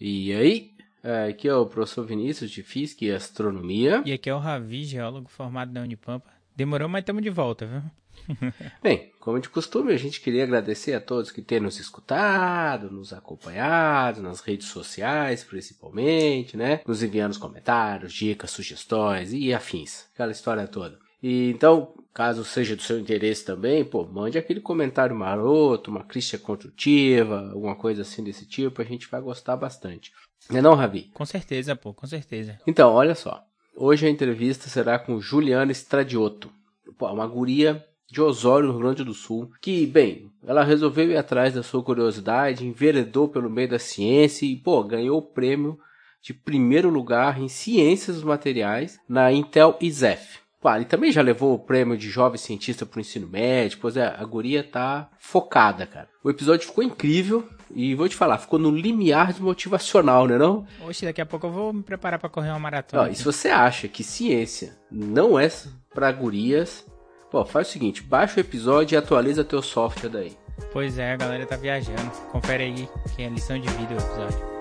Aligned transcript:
E 0.00 0.32
aí? 0.32 0.74
É, 1.02 1.28
aqui 1.28 1.46
é 1.46 1.54
o 1.54 1.66
professor 1.66 2.04
Vinícius 2.04 2.50
de 2.50 2.62
Física 2.62 3.04
e 3.04 3.12
Astronomia. 3.12 4.02
E 4.06 4.12
aqui 4.12 4.30
é 4.30 4.34
o 4.34 4.38
Ravi, 4.38 4.84
geólogo 4.84 5.28
formado 5.28 5.72
na 5.72 5.82
Unipampa. 5.82 6.30
Demorou, 6.56 6.88
mas 6.88 7.02
estamos 7.02 7.22
de 7.22 7.30
volta, 7.30 7.66
viu? 7.66 7.82
Bem, 8.82 9.12
como 9.20 9.40
de 9.40 9.48
costume, 9.48 9.92
a 9.92 9.98
gente 9.98 10.20
queria 10.20 10.44
agradecer 10.44 10.94
a 10.94 11.00
todos 11.00 11.30
que 11.30 11.42
têm 11.42 11.60
nos 11.60 11.78
escutado, 11.78 12.90
nos 12.90 13.12
acompanhado, 13.12 14.22
nas 14.22 14.40
redes 14.40 14.68
sociais, 14.68 15.44
principalmente, 15.44 16.56
né? 16.56 16.80
Nos 16.86 17.02
enviando 17.02 17.38
comentários, 17.38 18.12
dicas, 18.12 18.50
sugestões 18.50 19.32
e 19.32 19.52
afins. 19.52 20.06
Aquela 20.14 20.32
história 20.32 20.66
toda. 20.66 21.03
E 21.26 21.48
então, 21.48 21.94
caso 22.12 22.44
seja 22.44 22.76
do 22.76 22.82
seu 22.82 22.98
interesse 22.98 23.46
também, 23.46 23.82
pô, 23.82 24.04
mande 24.04 24.36
aquele 24.36 24.60
comentário 24.60 25.16
maroto, 25.16 25.90
uma 25.90 26.04
crítica 26.04 26.36
construtiva, 26.36 27.50
alguma 27.50 27.74
coisa 27.74 28.02
assim 28.02 28.22
desse 28.22 28.44
tipo, 28.44 28.82
a 28.82 28.84
gente 28.84 29.08
vai 29.08 29.22
gostar 29.22 29.56
bastante. 29.56 30.12
Não 30.50 30.58
é 30.58 30.60
não, 30.60 30.74
Ravi? 30.74 31.10
Com 31.14 31.24
certeza, 31.24 31.74
pô, 31.74 31.94
com 31.94 32.06
certeza. 32.06 32.60
Então, 32.66 32.92
olha 32.92 33.14
só. 33.14 33.42
Hoje 33.74 34.06
a 34.06 34.10
entrevista 34.10 34.68
será 34.68 34.98
com 34.98 35.18
Juliana 35.18 35.72
Stradioto. 35.72 36.52
Pô, 36.98 37.10
uma 37.10 37.26
guria 37.26 37.82
de 38.06 38.20
Osório, 38.20 38.66
no 38.66 38.74
Rio 38.74 38.82
Grande 38.82 39.02
do 39.02 39.14
Sul, 39.14 39.50
que, 39.62 39.86
bem, 39.86 40.30
ela 40.46 40.62
resolveu 40.62 41.10
ir 41.10 41.16
atrás 41.16 41.54
da 41.54 41.62
sua 41.62 41.82
curiosidade, 41.82 42.66
enveredou 42.66 43.30
pelo 43.30 43.48
meio 43.48 43.70
da 43.70 43.78
ciência 43.78 44.44
e, 44.44 44.56
pô, 44.56 44.84
ganhou 44.84 45.20
o 45.20 45.22
prêmio 45.22 45.78
de 46.20 46.34
primeiro 46.34 46.90
lugar 46.90 47.40
em 47.40 47.48
Ciências 47.48 48.16
dos 48.16 48.24
Materiais 48.24 49.00
na 49.08 49.32
Intel 49.32 49.78
ISEF. 49.80 50.43
Pô, 50.64 50.74
e 50.76 50.86
também 50.86 51.12
já 51.12 51.20
levou 51.20 51.52
o 51.52 51.58
prêmio 51.58 51.94
de 51.94 52.08
jovem 52.08 52.38
cientista 52.38 52.86
para 52.86 52.96
o 52.96 53.00
ensino 53.02 53.28
médio, 53.28 53.76
pois 53.82 53.98
é, 53.98 54.06
a 54.06 54.24
guria 54.24 54.64
tá 54.64 55.10
focada, 55.18 55.86
cara. 55.86 56.08
O 56.22 56.30
episódio 56.30 56.66
ficou 56.66 56.82
incrível, 56.82 57.46
e 57.70 57.94
vou 57.94 58.08
te 58.08 58.16
falar, 58.16 58.38
ficou 58.38 58.58
no 58.58 58.70
limiar 58.70 59.34
de 59.34 59.42
motivacional, 59.42 60.26
né 60.26 60.38
não? 60.38 60.66
Oxe, 60.88 61.04
daqui 61.04 61.20
a 61.20 61.26
pouco 61.26 61.48
eu 61.48 61.52
vou 61.52 61.70
me 61.70 61.82
preparar 61.82 62.18
para 62.18 62.30
correr 62.30 62.48
uma 62.48 62.58
maratona. 62.58 63.02
Ó, 63.02 63.06
e 63.08 63.14
se 63.14 63.22
você 63.22 63.48
acha 63.50 63.88
que 63.88 64.02
ciência 64.02 64.74
não 64.90 65.38
é 65.38 65.50
para 65.92 66.10
gurias, 66.10 66.86
pô, 67.30 67.44
faz 67.44 67.68
o 67.68 67.70
seguinte, 67.70 68.02
baixa 68.02 68.38
o 68.38 68.40
episódio 68.40 68.94
e 68.94 68.96
atualiza 68.96 69.44
teu 69.44 69.60
software 69.60 70.08
daí. 70.08 70.32
Pois 70.72 70.96
é, 70.96 71.12
a 71.12 71.16
galera 71.16 71.44
tá 71.44 71.56
viajando. 71.56 72.10
Confere 72.32 72.64
aí, 72.64 72.88
que 73.14 73.22
é 73.22 73.28
lição 73.28 73.60
de 73.60 73.68
vida 73.68 73.92
o 73.92 73.98
episódio. 73.98 74.54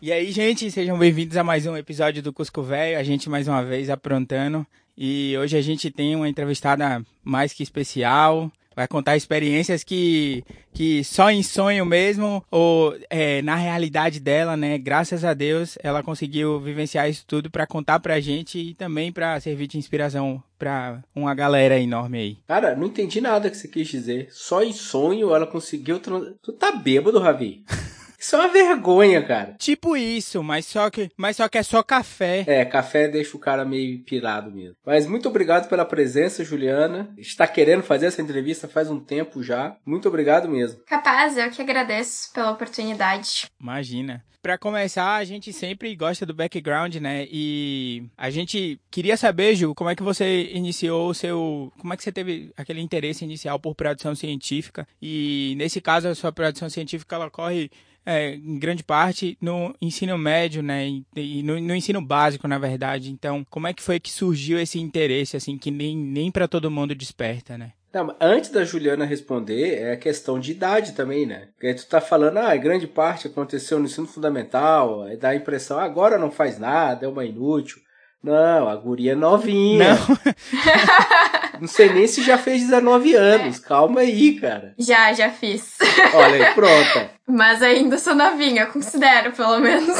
E 0.00 0.12
aí, 0.12 0.30
gente, 0.30 0.70
sejam 0.70 0.96
bem-vindos 0.96 1.36
a 1.36 1.42
mais 1.42 1.66
um 1.66 1.76
episódio 1.76 2.22
do 2.22 2.32
Cusco 2.32 2.62
Velho. 2.62 2.96
A 2.96 3.02
gente 3.02 3.28
mais 3.28 3.48
uma 3.48 3.64
vez 3.64 3.90
aprontando. 3.90 4.64
E 4.96 5.36
hoje 5.36 5.56
a 5.56 5.60
gente 5.60 5.90
tem 5.90 6.14
uma 6.14 6.28
entrevistada 6.28 7.02
mais 7.24 7.52
que 7.52 7.64
especial. 7.64 8.48
Vai 8.76 8.86
contar 8.86 9.16
experiências 9.16 9.82
que, 9.82 10.44
que 10.72 11.02
só 11.02 11.32
em 11.32 11.42
sonho 11.42 11.84
mesmo, 11.84 12.44
ou 12.48 12.96
é, 13.10 13.42
na 13.42 13.56
realidade 13.56 14.20
dela, 14.20 14.56
né? 14.56 14.78
Graças 14.78 15.24
a 15.24 15.34
Deus, 15.34 15.76
ela 15.82 16.00
conseguiu 16.00 16.60
vivenciar 16.60 17.10
isso 17.10 17.24
tudo 17.26 17.50
para 17.50 17.66
contar 17.66 17.98
pra 17.98 18.20
gente 18.20 18.56
e 18.56 18.74
também 18.74 19.10
para 19.10 19.40
servir 19.40 19.66
de 19.66 19.78
inspiração 19.78 20.40
pra 20.56 21.02
uma 21.12 21.34
galera 21.34 21.76
enorme 21.76 22.18
aí. 22.18 22.38
Cara, 22.46 22.76
não 22.76 22.86
entendi 22.86 23.20
nada 23.20 23.50
que 23.50 23.56
você 23.56 23.66
quis 23.66 23.88
dizer. 23.88 24.28
Só 24.30 24.62
em 24.62 24.72
sonho 24.72 25.34
ela 25.34 25.44
conseguiu. 25.44 25.98
Tu 25.98 26.52
tá 26.52 26.70
bêbado, 26.70 27.18
Ravi? 27.18 27.64
Isso 28.18 28.34
é 28.34 28.38
uma 28.40 28.48
vergonha, 28.48 29.22
cara. 29.22 29.54
Tipo 29.58 29.96
isso, 29.96 30.42
mas 30.42 30.66
só 30.66 30.90
que, 30.90 31.08
mas 31.16 31.36
só 31.36 31.48
que 31.48 31.56
é 31.56 31.62
só 31.62 31.82
café. 31.82 32.44
É, 32.48 32.64
café 32.64 33.06
deixa 33.06 33.36
o 33.36 33.40
cara 33.40 33.64
meio 33.64 34.00
pirado 34.02 34.50
mesmo. 34.50 34.76
Mas 34.84 35.06
muito 35.06 35.28
obrigado 35.28 35.68
pela 35.68 35.84
presença, 35.84 36.44
Juliana. 36.44 37.14
Está 37.16 37.46
querendo 37.46 37.82
fazer 37.82 38.06
essa 38.06 38.20
entrevista 38.20 38.66
faz 38.66 38.90
um 38.90 38.98
tempo 38.98 39.42
já. 39.42 39.76
Muito 39.86 40.08
obrigado 40.08 40.48
mesmo. 40.48 40.80
Capaz, 40.84 41.36
eu 41.36 41.50
que 41.50 41.62
agradeço 41.62 42.32
pela 42.32 42.50
oportunidade. 42.50 43.46
Imagina. 43.60 44.24
Para 44.40 44.56
começar, 44.56 45.16
a 45.16 45.24
gente 45.24 45.52
sempre 45.52 45.94
gosta 45.96 46.24
do 46.24 46.32
background, 46.32 46.94
né? 46.96 47.26
E 47.30 48.04
a 48.16 48.30
gente 48.30 48.80
queria 48.90 49.16
saber, 49.16 49.56
Ju, 49.56 49.74
como 49.74 49.90
é 49.90 49.96
que 49.96 50.02
você 50.02 50.44
iniciou 50.52 51.10
o 51.10 51.14
seu. 51.14 51.72
Como 51.78 51.92
é 51.92 51.96
que 51.96 52.02
você 52.04 52.12
teve 52.12 52.52
aquele 52.56 52.80
interesse 52.80 53.24
inicial 53.24 53.58
por 53.58 53.74
produção 53.74 54.14
científica? 54.14 54.86
E 55.02 55.54
nesse 55.58 55.80
caso, 55.80 56.08
a 56.08 56.14
sua 56.14 56.32
produção 56.32 56.70
científica 56.70 57.16
ela 57.16 57.28
corre 57.28 57.68
é, 58.08 58.34
em 58.36 58.58
grande 58.58 58.82
parte 58.82 59.36
no 59.38 59.74
ensino 59.82 60.16
médio, 60.16 60.62
né, 60.62 60.88
e 61.14 61.42
no, 61.42 61.60
no, 61.60 61.74
ensino 61.74 62.00
básico, 62.00 62.48
na 62.48 62.56
verdade. 62.56 63.10
Então, 63.10 63.44
como 63.50 63.66
é 63.66 63.74
que 63.74 63.82
foi 63.82 64.00
que 64.00 64.10
surgiu 64.10 64.58
esse 64.58 64.80
interesse, 64.80 65.36
assim, 65.36 65.58
que 65.58 65.70
nem, 65.70 65.94
nem 65.94 66.30
para 66.30 66.48
todo 66.48 66.70
mundo 66.70 66.94
desperta, 66.94 67.58
né? 67.58 67.72
Não, 67.92 68.14
antes 68.18 68.50
da 68.50 68.64
Juliana 68.64 69.04
responder, 69.04 69.82
é 69.82 69.92
a 69.92 69.96
questão 69.96 70.40
de 70.40 70.52
idade 70.52 70.92
também, 70.92 71.26
né? 71.26 71.48
Porque 71.52 71.74
tu 71.74 71.86
tá 71.86 72.00
falando, 72.00 72.38
ah, 72.38 72.56
grande 72.56 72.86
parte 72.86 73.26
aconteceu 73.26 73.78
no 73.78 73.84
ensino 73.84 74.06
fundamental, 74.06 75.04
dá 75.20 75.30
a 75.30 75.36
impressão, 75.36 75.78
ah, 75.78 75.84
agora 75.84 76.16
não 76.16 76.30
faz 76.30 76.58
nada, 76.58 77.04
é 77.04 77.08
uma 77.08 77.26
inútil. 77.26 77.78
Não, 78.22 78.68
a 78.68 78.74
guria 78.74 79.12
é 79.12 79.14
novinha. 79.14 79.94
Não. 79.94 81.60
não 81.62 81.68
sei 81.68 81.92
nem 81.92 82.06
se 82.06 82.22
já 82.22 82.36
fez 82.36 82.62
19 82.62 83.14
anos. 83.14 83.58
Calma 83.60 84.00
aí, 84.00 84.40
cara. 84.40 84.74
Já, 84.78 85.12
já 85.12 85.30
fiz. 85.30 85.76
Olha 86.14 86.48
aí, 86.48 86.54
pronta. 86.54 87.10
Mas 87.26 87.62
ainda 87.62 87.96
sou 87.98 88.14
novinha, 88.14 88.66
considero, 88.66 89.32
pelo 89.32 89.58
menos. 89.60 89.96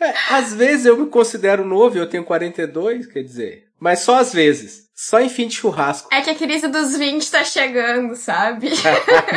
É, 0.00 0.14
às 0.30 0.54
vezes 0.54 0.86
eu 0.86 0.96
me 0.96 1.06
considero 1.06 1.64
novo, 1.64 1.98
eu 1.98 2.08
tenho 2.08 2.24
42, 2.24 3.06
quer 3.06 3.22
dizer. 3.22 3.68
Mas 3.80 4.00
só 4.00 4.18
às 4.18 4.32
vezes. 4.32 4.88
Só 4.94 5.20
em 5.20 5.28
fim 5.28 5.46
de 5.46 5.54
churrasco. 5.54 6.08
É 6.12 6.20
que 6.20 6.30
a 6.30 6.34
crise 6.34 6.66
dos 6.66 6.96
20 6.96 7.30
tá 7.30 7.44
chegando, 7.44 8.16
sabe? 8.16 8.68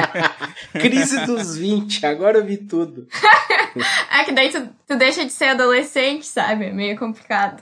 crise 0.73 1.23
dos 1.27 1.55
20, 1.55 2.03
agora 2.03 2.39
eu 2.39 2.43
vi 2.43 2.57
tudo. 2.57 3.07
é 4.11 4.23
que 4.23 4.31
daí 4.31 4.49
tu, 4.49 4.67
tu 4.87 4.95
deixa 4.95 5.23
de 5.23 5.31
ser 5.31 5.49
adolescente, 5.49 6.25
sabe? 6.25 6.65
É 6.65 6.73
meio 6.73 6.97
complicado. 6.97 7.61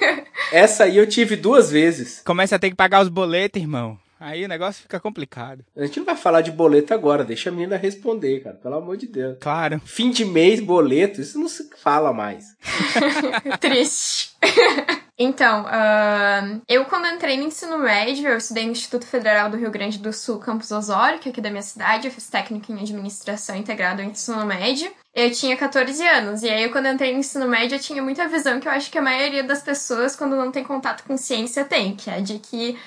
Essa 0.52 0.84
aí 0.84 0.98
eu 0.98 1.08
tive 1.08 1.36
duas 1.36 1.70
vezes. 1.70 2.20
Começa 2.22 2.56
a 2.56 2.58
ter 2.58 2.68
que 2.68 2.76
pagar 2.76 3.00
os 3.00 3.08
boletos, 3.08 3.62
irmão. 3.62 3.98
Aí 4.20 4.44
o 4.44 4.48
negócio 4.48 4.82
fica 4.82 4.98
complicado. 4.98 5.64
A 5.76 5.84
gente 5.84 5.98
não 5.98 6.06
vai 6.06 6.16
falar 6.16 6.40
de 6.40 6.50
boleto 6.50 6.92
agora, 6.92 7.24
deixa 7.24 7.50
a 7.50 7.52
menina 7.52 7.76
responder, 7.76 8.40
cara. 8.40 8.56
Pelo 8.56 8.76
amor 8.76 8.96
de 8.96 9.06
Deus. 9.06 9.38
Claro. 9.40 9.80
Fim 9.84 10.10
de 10.10 10.24
mês, 10.24 10.60
boleto, 10.60 11.20
isso 11.20 11.38
não 11.38 11.48
se 11.48 11.70
fala 11.76 12.12
mais. 12.12 12.56
Triste. 13.60 14.36
Então, 15.20 15.64
uh, 15.64 16.62
eu 16.68 16.84
quando 16.84 17.08
entrei 17.08 17.36
no 17.36 17.42
ensino 17.42 17.76
médio, 17.76 18.28
eu 18.28 18.38
estudei 18.38 18.64
no 18.64 18.70
Instituto 18.70 19.04
Federal 19.04 19.50
do 19.50 19.56
Rio 19.56 19.68
Grande 19.68 19.98
do 19.98 20.12
Sul, 20.12 20.38
Campus 20.38 20.70
Osório, 20.70 21.18
que 21.18 21.28
é 21.28 21.32
aqui 21.32 21.40
da 21.40 21.50
minha 21.50 21.60
cidade, 21.60 22.06
eu 22.06 22.12
fiz 22.12 22.30
técnico 22.30 22.70
em 22.70 22.80
administração 22.80 23.56
integrado 23.56 24.00
ao 24.00 24.06
ensino 24.06 24.46
médio. 24.46 24.88
Eu 25.12 25.32
tinha 25.32 25.56
14 25.56 26.06
anos, 26.06 26.44
e 26.44 26.48
aí 26.48 26.68
quando 26.68 26.86
eu 26.86 26.92
entrei 26.92 27.12
no 27.12 27.18
ensino 27.18 27.48
médio 27.48 27.74
eu 27.74 27.80
tinha 27.80 28.00
muita 28.00 28.28
visão 28.28 28.60
que 28.60 28.68
eu 28.68 28.72
acho 28.72 28.92
que 28.92 28.98
a 28.98 29.02
maioria 29.02 29.42
das 29.42 29.60
pessoas, 29.60 30.14
quando 30.14 30.36
não 30.36 30.52
tem 30.52 30.62
contato 30.62 31.02
com 31.02 31.16
ciência, 31.16 31.64
tem, 31.64 31.96
que 31.96 32.08
é 32.08 32.20
de 32.20 32.38
que 32.38 32.78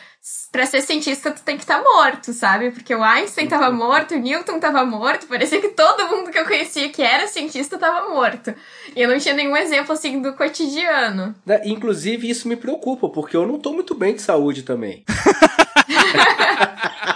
para 0.51 0.65
ser 0.65 0.81
cientista 0.81 1.31
tu 1.31 1.41
tem 1.41 1.55
que 1.55 1.63
estar 1.63 1.79
tá 1.79 1.83
morto, 1.83 2.33
sabe? 2.33 2.71
Porque 2.71 2.93
o 2.93 3.01
Einstein 3.01 3.45
estava 3.45 3.71
morto, 3.71 4.15
o 4.15 4.19
Newton 4.19 4.57
estava 4.57 4.85
morto, 4.85 5.27
parecia 5.27 5.61
que 5.61 5.69
todo 5.69 6.09
mundo 6.09 6.29
que 6.29 6.37
eu 6.37 6.45
conhecia 6.45 6.89
que 6.89 7.01
era 7.01 7.27
cientista 7.27 7.75
estava 7.75 8.09
morto. 8.09 8.53
E 8.95 9.01
eu 9.01 9.09
não 9.09 9.17
tinha 9.17 9.33
nenhum 9.33 9.55
exemplo 9.55 9.93
assim 9.93 10.21
do 10.21 10.33
cotidiano. 10.33 11.33
Inclusive 11.63 12.29
isso 12.29 12.47
me 12.47 12.57
preocupa, 12.57 13.07
porque 13.07 13.37
eu 13.37 13.47
não 13.47 13.59
tô 13.59 13.71
muito 13.71 13.95
bem 13.95 14.13
de 14.13 14.21
saúde 14.21 14.63
também. 14.63 15.05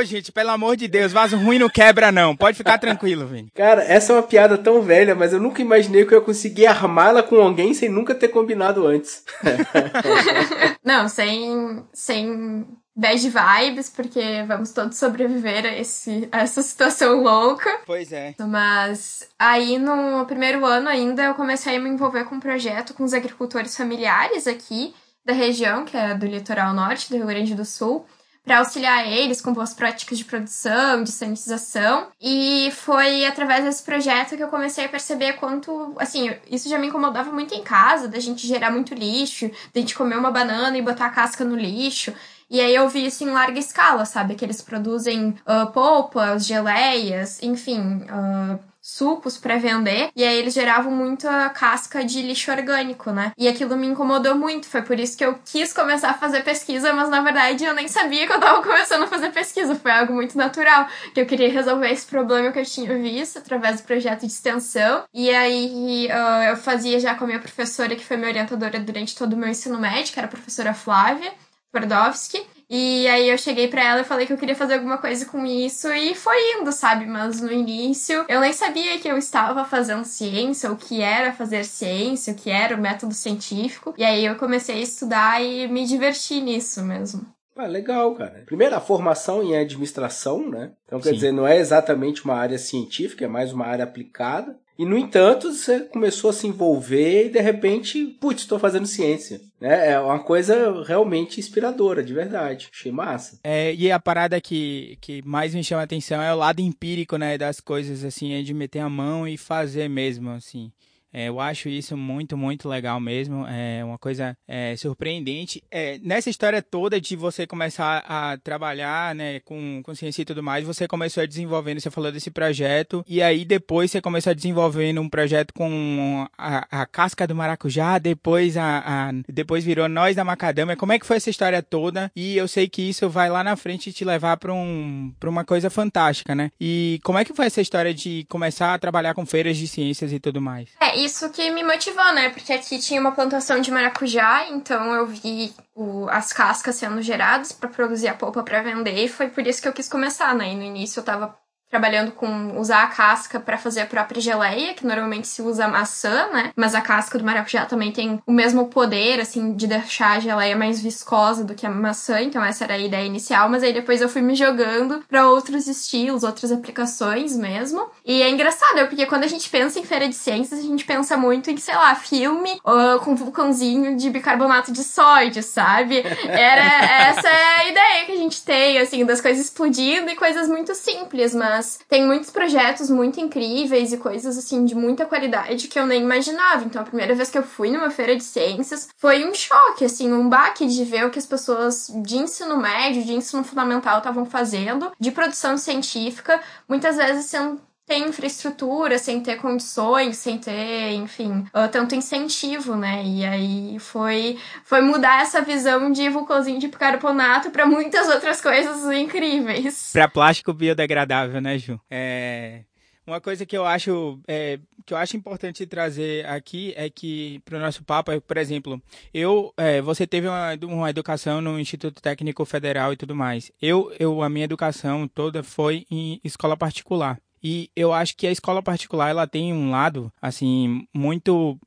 Ô, 0.00 0.04
gente, 0.04 0.32
pelo 0.32 0.48
amor 0.48 0.78
de 0.78 0.88
Deus, 0.88 1.12
vaso 1.12 1.36
ruim 1.36 1.58
não 1.58 1.68
quebra, 1.68 2.10
não. 2.10 2.34
Pode 2.34 2.56
ficar 2.56 2.78
tranquilo, 2.78 3.26
Vini. 3.26 3.50
Cara, 3.54 3.82
essa 3.82 4.14
é 4.14 4.16
uma 4.16 4.22
piada 4.22 4.56
tão 4.56 4.80
velha, 4.80 5.14
mas 5.14 5.34
eu 5.34 5.38
nunca 5.38 5.60
imaginei 5.60 6.06
que 6.06 6.14
eu 6.14 6.20
ia 6.20 6.24
conseguir 6.24 6.66
armá-la 6.66 7.22
com 7.22 7.36
alguém 7.36 7.74
sem 7.74 7.90
nunca 7.90 8.14
ter 8.14 8.28
combinado 8.28 8.86
antes. 8.86 9.22
não, 10.82 11.06
sem. 11.06 11.84
sem 11.92 12.66
bad 12.96 13.28
vibes, 13.28 13.90
porque 13.90 14.42
vamos 14.48 14.72
todos 14.72 14.96
sobreviver 14.96 15.66
a, 15.66 15.78
esse, 15.78 16.26
a 16.32 16.40
essa 16.40 16.62
situação 16.62 17.22
louca. 17.22 17.80
Pois 17.84 18.10
é. 18.10 18.34
Mas 18.38 19.28
aí 19.38 19.78
no 19.78 20.24
primeiro 20.24 20.64
ano 20.64 20.88
ainda 20.88 21.24
eu 21.24 21.34
comecei 21.34 21.76
a 21.76 21.80
me 21.80 21.90
envolver 21.90 22.24
com 22.24 22.36
um 22.36 22.40
projeto 22.40 22.94
com 22.94 23.04
os 23.04 23.12
agricultores 23.12 23.76
familiares 23.76 24.46
aqui 24.46 24.94
da 25.26 25.34
região, 25.34 25.84
que 25.84 25.94
é 25.94 26.14
do 26.14 26.24
litoral 26.24 26.72
norte 26.72 27.10
do 27.10 27.16
Rio 27.16 27.26
Grande 27.26 27.54
do 27.54 27.66
Sul 27.66 28.06
para 28.44 28.58
auxiliar 28.58 29.06
eles 29.06 29.40
com 29.40 29.52
boas 29.52 29.74
práticas 29.74 30.18
de 30.18 30.24
produção, 30.24 31.02
de 31.04 31.12
sanitização. 31.12 32.08
E 32.20 32.70
foi 32.72 33.24
através 33.24 33.64
desse 33.64 33.82
projeto 33.82 34.36
que 34.36 34.42
eu 34.42 34.48
comecei 34.48 34.84
a 34.84 34.88
perceber 34.88 35.34
quanto, 35.34 35.94
assim, 35.98 36.34
isso 36.50 36.68
já 36.68 36.78
me 36.78 36.88
incomodava 36.88 37.30
muito 37.32 37.54
em 37.54 37.62
casa, 37.62 38.08
da 38.08 38.18
gente 38.18 38.46
gerar 38.46 38.70
muito 38.70 38.94
lixo, 38.94 39.50
da 39.74 39.80
gente 39.80 39.94
comer 39.94 40.16
uma 40.16 40.30
banana 40.30 40.76
e 40.76 40.82
botar 40.82 41.06
a 41.06 41.10
casca 41.10 41.44
no 41.44 41.56
lixo. 41.56 42.12
E 42.50 42.60
aí 42.60 42.74
eu 42.74 42.88
vi 42.88 43.06
isso 43.06 43.22
em 43.22 43.30
larga 43.30 43.60
escala, 43.60 44.04
sabe? 44.04 44.34
Que 44.34 44.44
eles 44.44 44.60
produzem 44.60 45.36
uh, 45.46 45.70
polpas, 45.72 46.44
geleias, 46.44 47.40
enfim, 47.42 48.02
uh, 48.10 48.58
sucos 48.90 49.38
para 49.38 49.58
vender, 49.58 50.10
e 50.14 50.24
aí 50.24 50.38
eles 50.38 50.54
geravam 50.54 50.92
muita 50.92 51.48
casca 51.50 52.04
de 52.04 52.22
lixo 52.22 52.50
orgânico, 52.50 53.10
né? 53.10 53.32
E 53.38 53.48
aquilo 53.48 53.76
me 53.76 53.86
incomodou 53.86 54.34
muito, 54.34 54.66
foi 54.66 54.82
por 54.82 54.98
isso 54.98 55.16
que 55.16 55.24
eu 55.24 55.38
quis 55.44 55.72
começar 55.72 56.10
a 56.10 56.14
fazer 56.14 56.42
pesquisa, 56.42 56.92
mas 56.92 57.08
na 57.08 57.20
verdade 57.20 57.64
eu 57.64 57.74
nem 57.74 57.88
sabia 57.88 58.26
que 58.26 58.32
eu 58.32 58.40
tava 58.40 58.62
começando 58.62 59.04
a 59.04 59.06
fazer 59.06 59.30
pesquisa, 59.30 59.74
foi 59.74 59.90
algo 59.90 60.12
muito 60.12 60.36
natural, 60.36 60.88
que 61.14 61.20
eu 61.20 61.26
queria 61.26 61.50
resolver 61.50 61.90
esse 61.90 62.06
problema 62.06 62.52
que 62.52 62.58
eu 62.58 62.64
tinha 62.64 62.96
visto 62.98 63.38
através 63.38 63.80
do 63.80 63.86
projeto 63.86 64.20
de 64.20 64.26
extensão, 64.26 65.04
e 65.14 65.30
aí 65.30 66.08
uh, 66.08 66.50
eu 66.50 66.56
fazia 66.56 66.98
já 66.98 67.14
com 67.14 67.24
a 67.24 67.26
minha 67.26 67.40
professora, 67.40 67.94
que 67.94 68.04
foi 68.04 68.16
minha 68.16 68.28
orientadora 68.28 68.78
durante 68.80 69.16
todo 69.16 69.34
o 69.34 69.36
meu 69.36 69.48
ensino 69.48 69.78
médio, 69.78 70.12
que 70.12 70.18
era 70.18 70.26
a 70.26 70.30
professora 70.30 70.74
Flávia 70.74 71.32
Twardowski, 71.70 72.44
e 72.70 73.08
aí 73.08 73.28
eu 73.28 73.36
cheguei 73.36 73.66
para 73.66 73.82
ela 73.82 74.00
e 74.02 74.04
falei 74.04 74.26
que 74.26 74.32
eu 74.32 74.38
queria 74.38 74.54
fazer 74.54 74.74
alguma 74.74 74.96
coisa 74.96 75.26
com 75.26 75.44
isso 75.44 75.92
e 75.92 76.14
foi 76.14 76.36
indo, 76.54 76.70
sabe? 76.70 77.04
Mas 77.04 77.40
no 77.40 77.50
início 77.50 78.24
eu 78.28 78.40
nem 78.40 78.52
sabia 78.52 78.96
que 79.00 79.08
eu 79.08 79.18
estava 79.18 79.64
fazendo 79.64 80.04
ciência, 80.04 80.70
o 80.70 80.76
que 80.76 81.00
era 81.00 81.32
fazer 81.32 81.64
ciência, 81.64 82.32
o 82.32 82.36
que 82.36 82.48
era 82.48 82.76
o 82.76 82.80
método 82.80 83.12
científico. 83.12 83.92
E 83.98 84.04
aí 84.04 84.24
eu 84.24 84.36
comecei 84.36 84.76
a 84.76 84.82
estudar 84.82 85.42
e 85.42 85.66
me 85.66 85.84
divertir 85.84 86.40
nisso 86.40 86.80
mesmo. 86.84 87.26
Ah, 87.56 87.66
legal, 87.66 88.14
cara. 88.14 88.42
Primeiro, 88.46 88.74
a 88.76 88.80
formação 88.80 89.42
em 89.42 89.56
administração, 89.56 90.48
né? 90.48 90.70
Então, 90.86 91.00
quer 91.00 91.10
Sim. 91.10 91.14
dizer, 91.16 91.32
não 91.32 91.46
é 91.46 91.58
exatamente 91.58 92.24
uma 92.24 92.34
área 92.34 92.56
científica, 92.56 93.24
é 93.24 93.28
mais 93.28 93.52
uma 93.52 93.66
área 93.66 93.84
aplicada. 93.84 94.56
E, 94.80 94.84
no 94.86 94.96
entanto, 94.96 95.52
você 95.52 95.80
começou 95.80 96.30
a 96.30 96.32
se 96.32 96.46
envolver 96.46 97.26
e, 97.26 97.28
de 97.28 97.38
repente, 97.38 98.02
putz, 98.18 98.40
estou 98.40 98.58
fazendo 98.58 98.86
ciência. 98.86 99.38
Né? 99.60 99.90
É 99.90 100.00
uma 100.00 100.18
coisa 100.20 100.82
realmente 100.84 101.38
inspiradora, 101.38 102.02
de 102.02 102.14
verdade. 102.14 102.70
Achei 102.72 102.90
massa. 102.90 103.38
É, 103.44 103.74
e 103.74 103.92
a 103.92 104.00
parada 104.00 104.40
que, 104.40 104.96
que 104.98 105.20
mais 105.20 105.54
me 105.54 105.62
chama 105.62 105.82
a 105.82 105.84
atenção 105.84 106.22
é 106.22 106.32
o 106.32 106.38
lado 106.38 106.60
empírico, 106.60 107.18
né, 107.18 107.36
das 107.36 107.60
coisas, 107.60 108.02
assim, 108.02 108.32
é 108.32 108.40
de 108.40 108.54
meter 108.54 108.78
a 108.78 108.88
mão 108.88 109.28
e 109.28 109.36
fazer 109.36 109.86
mesmo, 109.86 110.30
assim. 110.30 110.72
É, 111.12 111.28
eu 111.28 111.40
acho 111.40 111.68
isso 111.68 111.96
muito, 111.96 112.36
muito 112.36 112.68
legal 112.68 113.00
mesmo. 113.00 113.46
É 113.46 113.84
uma 113.84 113.98
coisa 113.98 114.36
é, 114.46 114.74
surpreendente. 114.76 115.62
É, 115.70 115.98
nessa 116.02 116.30
história 116.30 116.62
toda 116.62 117.00
de 117.00 117.16
você 117.16 117.46
começar 117.46 118.04
a 118.06 118.38
trabalhar 118.38 119.14
né, 119.14 119.40
com, 119.40 119.82
com 119.82 119.94
ciência 119.94 120.22
e 120.22 120.24
tudo 120.24 120.42
mais, 120.42 120.64
você 120.64 120.86
começou 120.86 121.22
a 121.22 121.26
desenvolvendo, 121.26 121.80
você 121.80 121.90
falou 121.90 122.12
desse 122.12 122.30
projeto, 122.30 123.04
e 123.06 123.22
aí 123.22 123.44
depois 123.44 123.90
você 123.90 124.00
começou 124.00 124.30
a 124.30 124.34
desenvolvendo 124.34 125.00
um 125.00 125.08
projeto 125.08 125.52
com 125.52 126.26
a, 126.38 126.82
a 126.82 126.86
casca 126.86 127.26
do 127.26 127.34
maracujá, 127.34 127.98
depois, 127.98 128.56
a, 128.56 128.82
a, 128.84 129.12
depois 129.28 129.64
virou 129.64 129.88
nós 129.88 130.16
da 130.16 130.24
macadâmia. 130.24 130.76
Como 130.76 130.92
é 130.92 130.98
que 130.98 131.06
foi 131.06 131.16
essa 131.16 131.30
história 131.30 131.62
toda? 131.62 132.10
E 132.14 132.36
eu 132.36 132.46
sei 132.46 132.68
que 132.68 132.82
isso 132.82 133.08
vai 133.08 133.28
lá 133.28 133.42
na 133.42 133.56
frente 133.56 133.92
te 133.92 134.04
levar 134.04 134.36
para 134.36 134.52
um, 134.52 135.12
uma 135.24 135.44
coisa 135.44 135.70
fantástica, 135.70 136.34
né? 136.34 136.50
E 136.60 137.00
como 137.02 137.18
é 137.18 137.24
que 137.24 137.34
foi 137.34 137.46
essa 137.46 137.60
história 137.60 137.92
de 137.92 138.24
começar 138.28 138.74
a 138.74 138.78
trabalhar 138.78 139.14
com 139.14 139.26
feiras 139.26 139.56
de 139.56 139.66
ciências 139.66 140.12
e 140.12 140.20
tudo 140.20 140.40
mais? 140.40 140.70
É, 140.80 140.99
isso 141.04 141.30
que 141.30 141.50
me 141.50 141.62
motivou, 141.62 142.12
né? 142.12 142.30
Porque 142.30 142.52
aqui 142.52 142.78
tinha 142.78 143.00
uma 143.00 143.12
plantação 143.12 143.60
de 143.60 143.70
maracujá, 143.70 144.48
então 144.48 144.94
eu 144.94 145.06
vi 145.06 145.52
o, 145.74 146.08
as 146.08 146.32
cascas 146.32 146.76
sendo 146.76 147.00
geradas 147.02 147.52
para 147.52 147.68
produzir 147.68 148.08
a 148.08 148.14
polpa 148.14 148.42
para 148.42 148.62
vender, 148.62 149.04
e 149.04 149.08
foi 149.08 149.28
por 149.28 149.46
isso 149.46 149.60
que 149.62 149.68
eu 149.68 149.72
quis 149.72 149.88
começar, 149.88 150.34
né? 150.34 150.52
E 150.52 150.56
no 150.56 150.62
início 150.62 151.00
eu 151.00 151.04
tava 151.04 151.36
trabalhando 151.70 152.10
com 152.12 152.58
usar 152.58 152.82
a 152.82 152.88
casca 152.88 153.38
para 153.38 153.56
fazer 153.56 153.82
a 153.82 153.86
própria 153.86 154.20
geleia, 154.20 154.74
que 154.74 154.86
normalmente 154.86 155.28
se 155.28 155.40
usa 155.40 155.68
maçã, 155.68 156.28
né? 156.32 156.50
Mas 156.56 156.74
a 156.74 156.80
casca 156.80 157.18
do 157.18 157.24
maracujá 157.24 157.64
também 157.64 157.92
tem 157.92 158.20
o 158.26 158.32
mesmo 158.32 158.66
poder, 158.66 159.20
assim, 159.20 159.54
de 159.54 159.66
deixar 159.66 160.16
a 160.16 160.20
geleia 160.20 160.56
mais 160.56 160.80
viscosa 160.80 161.44
do 161.44 161.54
que 161.54 161.64
a 161.64 161.70
maçã, 161.70 162.20
então 162.20 162.44
essa 162.44 162.64
era 162.64 162.74
a 162.74 162.78
ideia 162.78 163.06
inicial, 163.06 163.48
mas 163.48 163.62
aí 163.62 163.72
depois 163.72 164.00
eu 164.00 164.08
fui 164.08 164.20
me 164.20 164.34
jogando 164.34 165.04
para 165.08 165.28
outros 165.28 165.68
estilos, 165.68 166.24
outras 166.24 166.50
aplicações 166.50 167.36
mesmo. 167.36 167.88
E 168.04 168.20
é 168.20 168.28
engraçado, 168.28 168.88
porque 168.88 169.06
quando 169.06 169.24
a 169.24 169.28
gente 169.28 169.48
pensa 169.48 169.78
em 169.78 169.84
feira 169.84 170.08
de 170.08 170.14
ciências, 170.14 170.58
a 170.58 170.62
gente 170.62 170.84
pensa 170.84 171.16
muito 171.16 171.50
em, 171.50 171.56
sei 171.56 171.74
lá, 171.74 171.94
filme 171.94 172.60
uh, 172.64 172.98
com 173.04 173.14
vulcãozinho 173.14 173.96
de 173.96 174.10
bicarbonato 174.10 174.72
de 174.72 174.82
sódio, 174.82 175.42
sabe? 175.42 176.02
Era 176.26 177.10
essa 177.10 177.28
é 177.28 177.60
a 177.60 177.68
ideia 177.68 178.06
que 178.06 178.12
a 178.12 178.16
gente 178.16 178.42
tem, 178.42 178.78
assim, 178.78 179.04
das 179.04 179.20
coisas 179.20 179.44
explodindo 179.44 180.10
e 180.10 180.16
coisas 180.16 180.48
muito 180.48 180.74
simples, 180.74 181.34
mas 181.34 181.59
mas 181.60 181.78
tem 181.86 182.06
muitos 182.06 182.30
projetos 182.30 182.88
muito 182.88 183.20
incríveis 183.20 183.92
e 183.92 183.98
coisas 183.98 184.38
assim 184.38 184.64
de 184.64 184.74
muita 184.74 185.04
qualidade 185.04 185.68
que 185.68 185.78
eu 185.78 185.86
nem 185.86 186.02
imaginava. 186.02 186.64
Então 186.64 186.80
a 186.80 186.84
primeira 186.86 187.14
vez 187.14 187.28
que 187.28 187.36
eu 187.36 187.42
fui 187.42 187.70
numa 187.70 187.90
feira 187.90 188.16
de 188.16 188.24
ciências 188.24 188.88
foi 188.96 189.28
um 189.28 189.34
choque, 189.34 189.84
assim, 189.84 190.10
um 190.10 190.26
baque 190.26 190.66
de 190.66 190.82
ver 190.84 191.04
o 191.04 191.10
que 191.10 191.18
as 191.18 191.26
pessoas 191.26 191.92
de 192.02 192.16
ensino 192.16 192.56
médio, 192.56 193.04
de 193.04 193.12
ensino 193.12 193.44
fundamental 193.44 193.98
estavam 193.98 194.24
fazendo, 194.24 194.90
de 194.98 195.10
produção 195.10 195.58
científica, 195.58 196.40
muitas 196.66 196.96
vezes 196.96 197.26
sendo 197.26 197.60
ter 197.90 197.98
infraestrutura, 197.98 198.98
sem 198.98 199.20
ter 199.20 199.38
condições, 199.38 200.16
sem 200.16 200.38
ter, 200.38 200.92
enfim, 200.92 201.40
uh, 201.52 201.68
tanto 201.72 201.96
incentivo, 201.96 202.76
né? 202.76 203.02
E 203.04 203.24
aí 203.24 203.78
foi, 203.80 204.38
foi 204.62 204.80
mudar 204.80 205.22
essa 205.22 205.42
visão 205.42 205.90
de 205.90 206.08
vulcãozinho 206.08 206.60
de 206.60 206.68
bicarbonato 206.68 207.50
para 207.50 207.66
muitas 207.66 208.08
outras 208.08 208.40
coisas 208.40 208.84
incríveis. 208.96 209.90
Para 209.92 210.06
plástico 210.06 210.52
biodegradável, 210.52 211.40
né, 211.40 211.58
Ju? 211.58 211.80
É, 211.90 212.60
uma 213.04 213.20
coisa 213.20 213.44
que 213.44 213.58
eu 213.58 213.66
acho 213.66 214.20
é, 214.28 214.60
que 214.86 214.94
eu 214.94 214.96
acho 214.96 215.16
importante 215.16 215.66
trazer 215.66 216.24
aqui 216.26 216.72
é 216.76 216.88
que 216.88 217.40
para 217.44 217.58
o 217.58 217.60
nosso 217.60 217.82
papo, 217.82 218.20
por 218.20 218.36
exemplo, 218.36 218.80
eu 219.12 219.52
é, 219.56 219.82
você 219.82 220.06
teve 220.06 220.28
uma, 220.28 220.56
uma 220.62 220.90
educação 220.90 221.40
no 221.40 221.58
Instituto 221.58 222.00
Técnico 222.00 222.44
Federal 222.44 222.92
e 222.92 222.96
tudo 222.96 223.16
mais. 223.16 223.50
Eu, 223.60 223.92
eu 223.98 224.22
a 224.22 224.28
minha 224.28 224.44
educação 224.44 225.08
toda 225.08 225.42
foi 225.42 225.86
em 225.90 226.20
escola 226.22 226.56
particular. 226.56 227.20
E 227.42 227.70
eu 227.74 227.92
acho 227.92 228.16
que 228.16 228.26
a 228.26 228.32
escola 228.32 228.62
particular 228.62 229.10
ela 229.10 229.26
tem 229.26 229.52
um 229.52 229.70
lado 229.70 230.12
assim 230.20 230.86
muito 230.94 231.58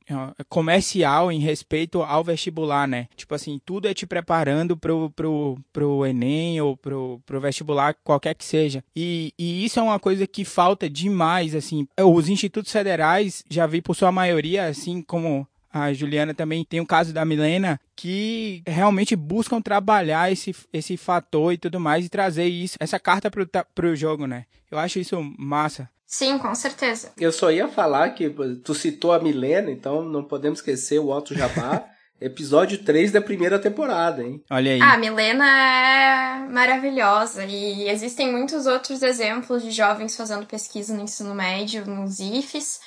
comercial 0.48 1.30
em 1.32 1.40
respeito 1.40 2.02
ao 2.02 2.22
vestibular, 2.22 2.86
né? 2.86 3.08
Tipo 3.16 3.34
assim, 3.34 3.60
tudo 3.64 3.88
é 3.88 3.94
te 3.94 4.06
preparando 4.06 4.76
pro, 4.76 5.10
pro, 5.10 5.58
pro 5.72 6.06
ENEM 6.06 6.60
ou 6.60 6.76
pro, 6.76 7.20
pro 7.26 7.40
vestibular, 7.40 7.94
qualquer 8.04 8.34
que 8.34 8.44
seja. 8.44 8.84
E, 8.94 9.32
e 9.38 9.64
isso 9.64 9.78
é 9.78 9.82
uma 9.82 9.98
coisa 9.98 10.26
que 10.26 10.44
falta 10.44 10.88
demais, 10.88 11.54
assim. 11.54 11.86
Os 11.98 12.28
institutos 12.28 12.70
federais, 12.70 13.44
já 13.48 13.66
vi 13.66 13.82
por 13.82 13.94
sua 13.94 14.12
maioria, 14.12 14.66
assim 14.66 15.02
como 15.02 15.46
a 15.74 15.92
Juliana 15.92 16.32
também 16.32 16.64
tem 16.64 16.78
o 16.78 16.86
caso 16.86 17.12
da 17.12 17.24
Milena, 17.24 17.80
que 17.96 18.62
realmente 18.64 19.16
buscam 19.16 19.60
trabalhar 19.60 20.30
esse, 20.30 20.54
esse 20.72 20.96
fator 20.96 21.52
e 21.52 21.58
tudo 21.58 21.80
mais 21.80 22.06
e 22.06 22.08
trazer 22.08 22.44
isso, 22.44 22.76
essa 22.78 23.00
carta 23.00 23.28
pro, 23.28 23.44
pro 23.74 23.96
jogo, 23.96 24.24
né? 24.24 24.44
Eu 24.70 24.78
acho 24.78 25.00
isso 25.00 25.20
massa. 25.36 25.90
Sim, 26.06 26.38
com 26.38 26.54
certeza. 26.54 27.10
Eu 27.18 27.32
só 27.32 27.50
ia 27.50 27.66
falar 27.66 28.10
que 28.10 28.30
tu 28.62 28.72
citou 28.72 29.12
a 29.12 29.18
Milena, 29.18 29.68
então 29.68 30.04
não 30.04 30.22
podemos 30.22 30.60
esquecer 30.60 31.00
o 31.00 31.12
Alto 31.12 31.34
Jabá. 31.34 31.84
episódio 32.20 32.82
3 32.82 33.10
da 33.10 33.20
primeira 33.20 33.58
temporada, 33.58 34.22
hein? 34.22 34.42
Olha 34.48 34.72
aí. 34.72 34.80
Ah, 34.80 34.94
a 34.94 34.96
Milena 34.96 35.44
é 35.44 36.38
maravilhosa 36.48 37.44
e 37.44 37.88
existem 37.88 38.30
muitos 38.30 38.66
outros 38.66 39.02
exemplos 39.02 39.62
de 39.62 39.72
jovens 39.72 40.16
fazendo 40.16 40.46
pesquisa 40.46 40.94
no 40.94 41.02
ensino 41.02 41.34
médio, 41.34 41.84
nos 41.84 42.20
IFES, 42.20 42.80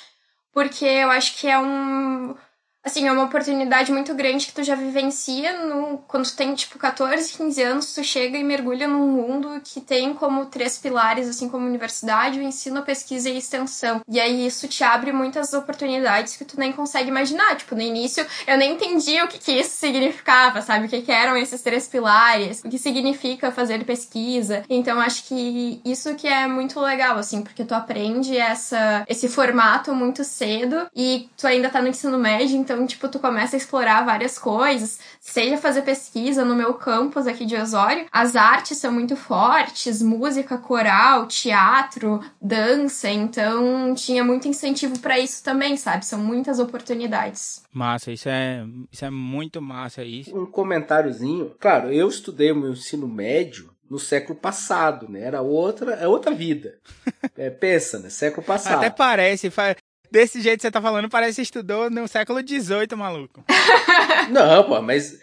porque 0.52 0.86
eu 0.86 1.10
acho 1.10 1.38
que 1.38 1.46
é 1.46 1.58
um 1.58 2.34
assim, 2.88 3.06
é 3.06 3.12
uma 3.12 3.24
oportunidade 3.24 3.92
muito 3.92 4.14
grande 4.14 4.46
que 4.46 4.52
tu 4.52 4.62
já 4.62 4.74
vivencia 4.74 5.64
no, 5.64 5.98
quando 6.08 6.24
tu 6.24 6.36
tem, 6.36 6.54
tipo, 6.54 6.78
14, 6.78 7.32
15 7.32 7.62
anos, 7.62 7.94
tu 7.94 8.02
chega 8.02 8.36
e 8.36 8.44
mergulha 8.44 8.88
num 8.88 9.06
mundo 9.06 9.60
que 9.62 9.80
tem 9.80 10.12
como 10.14 10.46
três 10.46 10.78
pilares, 10.78 11.28
assim 11.28 11.48
como 11.48 11.66
universidade, 11.66 12.38
o 12.38 12.42
ensino, 12.42 12.78
a 12.78 12.82
pesquisa 12.82 13.28
e 13.28 13.32
a 13.32 13.38
extensão. 13.38 14.00
E 14.08 14.18
aí 14.18 14.46
isso 14.46 14.66
te 14.68 14.82
abre 14.82 15.12
muitas 15.12 15.52
oportunidades 15.52 16.36
que 16.36 16.44
tu 16.44 16.58
nem 16.58 16.72
consegue 16.72 17.08
imaginar. 17.08 17.56
Tipo, 17.56 17.74
no 17.74 17.82
início 17.82 18.26
eu 18.46 18.56
nem 18.56 18.72
entendia 18.72 19.24
o 19.24 19.28
que, 19.28 19.38
que 19.38 19.52
isso 19.52 19.76
significava, 19.76 20.62
sabe? 20.62 20.86
O 20.86 20.88
que, 20.88 21.02
que 21.02 21.12
eram 21.12 21.36
esses 21.36 21.62
três 21.62 21.86
pilares, 21.86 22.62
o 22.64 22.68
que 22.68 22.78
significa 22.78 23.52
fazer 23.52 23.84
pesquisa. 23.84 24.64
Então 24.68 25.00
acho 25.00 25.24
que 25.24 25.80
isso 25.84 26.14
que 26.14 26.26
é 26.26 26.46
muito 26.46 26.80
legal, 26.80 27.18
assim, 27.18 27.42
porque 27.42 27.64
tu 27.64 27.74
aprende 27.74 28.36
essa, 28.36 29.04
esse 29.08 29.28
formato 29.28 29.94
muito 29.94 30.24
cedo 30.24 30.88
e 30.94 31.28
tu 31.36 31.46
ainda 31.46 31.68
tá 31.68 31.80
no 31.80 31.88
ensino 31.88 32.18
médio, 32.18 32.56
então 32.56 32.77
então, 32.78 32.86
tipo, 32.86 33.08
tu 33.08 33.18
começa 33.18 33.56
a 33.56 33.58
explorar 33.58 34.04
várias 34.04 34.38
coisas, 34.38 35.00
seja 35.20 35.56
fazer 35.56 35.82
pesquisa 35.82 36.44
no 36.44 36.54
meu 36.54 36.74
campus 36.74 37.26
aqui 37.26 37.44
de 37.44 37.56
Osório. 37.56 38.06
As 38.12 38.36
artes 38.36 38.78
são 38.78 38.92
muito 38.92 39.16
fortes, 39.16 40.00
música, 40.00 40.56
coral, 40.56 41.26
teatro, 41.26 42.20
dança, 42.40 43.10
então 43.10 43.92
tinha 43.94 44.22
muito 44.22 44.46
incentivo 44.46 44.96
para 45.00 45.18
isso 45.18 45.42
também, 45.42 45.76
sabe? 45.76 46.06
São 46.06 46.20
muitas 46.20 46.60
oportunidades. 46.60 47.64
Massa, 47.72 48.12
isso 48.12 48.28
é, 48.28 48.64
isso 48.92 49.04
é 49.04 49.10
muito 49.10 49.60
massa 49.60 50.04
isso. 50.04 50.36
Um 50.36 50.46
comentáriozinho. 50.46 51.52
Claro, 51.58 51.92
eu 51.92 52.08
estudei 52.08 52.52
o 52.52 52.56
meu 52.56 52.72
ensino 52.72 53.08
médio 53.08 53.70
no 53.90 53.98
século 53.98 54.38
passado, 54.38 55.08
né? 55.08 55.22
Era 55.22 55.42
outra, 55.42 55.94
é 55.94 56.06
outra 56.06 56.32
vida. 56.32 56.78
É, 57.36 57.50
pensa, 57.50 58.00
né? 58.00 58.10
Século 58.10 58.44
passado. 58.44 58.78
Até 58.78 58.90
parece, 58.90 59.48
desse 60.10 60.40
jeito 60.40 60.58
que 60.58 60.62
você 60.62 60.70
tá 60.70 60.80
falando, 60.80 61.08
parece 61.08 61.36
que 61.36 61.42
estudou 61.42 61.90
no 61.90 62.06
século 62.08 62.40
XVIII, 62.40 62.96
maluco. 62.96 63.44
Não, 64.30 64.64
pô, 64.64 64.80
mas 64.82 65.18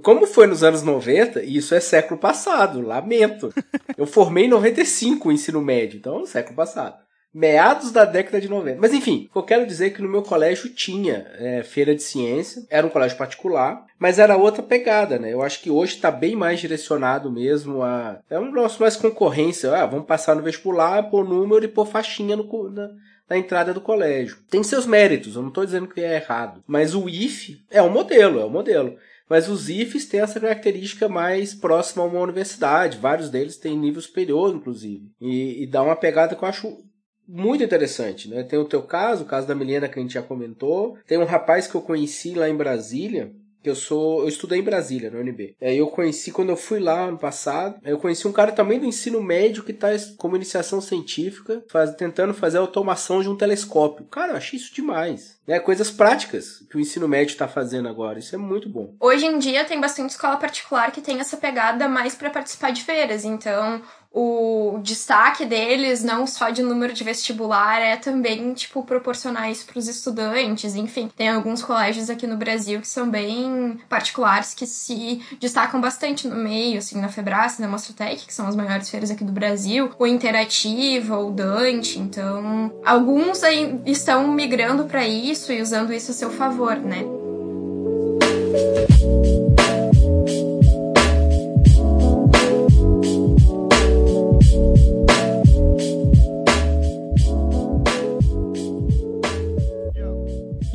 como 0.00 0.26
foi 0.26 0.46
nos 0.46 0.64
anos 0.64 0.82
90, 0.82 1.42
isso 1.42 1.74
é 1.74 1.80
século 1.80 2.18
passado, 2.18 2.80
lamento. 2.80 3.52
Eu 3.96 4.06
formei 4.06 4.46
em 4.46 4.48
95 4.48 5.28
o 5.28 5.32
ensino 5.32 5.60
médio, 5.60 5.98
então 5.98 6.22
é 6.22 6.26
século 6.26 6.56
passado. 6.56 6.96
meados 7.34 7.90
da 7.90 8.04
década 8.04 8.40
de 8.40 8.48
90. 8.48 8.78
Mas 8.80 8.92
enfim, 8.94 9.28
eu 9.34 9.42
quero 9.42 9.66
dizer 9.66 9.90
que 9.90 10.02
no 10.02 10.08
meu 10.08 10.22
colégio 10.22 10.70
tinha 10.70 11.26
é, 11.38 11.62
feira 11.62 11.94
de 11.94 12.02
ciência, 12.02 12.62
era 12.70 12.86
um 12.86 12.90
colégio 12.90 13.18
particular, 13.18 13.84
mas 13.98 14.18
era 14.18 14.36
outra 14.36 14.62
pegada, 14.62 15.18
né? 15.18 15.32
Eu 15.32 15.42
acho 15.42 15.60
que 15.60 15.70
hoje 15.70 15.94
está 15.94 16.10
bem 16.10 16.34
mais 16.34 16.60
direcionado 16.60 17.30
mesmo 17.30 17.82
a. 17.82 18.18
É 18.30 18.38
um 18.38 18.50
nosso 18.50 18.80
mais 18.80 18.96
concorrência. 18.96 19.74
Ah, 19.74 19.86
vamos 19.86 20.06
passar 20.06 20.34
no 20.34 20.42
vestibular, 20.42 21.10
pôr 21.10 21.26
número 21.26 21.64
e 21.64 21.68
pôr 21.68 21.86
faixinha 21.86 22.36
no, 22.36 22.70
na, 22.70 22.90
na 23.32 23.38
entrada 23.38 23.72
do 23.72 23.80
colégio. 23.80 24.36
Tem 24.50 24.62
seus 24.62 24.84
méritos, 24.84 25.34
eu 25.34 25.40
não 25.40 25.48
estou 25.48 25.64
dizendo 25.64 25.88
que 25.88 26.02
é 26.02 26.16
errado. 26.16 26.62
Mas 26.66 26.94
o 26.94 27.08
IF 27.08 27.64
é 27.70 27.82
um 27.82 27.90
modelo, 27.90 28.38
é 28.38 28.44
um 28.44 28.50
modelo. 28.50 28.96
Mas 29.26 29.48
os 29.48 29.70
IFs 29.70 30.04
têm 30.04 30.20
essa 30.20 30.38
característica 30.38 31.08
mais 31.08 31.54
próxima 31.54 32.02
a 32.02 32.06
uma 32.06 32.20
universidade. 32.20 32.98
Vários 32.98 33.30
deles 33.30 33.56
têm 33.56 33.78
nível 33.78 34.02
superior, 34.02 34.54
inclusive. 34.54 35.10
E, 35.18 35.62
e 35.62 35.66
dá 35.66 35.82
uma 35.82 35.96
pegada 35.96 36.36
que 36.36 36.44
eu 36.44 36.48
acho 36.48 36.84
muito 37.26 37.64
interessante, 37.64 38.28
né? 38.28 38.42
Tem 38.42 38.58
o 38.58 38.66
teu 38.66 38.82
caso, 38.82 39.22
o 39.22 39.26
caso 39.26 39.46
da 39.46 39.54
Milena 39.54 39.88
que 39.88 39.98
a 39.98 40.02
gente 40.02 40.12
já 40.12 40.22
comentou. 40.22 40.98
Tem 41.06 41.16
um 41.16 41.24
rapaz 41.24 41.66
que 41.66 41.74
eu 41.74 41.80
conheci 41.80 42.34
lá 42.34 42.50
em 42.50 42.56
Brasília, 42.56 43.32
que 43.62 43.70
eu 43.70 43.74
sou, 43.74 44.22
eu 44.22 44.28
estudei 44.28 44.58
em 44.58 44.64
Brasília, 44.64 45.10
no 45.10 45.20
UNB. 45.20 45.54
Aí 45.60 45.78
eu 45.78 45.86
conheci 45.86 46.32
quando 46.32 46.50
eu 46.50 46.56
fui 46.56 46.80
lá 46.80 47.04
ano 47.04 47.18
passado, 47.18 47.76
eu 47.84 47.98
conheci 47.98 48.26
um 48.26 48.32
cara 48.32 48.52
também 48.52 48.78
do 48.78 48.86
ensino 48.86 49.22
médio 49.22 49.62
que 49.62 49.72
está 49.72 49.88
como 50.16 50.36
iniciação 50.36 50.80
científica, 50.80 51.62
faz, 51.68 51.94
tentando 51.94 52.34
fazer 52.34 52.58
a 52.58 52.60
automação 52.60 53.22
de 53.22 53.28
um 53.28 53.36
telescópio. 53.36 54.06
Cara, 54.06 54.32
eu 54.32 54.36
achei 54.36 54.58
isso 54.58 54.74
demais. 54.74 55.40
Né? 55.46 55.58
Coisas 55.58 55.90
práticas 55.90 56.64
que 56.70 56.76
o 56.76 56.80
ensino 56.80 57.08
médio 57.08 57.32
está 57.32 57.48
fazendo 57.48 57.88
agora. 57.88 58.18
Isso 58.18 58.34
é 58.34 58.38
muito 58.38 58.68
bom. 58.68 58.94
Hoje 59.00 59.26
em 59.26 59.38
dia 59.38 59.64
tem 59.64 59.80
bastante 59.80 60.10
escola 60.10 60.36
particular 60.36 60.90
que 60.92 61.00
tem 61.00 61.20
essa 61.20 61.36
pegada 61.36 61.88
mais 61.88 62.14
para 62.14 62.30
participar 62.30 62.70
de 62.70 62.84
feiras. 62.84 63.24
Então, 63.24 63.82
o 64.14 64.78
destaque 64.82 65.46
deles, 65.46 66.04
não 66.04 66.26
só 66.26 66.50
de 66.50 66.62
número 66.62 66.92
de 66.92 67.02
vestibular, 67.02 67.80
é 67.80 67.96
também, 67.96 68.52
tipo, 68.52 68.82
proporcionar 68.82 69.50
isso 69.50 69.64
para 69.64 69.78
os 69.78 69.88
estudantes. 69.88 70.76
Enfim, 70.76 71.10
tem 71.16 71.30
alguns 71.30 71.62
colégios 71.62 72.10
aqui 72.10 72.26
no 72.26 72.36
Brasil 72.36 72.80
que 72.80 72.88
são 72.88 73.08
bem 73.08 73.80
particulares, 73.88 74.52
que 74.52 74.66
se 74.66 75.22
destacam 75.40 75.80
bastante 75.80 76.28
no 76.28 76.36
meio, 76.36 76.78
assim, 76.78 77.00
na 77.00 77.08
Febrace, 77.08 77.62
na 77.62 77.68
Mostrotec, 77.68 78.26
que 78.26 78.34
são 78.34 78.46
as 78.46 78.54
maiores 78.54 78.90
feiras 78.90 79.10
aqui 79.10 79.24
do 79.24 79.32
Brasil, 79.32 79.90
o 79.98 80.06
Interativa, 80.06 81.18
o 81.18 81.30
Dante. 81.30 81.98
Então, 81.98 82.70
alguns 82.84 83.40
estão 83.86 84.28
migrando 84.28 84.84
para 84.84 85.06
isso 85.06 85.52
e 85.52 85.62
usando 85.62 85.92
isso 85.92 86.10
a 86.10 86.14
seu 86.14 86.30
favor, 86.30 86.76
né? 86.76 87.02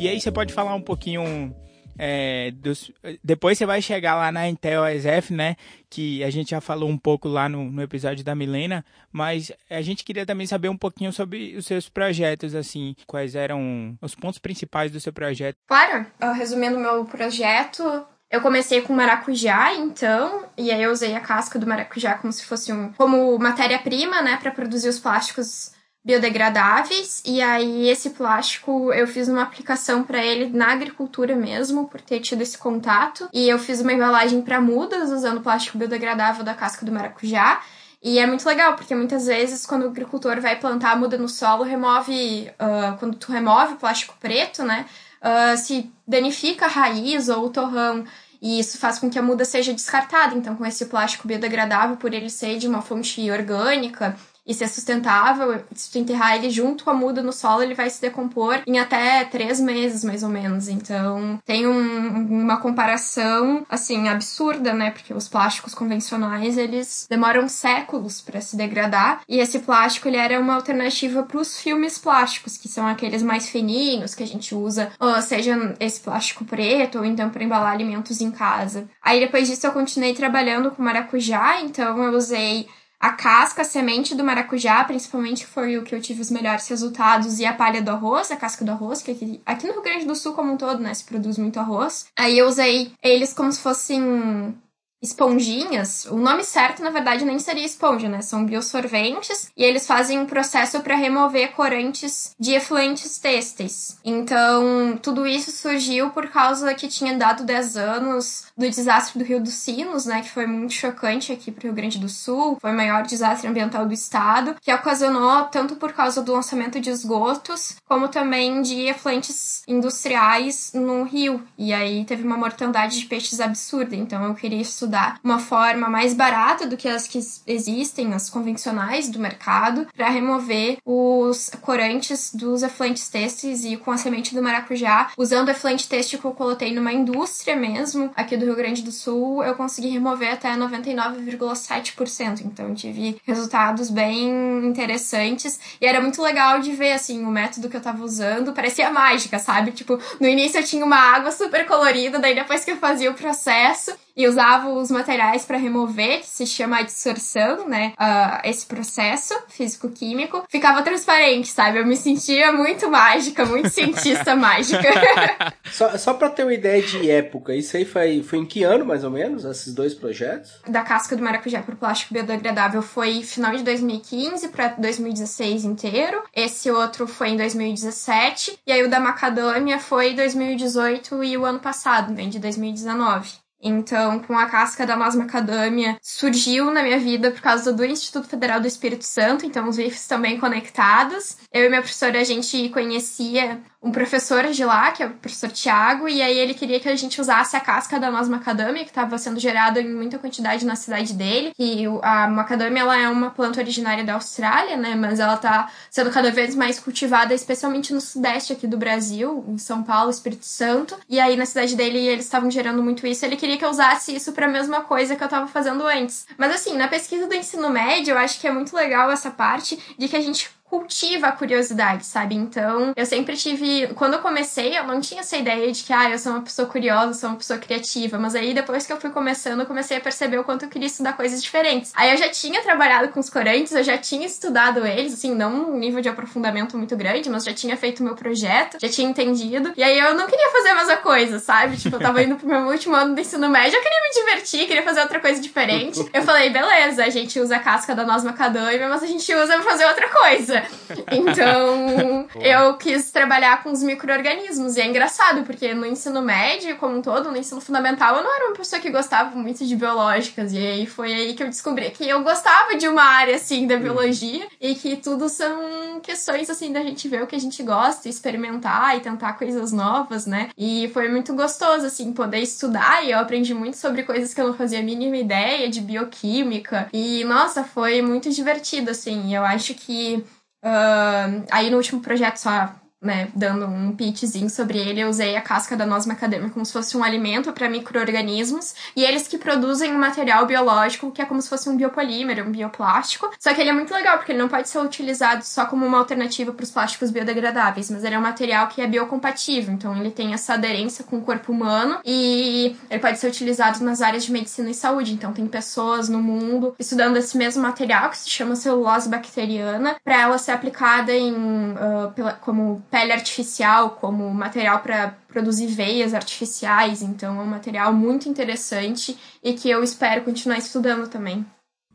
E 0.08 0.12
aí 0.12 0.20
você 0.22 0.32
pode 0.32 0.54
falar 0.54 0.74
um 0.74 0.80
pouquinho 0.80 1.54
é, 1.98 2.50
dos, 2.52 2.90
depois 3.22 3.58
você 3.58 3.66
vai 3.66 3.82
chegar 3.82 4.14
lá 4.14 4.32
na 4.32 4.48
Intel 4.48 4.84
SF, 4.86 5.34
né? 5.34 5.54
Que 5.90 6.24
a 6.24 6.30
gente 6.30 6.52
já 6.52 6.62
falou 6.62 6.88
um 6.88 6.96
pouco 6.96 7.28
lá 7.28 7.46
no, 7.46 7.70
no, 7.70 7.82
episódio 7.82 8.24
da 8.24 8.34
Milena, 8.34 8.82
mas 9.12 9.52
a 9.68 9.82
gente 9.82 10.04
queria 10.04 10.24
também 10.24 10.46
saber 10.46 10.70
um 10.70 10.78
pouquinho 10.78 11.12
sobre 11.12 11.54
os 11.56 11.66
seus 11.66 11.90
projetos, 11.90 12.54
assim, 12.54 12.96
quais 13.06 13.34
eram 13.34 13.98
os 14.00 14.14
pontos 14.14 14.38
principais 14.38 14.90
do 14.90 14.98
seu 14.98 15.12
projeto. 15.12 15.58
Claro, 15.66 16.06
resumindo 16.34 16.78
meu 16.78 17.04
projeto, 17.04 17.82
eu 18.30 18.40
comecei 18.40 18.80
com 18.80 18.94
maracujá, 18.94 19.74
então, 19.74 20.46
e 20.56 20.70
aí 20.70 20.82
eu 20.82 20.90
usei 20.90 21.14
a 21.14 21.20
casca 21.20 21.58
do 21.58 21.66
maracujá 21.66 22.14
como 22.14 22.32
se 22.32 22.46
fosse 22.46 22.72
um 22.72 22.94
como 22.94 23.38
matéria-prima, 23.38 24.22
né, 24.22 24.38
para 24.40 24.52
produzir 24.52 24.88
os 24.88 24.98
plásticos 24.98 25.76
biodegradáveis 26.08 27.22
e 27.22 27.42
aí 27.42 27.86
esse 27.86 28.08
plástico 28.10 28.90
eu 28.94 29.06
fiz 29.06 29.28
uma 29.28 29.42
aplicação 29.42 30.02
para 30.02 30.24
ele 30.24 30.48
na 30.48 30.72
agricultura 30.72 31.36
mesmo 31.36 31.86
por 31.86 32.00
ter 32.00 32.20
tido 32.20 32.40
esse 32.40 32.56
contato 32.56 33.28
e 33.30 33.46
eu 33.46 33.58
fiz 33.58 33.82
uma 33.82 33.92
embalagem 33.92 34.40
para 34.40 34.58
mudas 34.58 35.10
usando 35.10 35.42
plástico 35.42 35.76
biodegradável 35.76 36.42
da 36.42 36.54
casca 36.54 36.86
do 36.86 36.90
maracujá 36.90 37.60
e 38.02 38.18
é 38.18 38.26
muito 38.26 38.46
legal 38.48 38.74
porque 38.74 38.94
muitas 38.94 39.26
vezes 39.26 39.66
quando 39.66 39.82
o 39.82 39.88
agricultor 39.88 40.40
vai 40.40 40.56
plantar 40.56 40.92
a 40.92 40.96
muda 40.96 41.18
no 41.18 41.28
solo 41.28 41.62
remove 41.62 42.50
uh, 42.54 42.96
quando 42.98 43.14
tu 43.18 43.30
remove 43.30 43.74
o 43.74 43.76
plástico 43.76 44.16
preto 44.18 44.62
né 44.62 44.86
uh, 45.20 45.58
se 45.58 45.92
danifica 46.06 46.64
a 46.64 46.68
raiz 46.70 47.28
ou 47.28 47.44
o 47.44 47.50
torrão 47.50 48.06
e 48.40 48.58
isso 48.58 48.78
faz 48.78 48.98
com 48.98 49.10
que 49.10 49.18
a 49.18 49.22
muda 49.22 49.44
seja 49.44 49.74
descartada. 49.74 50.36
Então, 50.36 50.54
com 50.54 50.64
esse 50.64 50.86
plástico 50.86 51.26
biodegradável, 51.26 51.96
por 51.96 52.14
ele 52.14 52.30
ser 52.30 52.56
de 52.56 52.68
uma 52.68 52.80
fonte 52.80 53.28
orgânica 53.32 54.16
e 54.48 54.54
ser 54.54 54.66
sustentável, 54.66 55.62
se 55.74 55.92
tu 55.92 55.98
enterrar 55.98 56.36
ele 56.36 56.48
junto 56.48 56.84
com 56.84 56.90
a 56.90 56.94
muda 56.94 57.22
no 57.22 57.32
solo, 57.32 57.62
ele 57.62 57.74
vai 57.74 57.90
se 57.90 58.00
decompor 58.00 58.62
em 58.66 58.78
até 58.78 59.22
três 59.26 59.60
meses, 59.60 60.02
mais 60.02 60.22
ou 60.22 60.30
menos. 60.30 60.68
Então, 60.68 61.38
tem 61.44 61.66
um, 61.66 62.42
uma 62.42 62.56
comparação, 62.56 63.66
assim, 63.68 64.08
absurda, 64.08 64.72
né? 64.72 64.90
Porque 64.90 65.12
os 65.12 65.28
plásticos 65.28 65.74
convencionais, 65.74 66.56
eles 66.56 67.06
demoram 67.10 67.46
séculos 67.46 68.22
para 68.22 68.40
se 68.40 68.56
degradar. 68.56 69.20
E 69.28 69.38
esse 69.38 69.58
plástico, 69.58 70.08
ele 70.08 70.16
era 70.16 70.40
uma 70.40 70.54
alternativa 70.54 71.22
para 71.22 71.38
os 71.38 71.60
filmes 71.60 71.98
plásticos, 71.98 72.56
que 72.56 72.68
são 72.68 72.86
aqueles 72.86 73.22
mais 73.22 73.48
fininhos 73.50 74.14
que 74.14 74.22
a 74.22 74.26
gente 74.26 74.54
usa, 74.54 74.90
seja 75.22 75.76
esse 75.78 76.00
plástico 76.00 76.44
preto, 76.46 76.98
ou 76.98 77.04
então 77.04 77.28
para 77.28 77.44
embalar 77.44 77.72
alimentos 77.72 78.22
em 78.22 78.30
casa. 78.30 78.88
Aí, 79.02 79.20
depois 79.20 79.46
disso, 79.46 79.66
eu 79.66 79.72
continuei 79.72 80.14
trabalhando 80.14 80.70
com 80.70 80.82
maracujá, 80.82 81.60
então 81.60 82.02
eu 82.02 82.12
usei 82.12 82.66
a 83.00 83.12
casca, 83.12 83.62
a 83.62 83.64
semente 83.64 84.14
do 84.14 84.24
maracujá, 84.24 84.82
principalmente 84.84 85.46
foi 85.46 85.78
o 85.78 85.84
que 85.84 85.94
eu 85.94 86.00
tive 86.00 86.20
os 86.20 86.30
melhores 86.30 86.66
resultados, 86.68 87.38
e 87.38 87.46
a 87.46 87.52
palha 87.52 87.80
do 87.80 87.90
arroz, 87.90 88.30
a 88.30 88.36
casca 88.36 88.64
do 88.64 88.72
arroz, 88.72 89.02
que 89.02 89.12
aqui, 89.12 89.40
aqui 89.46 89.66
no 89.66 89.74
Rio 89.74 89.82
Grande 89.82 90.04
do 90.04 90.14
Sul 90.14 90.32
como 90.32 90.52
um 90.52 90.56
todo, 90.56 90.80
né, 90.80 90.92
se 90.92 91.04
produz 91.04 91.38
muito 91.38 91.60
arroz. 91.60 92.06
Aí 92.16 92.36
eu 92.38 92.48
usei 92.48 92.92
eles 93.02 93.32
como 93.32 93.52
se 93.52 93.60
fossem 93.60 94.54
esponjinhas, 95.00 96.06
o 96.06 96.16
nome 96.16 96.44
certo 96.44 96.82
na 96.82 96.90
verdade 96.90 97.24
nem 97.24 97.38
seria 97.38 97.64
esponja, 97.64 98.08
né? 98.08 98.20
São 98.20 98.44
biosorventes 98.44 99.50
e 99.56 99.62
eles 99.62 99.86
fazem 99.86 100.18
um 100.18 100.26
processo 100.26 100.80
para 100.80 100.96
remover 100.96 101.52
corantes 101.52 102.34
de 102.38 102.52
efluentes 102.52 103.18
têxteis. 103.18 103.98
Então, 104.04 104.98
tudo 105.02 105.26
isso 105.26 105.50
surgiu 105.52 106.10
por 106.10 106.28
causa 106.28 106.74
que 106.74 106.88
tinha 106.88 107.16
dado 107.16 107.44
10 107.44 107.76
anos 107.76 108.46
do 108.56 108.68
desastre 108.68 109.18
do 109.18 109.24
Rio 109.24 109.40
dos 109.40 109.54
Sinos, 109.54 110.06
né, 110.06 110.22
que 110.22 110.30
foi 110.30 110.46
muito 110.46 110.72
chocante 110.72 111.32
aqui 111.32 111.52
para 111.52 111.62
o 111.62 111.64
Rio 111.66 111.74
Grande 111.74 111.98
do 111.98 112.08
Sul, 112.08 112.58
foi 112.60 112.72
o 112.72 112.76
maior 112.76 113.02
desastre 113.04 113.48
ambiental 113.48 113.86
do 113.86 113.94
estado, 113.94 114.56
que 114.60 114.72
ocasionou 114.72 115.44
tanto 115.44 115.76
por 115.76 115.92
causa 115.92 116.22
do 116.22 116.32
lançamento 116.32 116.80
de 116.80 116.90
esgotos, 116.90 117.76
como 117.86 118.08
também 118.08 118.60
de 118.62 118.86
efluentes 118.88 119.62
industriais 119.68 120.72
no 120.74 121.04
rio. 121.04 121.42
E 121.56 121.72
aí 121.72 122.04
teve 122.04 122.22
uma 122.22 122.36
mortandade 122.36 122.98
de 122.98 123.06
peixes 123.06 123.40
absurda. 123.40 123.94
Então 123.94 124.24
eu 124.24 124.34
queria 124.34 124.60
estudar 124.60 124.87
uma 125.22 125.38
forma 125.38 125.88
mais 125.88 126.14
barata 126.14 126.66
do 126.66 126.76
que 126.76 126.88
as 126.88 127.06
que 127.06 127.18
existem, 127.46 128.14
as 128.14 128.30
convencionais 128.30 129.08
do 129.08 129.18
mercado, 129.18 129.86
para 129.96 130.08
remover 130.08 130.78
os 130.84 131.50
corantes 131.60 132.32
dos 132.34 132.62
efluentes 132.62 133.08
têxteis 133.08 133.64
e 133.64 133.76
com 133.76 133.90
a 133.90 133.96
semente 133.96 134.34
do 134.34 134.42
maracujá, 134.42 135.10
usando 135.16 135.48
o 135.48 135.50
efluente 135.50 135.88
têxtil 135.88 136.18
que 136.18 136.24
eu 136.24 136.32
coloquei 136.32 136.74
numa 136.74 136.92
indústria 136.92 137.56
mesmo 137.56 138.10
aqui 138.14 138.36
do 138.36 138.44
Rio 138.44 138.56
Grande 138.56 138.82
do 138.82 138.92
Sul, 138.92 139.42
eu 139.42 139.54
consegui 139.54 139.88
remover 139.88 140.32
até 140.32 140.50
99,7%. 140.54 142.42
Então, 142.44 142.74
tive 142.74 143.20
resultados 143.24 143.90
bem 143.90 144.28
interessantes. 144.66 145.58
E 145.80 145.86
era 145.86 146.00
muito 146.00 146.22
legal 146.22 146.60
de 146.60 146.72
ver, 146.72 146.92
assim, 146.92 147.24
o 147.24 147.30
método 147.30 147.68
que 147.68 147.76
eu 147.76 147.80
tava 147.80 148.04
usando. 148.04 148.52
Parecia 148.52 148.90
mágica, 148.90 149.38
sabe? 149.38 149.72
Tipo, 149.72 149.98
no 150.20 150.26
início 150.26 150.58
eu 150.58 150.64
tinha 150.64 150.84
uma 150.84 150.96
água 150.96 151.30
super 151.30 151.66
colorida, 151.66 152.18
daí 152.18 152.34
depois 152.34 152.64
que 152.64 152.70
eu 152.70 152.76
fazia 152.76 153.10
o 153.10 153.14
processo, 153.14 153.92
e 154.18 154.26
usava 154.26 154.68
os 154.68 154.90
materiais 154.90 155.44
para 155.44 155.56
remover, 155.56 156.20
que 156.20 156.26
se 156.26 156.44
chama 156.44 156.82
dissorção, 156.82 157.68
né? 157.68 157.92
Uh, 157.96 158.40
esse 158.42 158.66
processo 158.66 159.32
físico-químico, 159.48 160.42
ficava 160.48 160.82
transparente, 160.82 161.46
sabe? 161.46 161.78
Eu 161.78 161.86
me 161.86 161.96
sentia 161.96 162.50
muito 162.50 162.90
mágica, 162.90 163.46
muito 163.46 163.70
cientista 163.70 164.34
mágica. 164.36 164.88
só, 165.70 165.96
só 165.96 166.14
pra 166.14 166.28
ter 166.28 166.42
uma 166.42 166.52
ideia 166.52 166.82
de 166.82 167.08
época, 167.08 167.54
isso 167.54 167.76
aí 167.76 167.84
foi, 167.84 168.20
foi 168.24 168.40
em 168.40 168.44
que 168.44 168.64
ano, 168.64 168.84
mais 168.84 169.04
ou 169.04 169.10
menos, 169.10 169.44
esses 169.44 169.72
dois 169.72 169.94
projetos? 169.94 170.60
Da 170.66 170.82
casca 170.82 171.14
do 171.14 171.22
maracujá 171.22 171.62
para 171.62 171.74
o 171.74 171.78
plástico 171.78 172.12
biodegradável 172.12 172.82
foi 172.82 173.22
final 173.22 173.54
de 173.54 173.62
2015 173.62 174.48
para 174.48 174.68
2016 174.68 175.64
inteiro. 175.64 176.24
Esse 176.34 176.68
outro 176.72 177.06
foi 177.06 177.28
em 177.28 177.36
2017. 177.36 178.58
E 178.66 178.72
aí 178.72 178.82
o 178.82 178.90
da 178.90 178.98
macadâmia 178.98 179.78
foi 179.78 180.12
2018 180.14 181.22
e 181.22 181.36
o 181.36 181.44
ano 181.44 181.60
passado, 181.60 182.12
né, 182.12 182.26
de 182.26 182.40
2019. 182.40 183.47
Então, 183.60 184.20
com 184.20 184.38
a 184.38 184.46
casca 184.46 184.86
da 184.86 184.96
noz 184.96 185.14
macadâmia, 185.14 185.96
surgiu 186.00 186.70
na 186.70 186.82
minha 186.82 186.98
vida 186.98 187.30
por 187.30 187.40
causa 187.40 187.72
do 187.72 187.84
Instituto 187.84 188.28
Federal 188.28 188.60
do 188.60 188.66
Espírito 188.66 189.04
Santo, 189.04 189.44
então 189.44 189.68
os 189.68 189.78
IFs 189.78 190.06
também 190.06 190.38
conectados. 190.38 191.36
Eu 191.52 191.64
e 191.64 191.68
minha 191.68 191.80
professora, 191.82 192.20
a 192.20 192.24
gente 192.24 192.68
conhecia 192.68 193.60
um 193.80 193.92
professor 193.92 194.44
de 194.48 194.64
lá, 194.64 194.90
que 194.90 195.02
é 195.02 195.06
o 195.06 195.10
professor 195.10 195.50
Tiago, 195.50 196.08
e 196.08 196.20
aí 196.20 196.36
ele 196.36 196.52
queria 196.52 196.80
que 196.80 196.88
a 196.88 196.96
gente 196.96 197.20
usasse 197.20 197.56
a 197.56 197.60
casca 197.60 197.98
da 197.98 198.10
noz 198.10 198.28
macadâmia, 198.28 198.82
que 198.82 198.90
estava 198.90 199.16
sendo 199.18 199.38
gerada 199.38 199.80
em 199.80 199.94
muita 199.94 200.18
quantidade 200.18 200.66
na 200.66 200.74
cidade 200.74 201.14
dele. 201.14 201.52
E 201.56 201.84
a 202.02 202.26
macadâmia 202.26 202.80
ela 202.80 202.98
é 202.98 203.08
uma 203.08 203.30
planta 203.30 203.60
originária 203.60 204.02
da 204.02 204.14
Austrália, 204.14 204.76
né? 204.76 204.96
Mas 204.96 205.20
ela 205.20 205.34
está 205.34 205.70
sendo 205.90 206.10
cada 206.10 206.30
vez 206.32 206.56
mais 206.56 206.80
cultivada, 206.80 207.32
especialmente 207.32 207.94
no 207.94 208.00
sudeste 208.00 208.52
aqui 208.52 208.66
do 208.66 208.76
Brasil, 208.76 209.44
em 209.46 209.58
São 209.58 209.84
Paulo, 209.84 210.10
Espírito 210.10 210.44
Santo. 210.44 210.96
E 211.08 211.20
aí 211.20 211.36
na 211.36 211.46
cidade 211.46 211.76
dele 211.76 211.98
eles 211.98 212.24
estavam 212.24 212.50
gerando 212.50 212.82
muito 212.82 213.06
isso. 213.06 213.24
Ele 213.24 213.36
queria 213.36 213.47
que 213.56 213.64
eu 213.64 213.70
usasse 213.70 214.14
isso 214.14 214.32
para 214.32 214.46
a 214.46 214.48
mesma 214.48 214.82
coisa 214.82 215.16
que 215.16 215.22
eu 215.22 215.26
estava 215.26 215.46
fazendo 215.46 215.86
antes. 215.86 216.26
Mas 216.36 216.52
assim, 216.52 216.76
na 216.76 216.88
pesquisa 216.88 217.26
do 217.26 217.34
ensino 217.34 217.70
médio, 217.70 218.12
eu 218.12 218.18
acho 218.18 218.40
que 218.40 218.46
é 218.46 218.52
muito 218.52 218.74
legal 218.74 219.10
essa 219.10 219.30
parte 219.30 219.78
de 219.96 220.08
que 220.08 220.16
a 220.16 220.20
gente 220.20 220.50
cultiva 220.68 221.28
a 221.28 221.32
curiosidade, 221.32 222.04
sabe? 222.04 222.34
Então, 222.34 222.92
eu 222.94 223.06
sempre 223.06 223.36
tive. 223.36 223.88
Quando 223.94 224.14
eu 224.14 224.18
comecei, 224.20 224.78
eu 224.78 224.84
não 224.84 225.00
tinha 225.00 225.20
essa 225.20 225.36
ideia 225.36 225.70
de 225.72 225.82
que, 225.82 225.92
ah, 225.92 226.10
eu 226.10 226.18
sou 226.18 226.32
uma 226.32 226.42
pessoa 226.42 226.68
curiosa, 226.68 227.14
sou 227.14 227.30
uma 227.30 227.36
pessoa 227.36 227.58
criativa. 227.58 228.18
Mas 228.18 228.34
aí, 228.34 228.52
depois 228.52 228.86
que 228.86 228.92
eu 228.92 229.00
fui 229.00 229.10
começando, 229.10 229.60
eu 229.60 229.66
comecei 229.66 229.96
a 229.96 230.00
perceber 230.00 230.38
o 230.38 230.44
quanto 230.44 230.64
eu 230.64 230.68
queria 230.68 230.86
estudar 230.86 231.14
coisas 231.14 231.42
diferentes. 231.42 231.92
Aí 231.94 232.10
eu 232.10 232.16
já 232.16 232.28
tinha 232.28 232.62
trabalhado 232.62 233.08
com 233.08 233.20
os 233.20 233.30
corantes, 233.30 233.72
eu 233.72 233.82
já 233.82 233.96
tinha 233.96 234.26
estudado 234.26 234.86
eles, 234.86 235.14
assim, 235.14 235.34
não 235.34 235.50
num 235.50 235.78
nível 235.78 236.00
de 236.00 236.08
aprofundamento 236.08 236.76
muito 236.76 236.96
grande, 236.96 237.30
mas 237.30 237.44
já 237.44 237.52
tinha 237.54 237.76
feito 237.76 238.02
meu 238.02 238.14
projeto, 238.14 238.78
já 238.80 238.88
tinha 238.88 239.08
entendido. 239.08 239.72
E 239.76 239.82
aí 239.82 239.98
eu 239.98 240.14
não 240.14 240.26
queria 240.26 240.50
fazer 240.50 240.68
a 240.68 240.74
mesma 240.74 240.96
coisa, 240.98 241.38
sabe? 241.38 241.76
Tipo, 241.76 241.96
eu 241.96 242.00
tava 242.00 242.22
indo 242.22 242.36
pro 242.36 242.46
meu 242.46 242.60
último 242.66 242.94
ano 242.94 243.14
do 243.14 243.20
ensino 243.20 243.48
médio, 243.48 243.76
eu 243.76 243.82
queria 243.82 244.00
me 244.02 244.20
divertir, 244.20 244.66
queria 244.66 244.82
fazer 244.82 245.00
outra 245.00 245.20
coisa 245.20 245.40
diferente. 245.40 246.06
Eu 246.12 246.22
falei, 246.22 246.50
beleza, 246.50 247.04
a 247.04 247.10
gente 247.10 247.40
usa 247.40 247.56
a 247.56 247.60
casca 247.60 247.94
da 247.94 248.04
noz 248.04 248.22
macadâmia, 248.22 248.88
mas 248.88 249.02
a 249.02 249.06
gente 249.06 249.32
usa 249.34 249.54
pra 249.54 249.62
fazer 249.62 249.86
outra 249.86 250.08
coisa. 250.08 250.57
Então, 251.10 252.28
eu 252.40 252.74
quis 252.76 253.10
trabalhar 253.10 253.62
com 253.62 253.70
os 253.70 253.82
micro-organismos. 253.82 254.76
E 254.76 254.80
é 254.80 254.86
engraçado, 254.86 255.42
porque 255.44 255.74
no 255.74 255.86
ensino 255.86 256.22
médio, 256.22 256.76
como 256.76 256.96
um 256.96 257.02
todo, 257.02 257.30
no 257.30 257.36
ensino 257.36 257.60
fundamental, 257.60 258.16
eu 258.16 258.22
não 258.22 258.34
era 258.34 258.46
uma 258.46 258.56
pessoa 258.56 258.80
que 258.80 258.90
gostava 258.90 259.34
muito 259.36 259.64
de 259.64 259.76
biológicas. 259.76 260.52
E 260.52 260.58
aí 260.58 260.86
foi 260.86 261.12
aí 261.12 261.34
que 261.34 261.42
eu 261.42 261.48
descobri 261.48 261.90
que 261.90 262.08
eu 262.08 262.22
gostava 262.22 262.76
de 262.76 262.88
uma 262.88 263.02
área, 263.02 263.36
assim, 263.36 263.66
da 263.66 263.76
biologia. 263.76 264.46
E 264.60 264.74
que 264.74 264.96
tudo 264.96 265.28
são 265.28 266.00
questões, 266.02 266.50
assim, 266.50 266.72
da 266.72 266.82
gente 266.82 267.08
ver 267.08 267.22
o 267.22 267.26
que 267.26 267.36
a 267.36 267.40
gente 267.40 267.62
gosta, 267.62 268.08
experimentar 268.08 268.96
e 268.96 269.00
tentar 269.00 269.34
coisas 269.34 269.72
novas, 269.72 270.26
né? 270.26 270.50
E 270.56 270.90
foi 270.92 271.08
muito 271.08 271.34
gostoso, 271.34 271.86
assim, 271.86 272.12
poder 272.12 272.40
estudar. 272.40 273.04
E 273.04 273.10
eu 273.10 273.18
aprendi 273.18 273.54
muito 273.54 273.76
sobre 273.76 274.02
coisas 274.02 274.32
que 274.34 274.40
eu 274.40 274.46
não 274.46 274.54
fazia 274.54 274.80
a 274.80 274.82
mínima 274.82 275.16
ideia, 275.16 275.68
de 275.68 275.80
bioquímica. 275.80 276.88
E, 276.92 277.24
nossa, 277.24 277.64
foi 277.64 278.02
muito 278.02 278.30
divertido, 278.30 278.90
assim. 278.90 279.34
Eu 279.34 279.44
acho 279.44 279.74
que 279.74 280.24
Uh, 280.62 281.46
aí 281.50 281.70
no 281.70 281.76
último 281.76 282.00
projeto, 282.00 282.36
só 282.36 282.74
né, 283.00 283.28
dando 283.34 283.64
um 283.66 283.94
pitchzinho 283.94 284.50
sobre 284.50 284.78
ele, 284.78 285.00
eu 285.00 285.08
usei 285.08 285.36
a 285.36 285.40
casca 285.40 285.76
da 285.76 285.86
noz 285.86 286.04
macadâmia 286.04 286.50
como 286.50 286.66
se 286.66 286.72
fosse 286.72 286.96
um 286.96 287.04
alimento 287.04 287.52
para 287.52 287.68
micro-organismos 287.68 288.74
e 288.96 289.04
eles 289.04 289.28
que 289.28 289.38
produzem 289.38 289.94
um 289.94 289.98
material 289.98 290.46
biológico 290.46 291.12
que 291.12 291.22
é 291.22 291.24
como 291.24 291.40
se 291.40 291.48
fosse 291.48 291.68
um 291.68 291.76
biopolímero, 291.76 292.44
um 292.44 292.50
bioplástico. 292.50 293.30
Só 293.38 293.54
que 293.54 293.60
ele 293.60 293.70
é 293.70 293.72
muito 293.72 293.94
legal 293.94 294.16
porque 294.16 294.32
ele 294.32 294.40
não 294.40 294.48
pode 294.48 294.68
ser 294.68 294.80
utilizado 294.80 295.44
só 295.44 295.66
como 295.66 295.86
uma 295.86 295.98
alternativa 295.98 296.52
para 296.52 296.64
os 296.64 296.70
plásticos 296.70 297.10
biodegradáveis, 297.10 297.88
mas 297.90 298.02
ele 298.02 298.16
é 298.16 298.18
um 298.18 298.22
material 298.22 298.66
que 298.66 298.80
é 298.80 298.86
biocompatível, 298.86 299.72
então 299.72 299.96
ele 299.96 300.10
tem 300.10 300.34
essa 300.34 300.54
aderência 300.54 301.04
com 301.04 301.18
o 301.18 301.22
corpo 301.22 301.52
humano 301.52 302.00
e 302.04 302.76
ele 302.90 303.00
pode 303.00 303.18
ser 303.18 303.28
utilizado 303.28 303.82
nas 303.84 304.02
áreas 304.02 304.24
de 304.24 304.32
medicina 304.32 304.70
e 304.70 304.74
saúde. 304.74 305.12
Então 305.12 305.32
tem 305.32 305.46
pessoas 305.46 306.08
no 306.08 306.20
mundo 306.20 306.74
estudando 306.78 307.16
esse 307.16 307.36
mesmo 307.36 307.62
material 307.62 308.10
que 308.10 308.18
se 308.18 308.28
chama 308.28 308.56
celulose 308.56 309.08
bacteriana 309.08 309.96
para 310.02 310.20
ela 310.20 310.38
ser 310.38 310.50
aplicada 310.50 311.12
em 311.12 311.32
uh, 311.32 312.10
pela, 312.14 312.32
como 312.32 312.82
pele 312.90 313.12
artificial 313.12 313.90
como 313.90 314.28
material 314.32 314.80
para 314.80 315.16
produzir 315.28 315.66
veias 315.66 316.14
artificiais, 316.14 317.02
então 317.02 317.38
é 317.38 317.42
um 317.42 317.46
material 317.46 317.92
muito 317.92 318.28
interessante 318.28 319.18
e 319.42 319.52
que 319.52 319.68
eu 319.68 319.82
espero 319.82 320.22
continuar 320.22 320.58
estudando 320.58 321.08
também. 321.08 321.44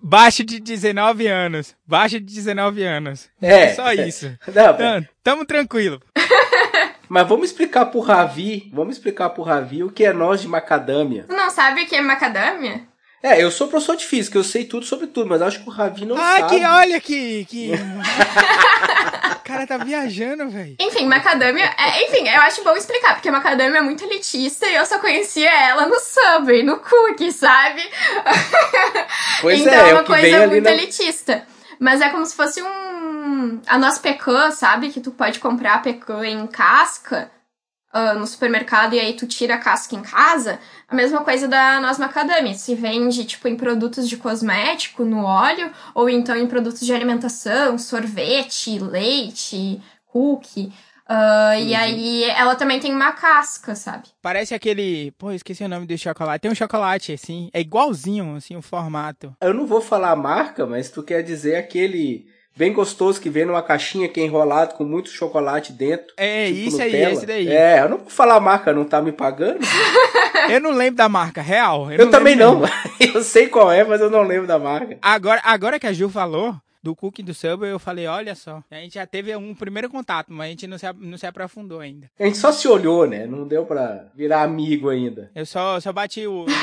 Baixo 0.02 0.44
de 0.44 0.60
19 0.60 1.28
anos. 1.28 1.76
Baixo 1.88 2.20
de 2.20 2.26
19 2.26 2.84
anos. 2.84 3.30
É. 3.42 3.74
Só 3.74 3.94
isso. 3.94 4.38
Não, 4.54 4.76
Tamo, 4.76 5.08
tamo 5.24 5.46
tranquilo. 5.46 6.02
Mas 7.10 7.28
vamos 7.28 7.50
explicar 7.50 7.86
pro 7.86 8.00
Ravi, 8.00 8.70
vamos 8.74 8.98
explicar 8.98 9.30
pro 9.30 9.44
Ravi 9.44 9.84
o 9.84 9.92
que 9.92 10.06
é 10.06 10.14
noz 10.14 10.42
de 10.42 10.48
macadâmia. 10.48 11.26
Tu 11.28 11.36
não 11.36 11.50
sabe 11.50 11.84
o 11.84 11.88
que 11.88 11.96
é 11.96 12.02
macadâmia? 12.02 12.82
É, 13.22 13.42
eu 13.42 13.50
sou 13.50 13.68
professor 13.68 13.96
de 13.96 14.06
física, 14.06 14.38
eu 14.38 14.44
sei 14.44 14.66
tudo 14.66 14.86
sobre 14.86 15.08
tudo, 15.08 15.30
mas 15.30 15.42
acho 15.42 15.64
que 15.64 15.70
o 15.70 15.72
Ravi 15.72 16.06
não 16.06 16.18
ah, 16.18 16.40
sabe. 16.40 16.50
que 16.50 16.66
olha 16.66 17.00
que. 17.00 17.46
que... 17.46 17.72
o 19.44 19.46
cara 19.46 19.68
tá 19.68 19.78
viajando, 19.78 20.50
velho. 20.50 20.78
Enfim, 20.80 21.06
macadâmia. 21.06 21.70
É, 21.78 22.06
enfim, 22.06 22.30
eu 22.30 22.42
acho 22.42 22.64
bom 22.64 22.76
explicar, 22.78 23.16
porque 23.16 23.30
macadâmia 23.30 23.80
é 23.80 23.82
muito 23.82 24.04
elitista 24.06 24.66
e 24.66 24.76
eu 24.76 24.86
só 24.86 25.00
conhecia 25.00 25.52
ela 25.52 25.86
no 25.86 26.00
Subway, 26.00 26.64
no 26.64 26.80
cookie, 26.80 27.32
sabe? 27.32 27.82
Pois 29.42 29.60
então 29.60 29.74
é, 29.74 29.88
é 29.88 29.90
é 29.90 29.94
uma 29.94 30.04
coisa 30.06 30.48
muito 30.48 30.64
na... 30.64 30.72
elitista. 30.72 31.46
Mas 31.78 32.00
é 32.00 32.10
como 32.10 32.26
se 32.26 32.34
fosse 32.34 32.64
um. 32.64 33.62
A 33.68 33.78
nossa 33.78 34.00
pecan, 34.00 34.52
sabe? 34.52 34.90
Que 34.90 35.02
tu 35.02 35.12
pode 35.12 35.40
comprar 35.40 35.74
a 35.76 35.80
pecan 35.80 36.26
em 36.26 36.48
casca 36.48 37.30
uh, 37.94 38.18
no 38.18 38.26
supermercado 38.28 38.94
e 38.96 39.00
aí 39.00 39.14
tu 39.14 39.28
tira 39.28 39.56
a 39.56 39.60
casca 39.60 39.96
em 39.96 40.02
casa. 40.02 40.60
A 40.88 40.96
mesma 40.96 41.24
coisa 41.24 41.48
da 41.48 41.80
noz 41.80 41.98
macadâmia. 41.98 42.54
Se 42.54 42.76
vende, 42.76 43.26
tipo, 43.26 43.48
em 43.48 43.56
produtos 43.56 44.08
de 44.08 44.18
cosmético, 44.18 45.06
no 45.06 45.24
óleo, 45.24 45.72
ou 45.94 46.10
então 46.10 46.36
em 46.36 46.48
produtos 46.48 46.82
de 46.82 46.94
alimentação, 46.94 47.78
sorvete, 47.78 48.80
leite, 48.80 49.82
cookie. 50.08 50.72
Uh, 51.10 51.60
E 51.60 51.76
aí 51.76 52.24
ela 52.24 52.56
também 52.56 52.80
tem 52.80 52.94
uma 52.94 53.12
casca, 53.12 53.76
sabe? 53.76 54.08
Parece 54.22 54.54
aquele. 54.56 55.12
Pô, 55.12 55.32
esqueci 55.32 55.64
o 55.64 55.68
nome 55.68 55.86
do 55.86 55.98
chocolate. 55.98 56.42
Tem 56.42 56.52
um 56.52 56.56
chocolate, 56.56 57.12
assim. 57.12 57.50
É 57.54 57.60
igualzinho, 57.60 58.36
assim, 58.36 58.56
o 58.56 58.62
formato. 58.62 59.36
Eu 59.42 59.54
não 59.54 59.68
vou 59.68 59.82
falar 59.82 60.12
a 60.12 60.16
marca, 60.16 60.66
mas 60.66 60.90
tu 60.90 61.04
quer 61.04 61.22
dizer 61.22 61.58
aquele 61.58 62.26
bem 62.56 62.72
gostoso 62.74 63.20
que 63.20 63.30
vem 63.30 63.46
numa 63.46 63.62
caixinha 63.62 64.08
que 64.08 64.20
é 64.20 64.24
enrolado 64.24 64.76
com 64.76 64.84
muito 64.84 65.10
chocolate 65.10 65.74
dentro. 65.74 66.14
É, 66.18 66.48
tipo 66.48 66.60
isso 66.68 66.82
aí, 66.82 66.92
Nutella. 66.92 67.14
esse 67.14 67.26
daí. 67.26 67.48
É, 67.48 67.82
eu 67.82 67.90
não 67.90 67.98
vou 67.98 68.10
falar 68.10 68.36
a 68.36 68.40
marca, 68.40 68.74
não 68.74 68.86
tá 68.86 69.02
me 69.02 69.12
pagando. 69.12 69.60
Eu 70.50 70.60
não 70.60 70.72
lembro 70.72 70.98
da 70.98 71.08
marca 71.08 71.42
real. 71.42 71.90
Eu, 71.90 72.00
não 72.00 72.12
também 72.12 72.36
não. 72.36 72.64
Eu 73.00 73.24
sei 73.24 73.48
qual 73.48 73.72
é, 73.72 73.82
mas 73.84 74.02
eu 74.02 74.10
não 74.10 74.24
lembro 74.24 74.46
da 74.46 74.60
marca. 74.60 74.98
Agora, 75.02 75.40
agora 75.42 75.80
que 75.80 75.88
a 75.88 75.94
Ju 75.94 76.10
falou 76.10 76.54
do 76.84 76.94
cookie 76.94 77.24
do 77.24 77.34
Subway, 77.34 77.72
eu 77.72 77.80
falei, 77.80 78.08
olha 78.08 78.36
só. 78.36 78.62
A 78.70 78.76
gente 78.76 78.96
já 78.96 79.08
teve 79.08 79.34
um 79.38 79.56
primeiro 79.56 79.90
contato, 79.90 80.34
mas 80.34 80.48
a 80.48 80.50
gente 80.50 80.68
não 80.68 80.78
se, 80.78 80.86
não 80.98 81.18
se 81.18 81.26
aprofundou 81.26 81.80
ainda. 81.80 82.12
A 82.20 82.26
gente 82.26 82.38
só 82.38 82.52
se 82.52 82.68
olhou, 82.68 83.08
né? 83.08 83.26
Não 83.26 83.48
deu 83.48 83.66
pra 83.66 84.08
virar 84.14 84.44
amigo 84.44 84.90
ainda. 84.90 85.32
Eu 85.34 85.46
só, 85.46 85.80
só 85.80 85.94
bati 85.94 86.28
o. 86.28 86.46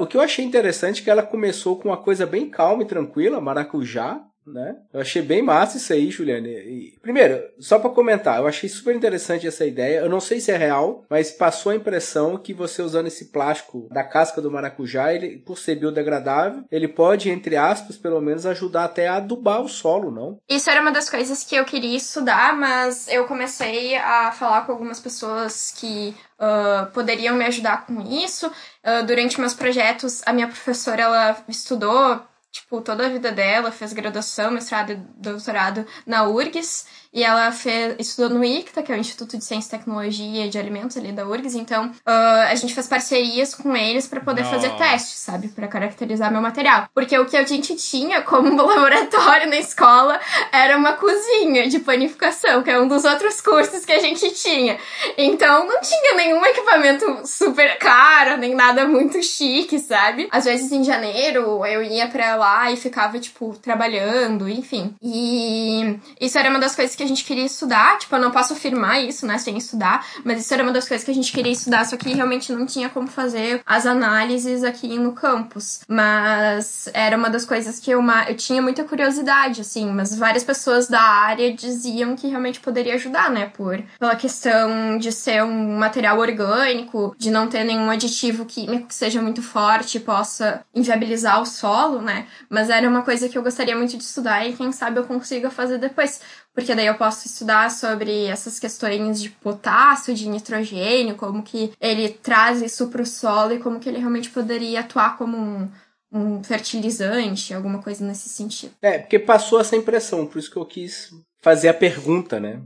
O 0.00 0.06
que 0.06 0.16
eu 0.16 0.20
achei 0.20 0.44
interessante 0.44 1.00
é 1.00 1.04
que 1.04 1.10
ela 1.10 1.22
começou 1.22 1.76
com 1.76 1.88
uma 1.88 1.96
coisa 1.96 2.26
bem 2.26 2.50
calma 2.50 2.82
e 2.82 2.86
tranquila, 2.86 3.40
maracujá, 3.40 4.20
né? 4.52 4.76
Eu 4.92 5.00
achei 5.00 5.22
bem 5.22 5.42
massa 5.42 5.76
isso 5.76 5.92
aí, 5.92 6.10
Juliane. 6.10 6.48
E, 6.48 6.98
primeiro, 7.00 7.42
só 7.58 7.78
pra 7.78 7.90
comentar, 7.90 8.38
eu 8.38 8.46
achei 8.46 8.68
super 8.68 8.94
interessante 8.94 9.46
essa 9.46 9.64
ideia. 9.64 10.00
Eu 10.00 10.08
não 10.08 10.20
sei 10.20 10.40
se 10.40 10.50
é 10.50 10.56
real, 10.56 11.04
mas 11.08 11.30
passou 11.30 11.72
a 11.72 11.76
impressão 11.76 12.36
que 12.36 12.54
você 12.54 12.82
usando 12.82 13.06
esse 13.06 13.26
plástico 13.26 13.88
da 13.90 14.04
casca 14.04 14.40
do 14.40 14.50
maracujá, 14.50 15.12
ele, 15.12 15.38
por 15.38 15.58
ser 15.58 15.76
biodegradável, 15.76 16.64
ele 16.70 16.88
pode, 16.88 17.30
entre 17.30 17.56
aspas, 17.56 17.96
pelo 17.96 18.20
menos 18.20 18.46
ajudar 18.46 18.84
até 18.84 19.08
a 19.08 19.16
adubar 19.16 19.60
o 19.60 19.68
solo, 19.68 20.10
não? 20.10 20.38
Isso 20.48 20.70
era 20.70 20.80
uma 20.80 20.92
das 20.92 21.08
coisas 21.08 21.44
que 21.44 21.56
eu 21.56 21.64
queria 21.64 21.96
estudar, 21.96 22.56
mas 22.56 23.08
eu 23.08 23.26
comecei 23.26 23.96
a 23.96 24.32
falar 24.32 24.66
com 24.66 24.72
algumas 24.72 25.00
pessoas 25.00 25.72
que 25.78 26.14
ah, 26.38 26.88
poderiam 26.94 27.36
me 27.36 27.44
ajudar 27.44 27.86
com 27.86 28.00
isso. 28.02 28.50
Ah, 28.82 29.02
durante 29.02 29.40
meus 29.40 29.54
projetos, 29.54 30.22
a 30.24 30.32
minha 30.32 30.46
professora 30.46 31.02
ela 31.02 31.44
estudou 31.48 32.22
tipo 32.50 32.80
toda 32.80 33.06
a 33.06 33.08
vida 33.08 33.30
dela, 33.30 33.70
fez 33.70 33.92
graduação, 33.92 34.50
mestrado 34.50 34.92
e 34.92 34.96
doutorado 34.96 35.86
na 36.06 36.24
URGS. 36.24 36.86
E 37.12 37.24
ela 37.24 37.50
fez, 37.50 37.96
estudou 37.98 38.38
no 38.38 38.44
ICTA, 38.44 38.82
que 38.82 38.92
é 38.92 38.94
o 38.94 38.98
Instituto 38.98 39.36
de 39.38 39.44
Ciência 39.44 39.68
e 39.68 39.78
Tecnologia 39.78 40.48
de 40.48 40.58
Alimentos 40.58 40.96
ali 40.96 41.10
da 41.10 41.26
URGS. 41.26 41.54
Então, 41.54 41.90
ah, 42.04 42.48
a 42.50 42.54
gente 42.54 42.74
fez 42.74 42.86
parcerias 42.86 43.54
com 43.54 43.74
eles 43.74 44.06
para 44.06 44.20
poder 44.20 44.44
fazer 44.44 44.68
Nossa. 44.68 44.84
testes, 44.84 45.18
sabe? 45.18 45.48
Para 45.48 45.66
caracterizar 45.68 46.30
meu 46.30 46.42
material. 46.42 46.86
Porque 46.94 47.18
o 47.18 47.24
que 47.24 47.36
a 47.36 47.46
gente 47.46 47.74
tinha 47.76 48.20
como 48.22 48.54
laboratório 48.62 49.48
na 49.48 49.56
escola 49.56 50.20
era 50.52 50.76
uma 50.76 50.92
cozinha 50.92 51.66
de 51.68 51.78
panificação, 51.78 52.62
que 52.62 52.70
é 52.70 52.78
um 52.78 52.86
dos 52.86 53.04
outros 53.04 53.40
cursos 53.40 53.84
que 53.84 53.92
a 53.92 54.00
gente 54.00 54.30
tinha. 54.32 54.78
Então, 55.16 55.66
não 55.66 55.80
tinha 55.80 56.14
nenhum 56.14 56.44
equipamento 56.44 57.26
super 57.26 57.78
caro, 57.78 58.36
nem 58.36 58.54
nada 58.54 58.86
muito 58.86 59.22
chique, 59.22 59.78
sabe? 59.78 60.28
Às 60.30 60.44
vezes, 60.44 60.70
em 60.72 60.84
janeiro, 60.84 61.64
eu 61.64 61.82
ia 61.82 62.06
pra 62.08 62.36
lá 62.36 62.70
e 62.70 62.76
ficava, 62.76 63.18
tipo, 63.18 63.56
trabalhando, 63.62 64.48
enfim. 64.48 64.94
E 65.02 65.98
isso 66.20 66.38
era 66.38 66.50
uma 66.50 66.58
das 66.58 66.76
coisas 66.76 66.97
que 66.98 67.04
a 67.04 67.08
gente 67.08 67.24
queria 67.24 67.46
estudar. 67.46 67.98
Tipo, 67.98 68.16
eu 68.16 68.20
não 68.20 68.30
posso 68.30 68.52
afirmar 68.52 69.00
isso, 69.00 69.26
né, 69.26 69.38
sem 69.38 69.56
estudar, 69.56 70.04
mas 70.24 70.40
isso 70.40 70.52
era 70.52 70.62
uma 70.62 70.72
das 70.72 70.86
coisas 70.86 71.04
que 71.04 71.10
a 71.10 71.14
gente 71.14 71.32
queria 71.32 71.52
estudar, 71.52 71.86
só 71.86 71.96
que 71.96 72.12
realmente 72.12 72.52
não 72.52 72.66
tinha 72.66 72.90
como 72.90 73.06
fazer 73.08 73.62
as 73.64 73.86
análises 73.86 74.64
aqui 74.64 74.98
no 74.98 75.12
campus. 75.12 75.80
Mas 75.88 76.88
era 76.92 77.16
uma 77.16 77.30
das 77.30 77.44
coisas 77.44 77.78
que 77.78 77.90
eu, 77.90 78.02
eu 78.28 78.36
tinha 78.36 78.60
muita 78.60 78.84
curiosidade, 78.84 79.60
assim, 79.60 79.90
mas 79.90 80.16
várias 80.16 80.44
pessoas 80.44 80.88
da 80.88 81.00
área 81.00 81.54
diziam 81.54 82.16
que 82.16 82.26
realmente 82.26 82.60
poderia 82.60 82.94
ajudar, 82.94 83.30
né, 83.30 83.46
por 83.56 83.78
pela 83.98 84.16
questão 84.16 84.98
de 84.98 85.12
ser 85.12 85.42
um 85.44 85.78
material 85.78 86.18
orgânico, 86.18 87.14
de 87.16 87.30
não 87.30 87.46
ter 87.46 87.64
nenhum 87.64 87.90
aditivo 87.90 88.44
químico 88.44 88.88
que 88.88 88.94
seja 88.94 89.22
muito 89.22 89.42
forte 89.42 89.98
e 89.98 90.00
possa 90.00 90.64
inviabilizar 90.74 91.40
o 91.40 91.46
solo, 91.46 92.00
né? 92.00 92.26
Mas 92.48 92.70
era 92.70 92.88
uma 92.88 93.02
coisa 93.02 93.28
que 93.28 93.36
eu 93.36 93.42
gostaria 93.42 93.76
muito 93.76 93.96
de 93.96 94.02
estudar 94.02 94.46
e 94.46 94.54
quem 94.54 94.72
sabe 94.72 94.98
eu 94.98 95.04
consiga 95.04 95.50
fazer 95.50 95.78
depois. 95.78 96.20
Porque 96.58 96.74
daí 96.74 96.86
eu 96.88 96.96
posso 96.96 97.28
estudar 97.28 97.70
sobre 97.70 98.24
essas 98.24 98.58
questões 98.58 99.22
de 99.22 99.30
potássio, 99.30 100.12
de 100.12 100.28
nitrogênio, 100.28 101.14
como 101.14 101.40
que 101.40 101.70
ele 101.80 102.08
traz 102.08 102.60
isso 102.60 102.88
para 102.88 103.00
o 103.00 103.06
solo 103.06 103.52
e 103.52 103.60
como 103.60 103.78
que 103.78 103.88
ele 103.88 103.98
realmente 103.98 104.28
poderia 104.28 104.80
atuar 104.80 105.16
como 105.16 105.36
um, 105.36 105.68
um 106.10 106.42
fertilizante, 106.42 107.54
alguma 107.54 107.80
coisa 107.80 108.04
nesse 108.04 108.28
sentido. 108.28 108.72
É, 108.82 108.98
porque 108.98 109.20
passou 109.20 109.60
essa 109.60 109.76
impressão, 109.76 110.26
por 110.26 110.40
isso 110.40 110.50
que 110.50 110.56
eu 110.56 110.66
quis 110.66 111.14
fazer 111.40 111.68
a 111.68 111.74
pergunta, 111.74 112.40
né? 112.40 112.60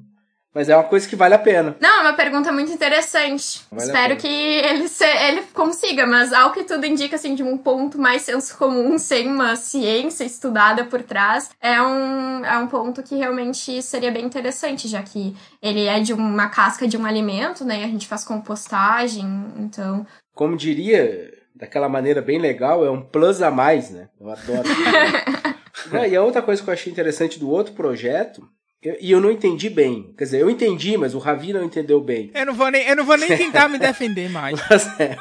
Mas 0.55 0.69
é 0.69 0.77
uma 0.77 0.85
coisa 0.85 1.09
que 1.09 1.17
vale 1.17 1.35
a 1.35 1.39
pena. 1.39 1.75
Não, 1.81 2.01
é 2.01 2.01
uma 2.03 2.13
pergunta 2.13 2.53
muito 2.53 2.71
interessante. 2.71 3.63
Vale 3.71 3.85
Espero 3.85 4.17
que 4.17 4.29
ele, 4.29 4.87
se, 4.87 5.05
ele 5.05 5.43
consiga, 5.55 6.07
mas 6.07 6.31
ao 6.31 6.53
que 6.53 6.65
tudo 6.65 6.85
indica, 6.85 7.17
assim, 7.17 7.35
de 7.35 7.43
um 7.43 7.57
ponto 7.57 7.99
mais 7.99 8.23
senso 8.23 8.57
comum, 8.59 8.99
sem 8.99 9.29
uma 9.29 9.57
ciência 9.57 10.25
estudada 10.25 10.85
por 10.85 11.03
trás, 11.03 11.51
é 11.59 11.81
um, 11.81 12.45
é 12.45 12.59
um 12.59 12.67
ponto 12.67 13.03
que 13.03 13.17
realmente 13.17 13.81
seria 13.81 14.11
bem 14.11 14.27
interessante, 14.27 14.89
já 14.89 15.03
que 15.03 15.35
ele 15.63 15.87
é 15.87 16.01
de 16.01 16.13
uma 16.13 16.49
casca 16.51 16.87
de 16.87 16.99
um 16.99 17.07
alimento, 17.07 17.65
né? 17.65 17.81
E 17.81 17.85
a 17.85 17.89
gente 17.89 18.07
faz 18.07 18.23
compostagem, 18.23 19.25
então. 19.57 20.07
Como 20.35 20.55
diria, 20.55 21.33
daquela 21.55 21.89
maneira 21.89 22.21
bem 22.21 22.39
legal, 22.39 22.85
é 22.85 22.91
um 22.91 23.01
plus 23.01 23.41
a 23.41 23.51
mais, 23.51 23.91
né? 23.91 24.11
Eu 24.21 24.31
adoro. 24.31 24.69
e 26.11 26.15
a 26.15 26.23
outra 26.23 26.43
coisa 26.43 26.63
que 26.63 26.69
eu 26.69 26.75
achei 26.75 26.93
interessante 26.93 27.39
do 27.39 27.49
outro 27.49 27.73
projeto 27.73 28.47
e 29.01 29.11
eu 29.11 29.21
não 29.21 29.31
entendi 29.31 29.71
bem. 29.71 30.13
Quer 30.19 30.25
dizer, 30.25 30.41
eu 30.41 30.51
entendi, 30.51 30.97
mas 30.99 31.15
o 31.15 31.19
Ravi 31.19 31.53
não 31.53 31.63
entendeu 31.63 32.01
bem. 32.01 32.31
Eu 32.35 32.47
não 32.47 32.55
vou 32.55 32.71
nem, 32.71 32.87
eu 32.87 32.97
não 32.97 33.05
vou 33.05 33.17
nem 33.17 33.29
tentar 33.37 33.69
me 33.69 33.79
defender 33.79 34.29
mais. 34.29 34.61
É. 34.99 35.17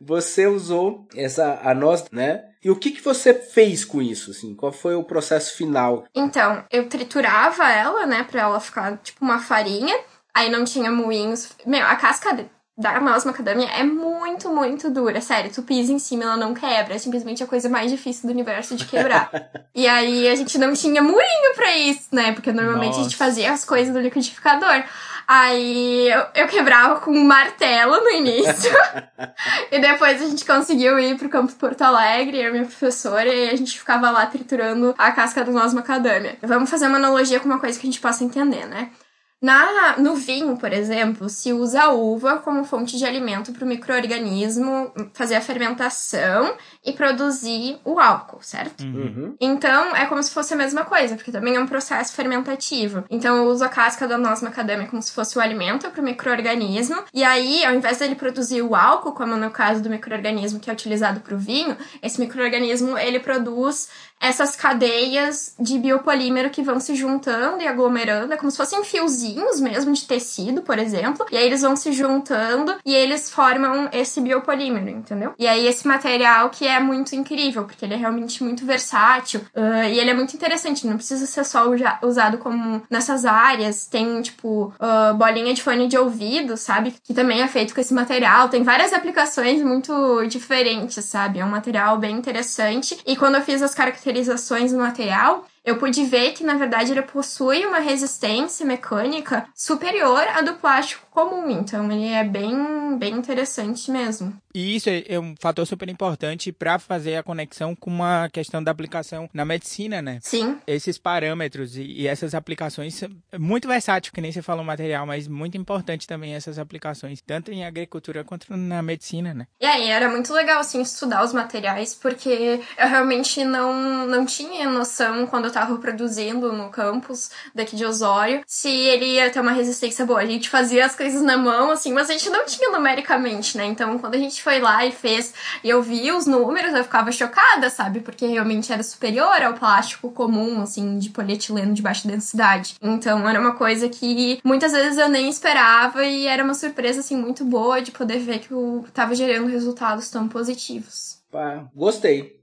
você 0.00 0.46
usou 0.46 1.06
essa 1.14 1.60
a 1.62 1.74
nós, 1.74 2.06
né? 2.10 2.44
E 2.64 2.70
o 2.70 2.76
que, 2.76 2.90
que 2.90 3.02
você 3.02 3.34
fez 3.34 3.84
com 3.84 4.00
isso, 4.02 4.30
assim? 4.30 4.54
Qual 4.54 4.72
foi 4.72 4.94
o 4.94 5.04
processo 5.04 5.56
final? 5.56 6.04
Então, 6.14 6.64
eu 6.70 6.88
triturava 6.88 7.70
ela, 7.70 8.06
né, 8.06 8.24
pra 8.28 8.42
ela 8.42 8.60
ficar 8.60 8.96
tipo 8.98 9.24
uma 9.24 9.38
farinha. 9.38 9.94
Aí 10.34 10.50
não 10.50 10.64
tinha 10.64 10.90
moinhos. 10.90 11.50
Meu, 11.66 11.84
a 11.84 11.96
casca 11.96 12.48
da 12.78 13.00
mouse 13.00 13.26
macadamia 13.26 13.68
é 13.70 13.82
muito, 13.82 14.48
muito 14.50 14.88
dura. 14.88 15.20
Sério, 15.20 15.50
tu 15.52 15.64
pisa 15.64 15.92
em 15.92 15.98
cima, 15.98 16.22
ela 16.22 16.36
não 16.36 16.54
quebra. 16.54 16.94
É 16.94 16.98
simplesmente 16.98 17.42
a 17.42 17.46
coisa 17.46 17.68
mais 17.68 17.90
difícil 17.90 18.28
do 18.28 18.32
universo 18.32 18.76
de 18.76 18.84
quebrar. 18.84 19.30
e 19.74 19.88
aí 19.88 20.28
a 20.28 20.36
gente 20.36 20.56
não 20.58 20.72
tinha 20.72 21.02
murinho 21.02 21.54
pra 21.56 21.76
isso, 21.76 22.06
né? 22.12 22.30
Porque 22.32 22.52
normalmente 22.52 22.90
Nossa. 22.90 23.00
a 23.00 23.02
gente 23.02 23.16
fazia 23.16 23.52
as 23.52 23.64
coisas 23.64 23.92
do 23.92 24.00
liquidificador. 24.00 24.84
Aí 25.26 26.08
eu, 26.08 26.26
eu 26.36 26.46
quebrava 26.46 27.00
com 27.00 27.10
um 27.10 27.24
martelo 27.24 27.96
no 28.00 28.10
início. 28.10 28.72
e 29.72 29.80
depois 29.80 30.22
a 30.22 30.26
gente 30.26 30.44
conseguiu 30.44 31.00
ir 31.00 31.18
pro 31.18 31.28
campo 31.28 31.52
Porto 31.54 31.82
Alegre, 31.82 32.38
eu 32.38 32.50
e 32.50 32.52
minha 32.52 32.64
professora, 32.64 33.28
e 33.28 33.50
a 33.50 33.56
gente 33.56 33.76
ficava 33.76 34.08
lá 34.10 34.24
triturando 34.26 34.94
a 34.96 35.10
casca 35.10 35.44
do 35.44 35.50
noz 35.50 35.74
macadâmia. 35.74 36.38
Vamos 36.42 36.70
fazer 36.70 36.86
uma 36.86 36.96
analogia 36.96 37.40
com 37.40 37.46
uma 37.46 37.58
coisa 37.58 37.76
que 37.78 37.88
a 37.88 37.90
gente 37.90 38.00
possa 38.00 38.22
entender, 38.22 38.66
né? 38.66 38.90
Na, 39.40 39.96
no 39.98 40.16
vinho, 40.16 40.56
por 40.56 40.72
exemplo, 40.72 41.28
se 41.28 41.52
usa 41.52 41.82
a 41.82 41.92
uva 41.92 42.38
como 42.40 42.64
fonte 42.64 42.98
de 42.98 43.04
alimento 43.04 43.52
para 43.52 43.64
o 43.64 43.68
microorganismo 43.68 44.92
fazer 45.14 45.36
a 45.36 45.40
fermentação 45.40 46.56
e 46.88 46.92
produzir 46.92 47.78
o 47.84 48.00
álcool, 48.00 48.38
certo? 48.40 48.82
Uhum. 48.82 48.94
uhum. 48.94 49.36
Então 49.40 49.94
é 49.94 50.06
como 50.06 50.22
se 50.22 50.30
fosse 50.30 50.54
a 50.54 50.56
mesma 50.56 50.84
coisa, 50.84 51.16
porque 51.16 51.30
também 51.30 51.56
é 51.56 51.60
um 51.60 51.66
processo 51.66 52.14
fermentativo. 52.14 53.04
Então 53.10 53.36
eu 53.36 53.44
uso 53.44 53.64
a 53.64 53.68
casca 53.68 54.08
da 54.08 54.16
noz 54.16 54.40
macadâmia 54.40 54.86
como 54.86 55.02
se 55.02 55.12
fosse 55.12 55.36
o 55.36 55.40
alimento 55.40 55.90
para 55.90 56.00
o 56.00 56.04
microorganismo, 56.04 57.02
e 57.12 57.22
aí, 57.22 57.64
ao 57.64 57.74
invés 57.74 57.98
dele 57.98 58.14
produzir 58.14 58.62
o 58.62 58.74
álcool, 58.74 59.12
como 59.12 59.36
no 59.36 59.50
caso 59.50 59.82
do 59.82 59.90
microorganismo 59.90 60.60
que 60.60 60.70
é 60.70 60.72
utilizado 60.72 61.20
para 61.20 61.34
o 61.34 61.38
vinho, 61.38 61.76
esse 62.02 62.18
microorganismo 62.18 62.96
ele 62.96 63.20
produz 63.20 63.88
essas 64.20 64.56
cadeias 64.56 65.54
de 65.58 65.78
biopolímero 65.78 66.50
que 66.50 66.62
vão 66.62 66.80
se 66.80 66.94
juntando 66.94 67.62
e 67.62 67.66
aglomerando, 67.66 68.32
é 68.32 68.36
como 68.36 68.50
se 68.50 68.56
fossem 68.56 68.82
fiozinhos 68.82 69.60
mesmo 69.60 69.92
de 69.92 70.04
tecido, 70.04 70.62
por 70.62 70.78
exemplo, 70.78 71.26
e 71.30 71.36
aí 71.36 71.46
eles 71.46 71.62
vão 71.62 71.76
se 71.76 71.92
juntando 71.92 72.76
e 72.84 72.94
eles 72.94 73.30
formam 73.30 73.88
esse 73.92 74.20
biopolímero, 74.20 74.88
entendeu? 74.88 75.34
E 75.38 75.46
aí 75.46 75.66
esse 75.66 75.86
material 75.86 76.50
que 76.50 76.66
é 76.66 76.77
muito 76.80 77.14
incrível, 77.14 77.64
porque 77.64 77.84
ele 77.84 77.94
é 77.94 77.96
realmente 77.96 78.42
muito 78.42 78.64
versátil 78.64 79.40
uh, 79.54 79.84
e 79.84 79.98
ele 79.98 80.10
é 80.10 80.14
muito 80.14 80.34
interessante, 80.34 80.86
não 80.86 80.96
precisa 80.96 81.26
ser 81.26 81.44
só 81.44 81.64
usado 82.02 82.38
como 82.38 82.82
nessas 82.90 83.24
áreas, 83.24 83.86
tem 83.86 84.20
tipo 84.22 84.72
uh, 84.78 85.14
bolinha 85.14 85.54
de 85.54 85.62
fone 85.62 85.88
de 85.88 85.96
ouvido, 85.98 86.56
sabe? 86.56 86.94
Que 87.04 87.14
também 87.14 87.42
é 87.42 87.48
feito 87.48 87.74
com 87.74 87.80
esse 87.80 87.94
material, 87.94 88.48
tem 88.48 88.62
várias 88.62 88.92
aplicações 88.92 89.62
muito 89.62 90.26
diferentes, 90.26 91.04
sabe? 91.04 91.38
É 91.38 91.44
um 91.44 91.50
material 91.50 91.98
bem 91.98 92.16
interessante 92.16 92.98
e 93.06 93.16
quando 93.16 93.36
eu 93.36 93.42
fiz 93.42 93.62
as 93.62 93.74
caracterizações 93.74 94.72
do 94.72 94.78
material, 94.78 95.44
eu 95.68 95.76
pude 95.76 96.02
ver 96.04 96.32
que, 96.32 96.42
na 96.42 96.54
verdade, 96.54 96.92
ele 96.92 97.02
possui 97.02 97.66
uma 97.66 97.78
resistência 97.78 98.64
mecânica 98.64 99.46
superior 99.54 100.22
à 100.34 100.40
do 100.40 100.54
plástico 100.54 101.06
comum. 101.10 101.50
Então, 101.50 101.92
ele 101.92 102.06
é 102.06 102.24
bem, 102.24 102.96
bem 102.96 103.14
interessante 103.14 103.90
mesmo. 103.90 104.34
E 104.54 104.76
isso 104.76 104.88
é, 104.88 105.04
é 105.08 105.20
um 105.20 105.34
fator 105.38 105.66
super 105.66 105.88
importante 105.88 106.50
para 106.52 106.78
fazer 106.78 107.16
a 107.16 107.22
conexão 107.22 107.74
com 107.74 107.90
uma 107.90 108.28
questão 108.30 108.62
da 108.62 108.70
aplicação 108.70 109.28
na 109.32 109.44
medicina, 109.44 110.00
né? 110.00 110.18
Sim. 110.22 110.58
Esses 110.66 110.98
parâmetros 110.98 111.76
e, 111.76 112.06
essas 112.06 112.34
aplicações, 112.34 113.02
é 113.30 113.38
muito 113.38 113.68
versátil, 113.68 114.12
que 114.12 114.20
nem 114.20 114.32
você 114.32 114.42
falou 114.42 114.64
material, 114.64 115.06
mas 115.06 115.28
muito 115.28 115.56
importante 115.56 116.06
também 116.06 116.34
essas 116.34 116.58
aplicações, 116.58 117.20
tanto 117.20 117.52
em 117.52 117.64
agricultura 117.64 118.24
quanto 118.24 118.56
na 118.56 118.82
medicina, 118.82 119.34
né? 119.34 119.46
E 119.60 119.66
aí, 119.66 119.88
era 119.88 120.08
muito 120.08 120.32
legal, 120.32 120.60
assim, 120.60 120.80
estudar 120.80 121.24
os 121.24 121.32
materiais, 121.32 121.94
porque 121.94 122.60
eu 122.78 122.88
realmente 122.88 123.44
não, 123.44 124.06
não 124.06 124.24
tinha 124.24 124.68
noção 124.68 125.26
quando 125.26 125.44
eu 125.44 125.48
estava 125.48 125.76
produzindo 125.78 126.52
no 126.52 126.70
campus 126.70 127.30
daqui 127.54 127.76
de 127.76 127.84
Osório, 127.84 128.42
se 128.46 128.68
ele 128.68 129.04
ia 129.14 129.30
ter 129.30 129.40
uma 129.40 129.52
resistência 129.52 130.06
boa. 130.06 130.20
A 130.20 130.26
gente 130.26 130.48
fazia 130.48 130.84
as 130.86 130.94
coisas 130.94 131.22
na 131.22 131.36
mão, 131.36 131.70
assim, 131.70 131.92
mas 131.92 132.08
a 132.08 132.12
gente 132.12 132.30
não 132.30 132.44
tinha 132.46 132.70
numericamente, 132.70 133.56
né? 133.56 133.66
Então, 133.66 133.98
quando 133.98 134.14
a 134.14 134.18
gente 134.18 134.42
foi 134.48 134.60
lá 134.60 134.86
e 134.86 134.92
fez, 134.92 135.34
e 135.62 135.68
eu 135.68 135.82
vi 135.82 136.10
os 136.10 136.26
números, 136.26 136.72
eu 136.72 136.82
ficava 136.82 137.12
chocada, 137.12 137.68
sabe? 137.68 138.00
Porque 138.00 138.26
realmente 138.26 138.72
era 138.72 138.82
superior 138.82 139.42
ao 139.42 139.52
plástico 139.52 140.10
comum, 140.10 140.62
assim, 140.62 140.98
de 140.98 141.10
polietileno 141.10 141.74
de 141.74 141.82
baixa 141.82 142.08
densidade. 142.08 142.76
Então, 142.80 143.28
era 143.28 143.38
uma 143.38 143.54
coisa 143.54 143.90
que 143.90 144.40
muitas 144.42 144.72
vezes 144.72 144.96
eu 144.96 145.06
nem 145.06 145.28
esperava 145.28 146.02
e 146.02 146.26
era 146.26 146.42
uma 146.42 146.54
surpresa, 146.54 147.00
assim, 147.00 147.14
muito 147.14 147.44
boa 147.44 147.82
de 147.82 147.90
poder 147.90 148.20
ver 148.20 148.38
que 148.38 148.50
eu 148.50 148.86
tava 148.94 149.14
gerando 149.14 149.48
resultados 149.48 150.08
tão 150.08 150.26
positivos. 150.26 151.18
Pá, 151.30 151.66
gostei 151.74 152.40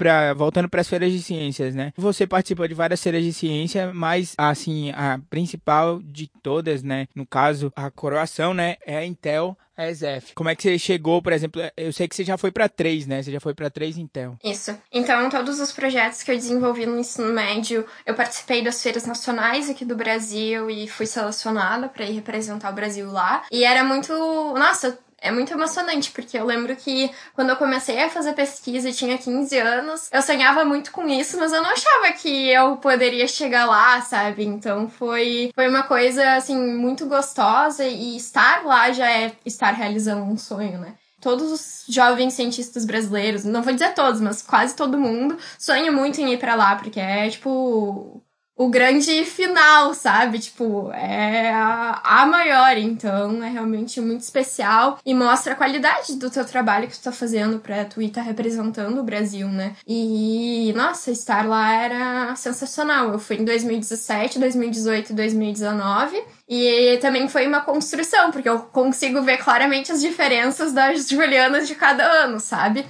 pra, 0.00 0.32
voltando 0.32 0.66
para 0.66 0.80
as 0.80 0.88
feiras 0.88 1.12
de 1.12 1.22
ciências, 1.22 1.74
né? 1.74 1.92
Você 1.94 2.26
participou 2.26 2.66
de 2.66 2.72
várias 2.72 3.02
feiras 3.02 3.22
de 3.22 3.34
ciência, 3.34 3.92
mas 3.92 4.34
assim, 4.38 4.90
a 4.92 5.20
principal 5.28 6.00
de 6.02 6.26
todas, 6.42 6.82
né? 6.82 7.06
No 7.14 7.26
caso, 7.26 7.70
a 7.76 7.90
coroação, 7.90 8.54
né? 8.54 8.76
É 8.86 8.96
a 8.96 9.04
Intel, 9.04 9.54
a 9.76 9.90
ESF. 9.90 10.34
Como 10.34 10.48
é 10.48 10.56
que 10.56 10.62
você 10.62 10.78
chegou, 10.78 11.20
por 11.20 11.34
exemplo? 11.34 11.60
Eu 11.76 11.92
sei 11.92 12.08
que 12.08 12.16
você 12.16 12.24
já 12.24 12.38
foi 12.38 12.50
para 12.50 12.66
três, 12.66 13.06
né? 13.06 13.22
Você 13.22 13.30
já 13.30 13.40
foi 13.40 13.52
para 13.52 13.68
três 13.68 13.98
Intel. 13.98 14.38
Isso. 14.42 14.74
Então, 14.90 15.28
todos 15.28 15.60
os 15.60 15.70
projetos 15.70 16.22
que 16.22 16.30
eu 16.30 16.36
desenvolvi 16.36 16.86
no 16.86 16.98
ensino 16.98 17.30
médio, 17.30 17.84
eu 18.06 18.14
participei 18.14 18.64
das 18.64 18.82
feiras 18.82 19.04
nacionais 19.04 19.68
aqui 19.68 19.84
do 19.84 19.94
Brasil 19.94 20.70
e 20.70 20.88
fui 20.88 21.04
selecionada 21.04 21.90
para 21.90 22.06
ir 22.06 22.14
representar 22.14 22.70
o 22.70 22.74
Brasil 22.74 23.12
lá. 23.12 23.44
E 23.52 23.64
era 23.64 23.84
muito, 23.84 24.14
nossa, 24.54 24.98
é 25.20 25.30
muito 25.30 25.52
emocionante, 25.52 26.10
porque 26.10 26.38
eu 26.38 26.44
lembro 26.44 26.74
que 26.76 27.10
quando 27.34 27.50
eu 27.50 27.56
comecei 27.56 28.02
a 28.02 28.08
fazer 28.08 28.32
pesquisa 28.32 28.88
e 28.88 28.92
tinha 28.92 29.18
15 29.18 29.58
anos, 29.58 30.08
eu 30.12 30.22
sonhava 30.22 30.64
muito 30.64 30.90
com 30.90 31.06
isso, 31.08 31.38
mas 31.38 31.52
eu 31.52 31.62
não 31.62 31.70
achava 31.70 32.12
que 32.12 32.48
eu 32.48 32.76
poderia 32.78 33.28
chegar 33.28 33.66
lá, 33.66 34.00
sabe? 34.00 34.44
Então 34.44 34.88
foi, 34.88 35.50
foi 35.54 35.68
uma 35.68 35.82
coisa, 35.82 36.36
assim, 36.36 36.56
muito 36.56 37.06
gostosa 37.06 37.84
e 37.84 38.16
estar 38.16 38.64
lá 38.64 38.90
já 38.92 39.10
é 39.10 39.32
estar 39.44 39.72
realizando 39.72 40.22
um 40.22 40.36
sonho, 40.36 40.78
né? 40.78 40.94
todos 41.20 41.52
os 41.52 41.84
jovens 41.86 42.32
cientistas 42.32 42.86
brasileiros, 42.86 43.44
não 43.44 43.62
vou 43.62 43.74
dizer 43.74 43.92
todos, 43.92 44.22
mas 44.22 44.40
quase 44.40 44.74
todo 44.74 44.98
mundo, 44.98 45.36
sonha 45.58 45.92
muito 45.92 46.18
em 46.18 46.32
ir 46.32 46.38
para 46.38 46.54
lá, 46.54 46.76
porque 46.76 46.98
é 46.98 47.28
tipo 47.28 48.22
o 48.60 48.68
grande 48.68 49.24
final, 49.24 49.94
sabe? 49.94 50.38
Tipo, 50.38 50.90
é 50.92 51.50
a, 51.50 51.98
a 52.04 52.26
maior, 52.26 52.76
então 52.76 53.42
é 53.42 53.48
realmente 53.48 53.98
muito 54.02 54.20
especial 54.20 54.98
e 55.02 55.14
mostra 55.14 55.54
a 55.54 55.56
qualidade 55.56 56.14
do 56.16 56.28
teu 56.28 56.44
trabalho 56.44 56.86
que 56.86 56.92
tu 56.92 57.02
tá 57.02 57.10
fazendo 57.10 57.58
pra 57.58 57.86
tu 57.86 58.02
estar 58.02 58.20
tá 58.20 58.26
representando 58.26 58.98
o 58.98 59.02
Brasil, 59.02 59.48
né? 59.48 59.72
E, 59.86 60.74
nossa, 60.76 61.10
estar 61.10 61.48
lá 61.48 61.72
era 61.72 62.36
sensacional. 62.36 63.10
Eu 63.10 63.18
fui 63.18 63.36
em 63.36 63.46
2017, 63.46 64.38
2018 64.38 65.12
e 65.12 65.14
2019. 65.14 66.22
E 66.46 66.98
também 67.00 67.28
foi 67.30 67.46
uma 67.46 67.62
construção, 67.62 68.30
porque 68.30 68.48
eu 68.48 68.58
consigo 68.58 69.22
ver 69.22 69.38
claramente 69.38 69.90
as 69.90 70.02
diferenças 70.02 70.74
das 70.74 71.08
Julianas 71.08 71.66
de 71.66 71.74
cada 71.74 72.04
ano, 72.04 72.38
sabe? 72.38 72.84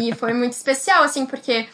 E 0.00 0.12
foi 0.12 0.32
muito 0.32 0.54
especial, 0.54 1.04
assim, 1.04 1.24
porque 1.24 1.68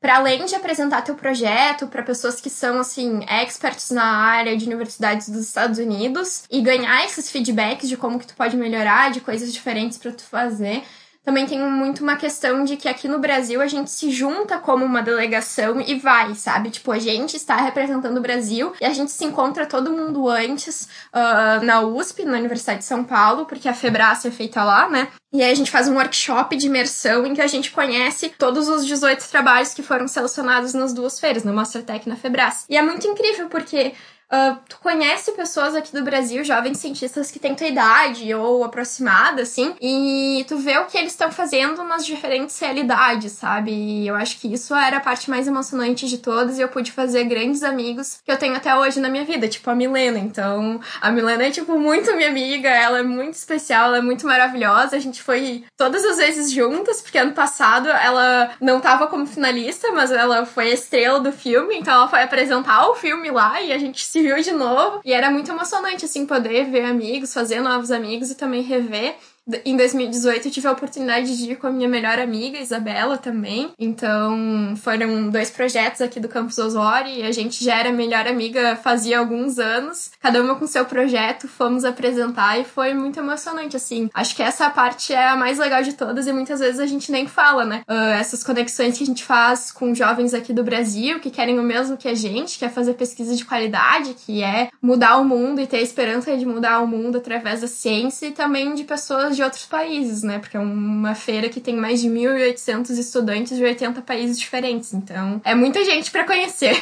para 0.00 0.16
além 0.16 0.44
de 0.46 0.54
apresentar 0.54 1.02
teu 1.02 1.14
projeto 1.14 1.86
para 1.86 2.02
pessoas 2.02 2.40
que 2.40 2.48
são 2.48 2.80
assim 2.80 3.20
experts 3.28 3.90
na 3.90 4.04
área 4.04 4.56
de 4.56 4.64
universidades 4.64 5.28
dos 5.28 5.46
Estados 5.46 5.78
Unidos 5.78 6.44
e 6.50 6.62
ganhar 6.62 7.04
esses 7.04 7.30
feedbacks 7.30 7.88
de 7.88 7.96
como 7.96 8.18
que 8.18 8.26
tu 8.26 8.34
pode 8.34 8.56
melhorar, 8.56 9.10
de 9.10 9.20
coisas 9.20 9.52
diferentes 9.52 9.98
para 9.98 10.12
tu 10.12 10.22
fazer, 10.22 10.82
também 11.24 11.46
tem 11.46 11.60
muito 11.60 12.02
uma 12.02 12.16
questão 12.16 12.64
de 12.64 12.76
que 12.76 12.88
aqui 12.88 13.06
no 13.06 13.18
Brasil 13.18 13.60
a 13.60 13.66
gente 13.66 13.90
se 13.90 14.10
junta 14.10 14.58
como 14.58 14.84
uma 14.84 15.02
delegação 15.02 15.80
e 15.80 15.94
vai, 15.94 16.34
sabe? 16.34 16.70
Tipo, 16.70 16.92
a 16.92 16.98
gente 16.98 17.36
está 17.36 17.56
representando 17.56 18.16
o 18.16 18.22
Brasil 18.22 18.72
e 18.80 18.84
a 18.84 18.92
gente 18.92 19.12
se 19.12 19.24
encontra 19.24 19.66
todo 19.66 19.92
mundo 19.92 20.28
antes 20.28 20.88
uh, 21.14 21.64
na 21.64 21.82
USP, 21.82 22.24
na 22.24 22.38
Universidade 22.38 22.78
de 22.78 22.86
São 22.86 23.04
Paulo, 23.04 23.44
porque 23.44 23.68
a 23.68 23.74
Febrace 23.74 24.28
é 24.28 24.30
feita 24.30 24.64
lá, 24.64 24.88
né? 24.88 25.08
E 25.32 25.42
aí 25.42 25.52
a 25.52 25.54
gente 25.54 25.70
faz 25.70 25.88
um 25.88 25.94
workshop 25.94 26.56
de 26.56 26.66
imersão 26.66 27.26
em 27.26 27.34
que 27.34 27.42
a 27.42 27.46
gente 27.46 27.70
conhece 27.70 28.30
todos 28.30 28.68
os 28.68 28.86
18 28.86 29.28
trabalhos 29.28 29.74
que 29.74 29.82
foram 29.82 30.08
selecionados 30.08 30.74
nas 30.74 30.92
duas 30.92 31.20
feiras, 31.20 31.44
na 31.44 31.52
Mostratec 31.52 32.06
e 32.06 32.08
na 32.08 32.16
Febrace. 32.16 32.64
E 32.68 32.76
é 32.76 32.82
muito 32.82 33.06
incrível 33.06 33.48
porque 33.48 33.92
Uh, 34.32 34.56
tu 34.68 34.78
conhece 34.78 35.32
pessoas 35.32 35.74
aqui 35.74 35.92
do 35.92 36.04
Brasil, 36.04 36.44
jovens 36.44 36.78
cientistas 36.78 37.32
que 37.32 37.40
têm 37.40 37.54
tua 37.54 37.66
idade 37.66 38.32
ou 38.32 38.62
aproximada, 38.62 39.42
assim, 39.42 39.74
e 39.80 40.44
tu 40.46 40.56
vê 40.56 40.78
o 40.78 40.86
que 40.86 40.96
eles 40.96 41.12
estão 41.12 41.32
fazendo 41.32 41.82
nas 41.82 42.06
diferentes 42.06 42.56
realidades, 42.60 43.32
sabe? 43.32 43.72
E 43.72 44.06
eu 44.06 44.14
acho 44.14 44.38
que 44.38 44.52
isso 44.52 44.72
era 44.72 44.98
a 44.98 45.00
parte 45.00 45.28
mais 45.28 45.48
emocionante 45.48 46.06
de 46.06 46.18
todas 46.18 46.58
e 46.58 46.62
eu 46.62 46.68
pude 46.68 46.92
fazer 46.92 47.24
grandes 47.24 47.64
amigos 47.64 48.20
que 48.24 48.30
eu 48.30 48.36
tenho 48.36 48.54
até 48.54 48.74
hoje 48.74 49.00
na 49.00 49.08
minha 49.08 49.24
vida, 49.24 49.48
tipo 49.48 49.68
a 49.68 49.74
Milena. 49.74 50.18
Então, 50.18 50.80
a 51.00 51.10
Milena 51.10 51.46
é, 51.46 51.50
tipo, 51.50 51.76
muito 51.76 52.14
minha 52.14 52.28
amiga, 52.28 52.68
ela 52.68 53.00
é 53.00 53.02
muito 53.02 53.34
especial, 53.34 53.86
ela 53.86 53.98
é 53.98 54.02
muito 54.02 54.26
maravilhosa. 54.26 54.94
A 54.94 55.00
gente 55.00 55.20
foi 55.20 55.64
todas 55.76 56.04
as 56.04 56.18
vezes 56.18 56.52
juntas, 56.52 57.02
porque 57.02 57.18
ano 57.18 57.32
passado 57.32 57.88
ela 57.88 58.52
não 58.60 58.80
tava 58.80 59.08
como 59.08 59.26
finalista, 59.26 59.90
mas 59.90 60.12
ela 60.12 60.46
foi 60.46 60.70
a 60.70 60.74
estrela 60.74 61.18
do 61.18 61.32
filme, 61.32 61.76
então 61.76 61.94
ela 61.94 62.08
foi 62.08 62.22
apresentar 62.22 62.88
o 62.88 62.94
filme 62.94 63.30
lá 63.30 63.60
e 63.60 63.72
a 63.72 63.78
gente 63.78 64.04
se 64.04 64.19
viu 64.22 64.40
de 64.40 64.52
novo. 64.52 65.00
E 65.04 65.12
era 65.12 65.30
muito 65.30 65.50
emocionante, 65.50 66.04
assim, 66.04 66.26
poder 66.26 66.70
ver 66.70 66.84
amigos, 66.84 67.32
fazer 67.32 67.60
novos 67.60 67.90
amigos 67.90 68.30
e 68.30 68.34
também 68.34 68.62
rever 68.62 69.16
em 69.64 69.76
2018 69.76 70.48
eu 70.48 70.52
tive 70.52 70.66
a 70.68 70.72
oportunidade 70.72 71.36
de 71.36 71.52
ir 71.52 71.56
com 71.56 71.66
a 71.66 71.70
minha 71.70 71.88
melhor 71.88 72.18
amiga, 72.18 72.58
Isabela, 72.58 73.18
também. 73.18 73.70
Então, 73.78 74.74
foram 74.76 75.28
dois 75.30 75.50
projetos 75.50 76.00
aqui 76.00 76.20
do 76.20 76.28
Campus 76.28 76.58
Osório 76.58 77.10
e 77.10 77.22
a 77.22 77.32
gente 77.32 77.64
já 77.64 77.78
era 77.78 77.92
melhor 77.92 78.26
amiga 78.26 78.76
fazia 78.76 79.18
alguns 79.18 79.58
anos. 79.58 80.10
Cada 80.20 80.42
uma 80.42 80.54
com 80.54 80.66
seu 80.66 80.84
projeto, 80.84 81.48
fomos 81.48 81.84
apresentar 81.84 82.58
e 82.60 82.64
foi 82.64 82.94
muito 82.94 83.18
emocionante, 83.18 83.76
assim. 83.76 84.08
Acho 84.14 84.36
que 84.36 84.42
essa 84.42 84.70
parte 84.70 85.12
é 85.12 85.28
a 85.28 85.36
mais 85.36 85.58
legal 85.58 85.82
de 85.82 85.94
todas 85.94 86.26
e 86.26 86.32
muitas 86.32 86.60
vezes 86.60 86.80
a 86.80 86.86
gente 86.86 87.10
nem 87.10 87.26
fala, 87.26 87.64
né? 87.64 87.82
Uh, 87.88 88.12
essas 88.20 88.44
conexões 88.44 88.96
que 88.96 89.04
a 89.04 89.06
gente 89.06 89.24
faz 89.24 89.72
com 89.72 89.94
jovens 89.94 90.34
aqui 90.34 90.52
do 90.52 90.62
Brasil 90.62 91.20
que 91.20 91.30
querem 91.30 91.58
o 91.58 91.62
mesmo 91.62 91.96
que 91.96 92.08
a 92.08 92.14
gente, 92.14 92.58
quer 92.58 92.70
fazer 92.70 92.94
pesquisa 92.94 93.34
de 93.34 93.44
qualidade, 93.44 94.14
que 94.14 94.42
é 94.42 94.68
mudar 94.80 95.18
o 95.18 95.24
mundo 95.24 95.60
e 95.60 95.66
ter 95.66 95.78
a 95.78 95.82
esperança 95.82 96.36
de 96.36 96.46
mudar 96.46 96.80
o 96.80 96.86
mundo 96.86 97.18
através 97.18 97.60
da 97.60 97.66
ciência 97.66 98.26
e 98.26 98.32
também 98.32 98.74
de 98.74 98.84
pessoas 98.84 99.36
de 99.40 99.44
outros 99.44 99.64
países, 99.64 100.22
né? 100.22 100.38
Porque 100.38 100.56
é 100.56 100.60
uma 100.60 101.14
feira 101.14 101.48
que 101.48 101.60
tem 101.60 101.74
mais 101.74 102.02
de 102.02 102.08
1.800 102.08 102.90
estudantes 102.90 103.56
de 103.56 103.64
80 103.64 104.02
países 104.02 104.38
diferentes. 104.38 104.92
Então, 104.92 105.40
é 105.44 105.54
muita 105.54 105.82
gente 105.84 106.10
para 106.10 106.24
conhecer. 106.24 106.76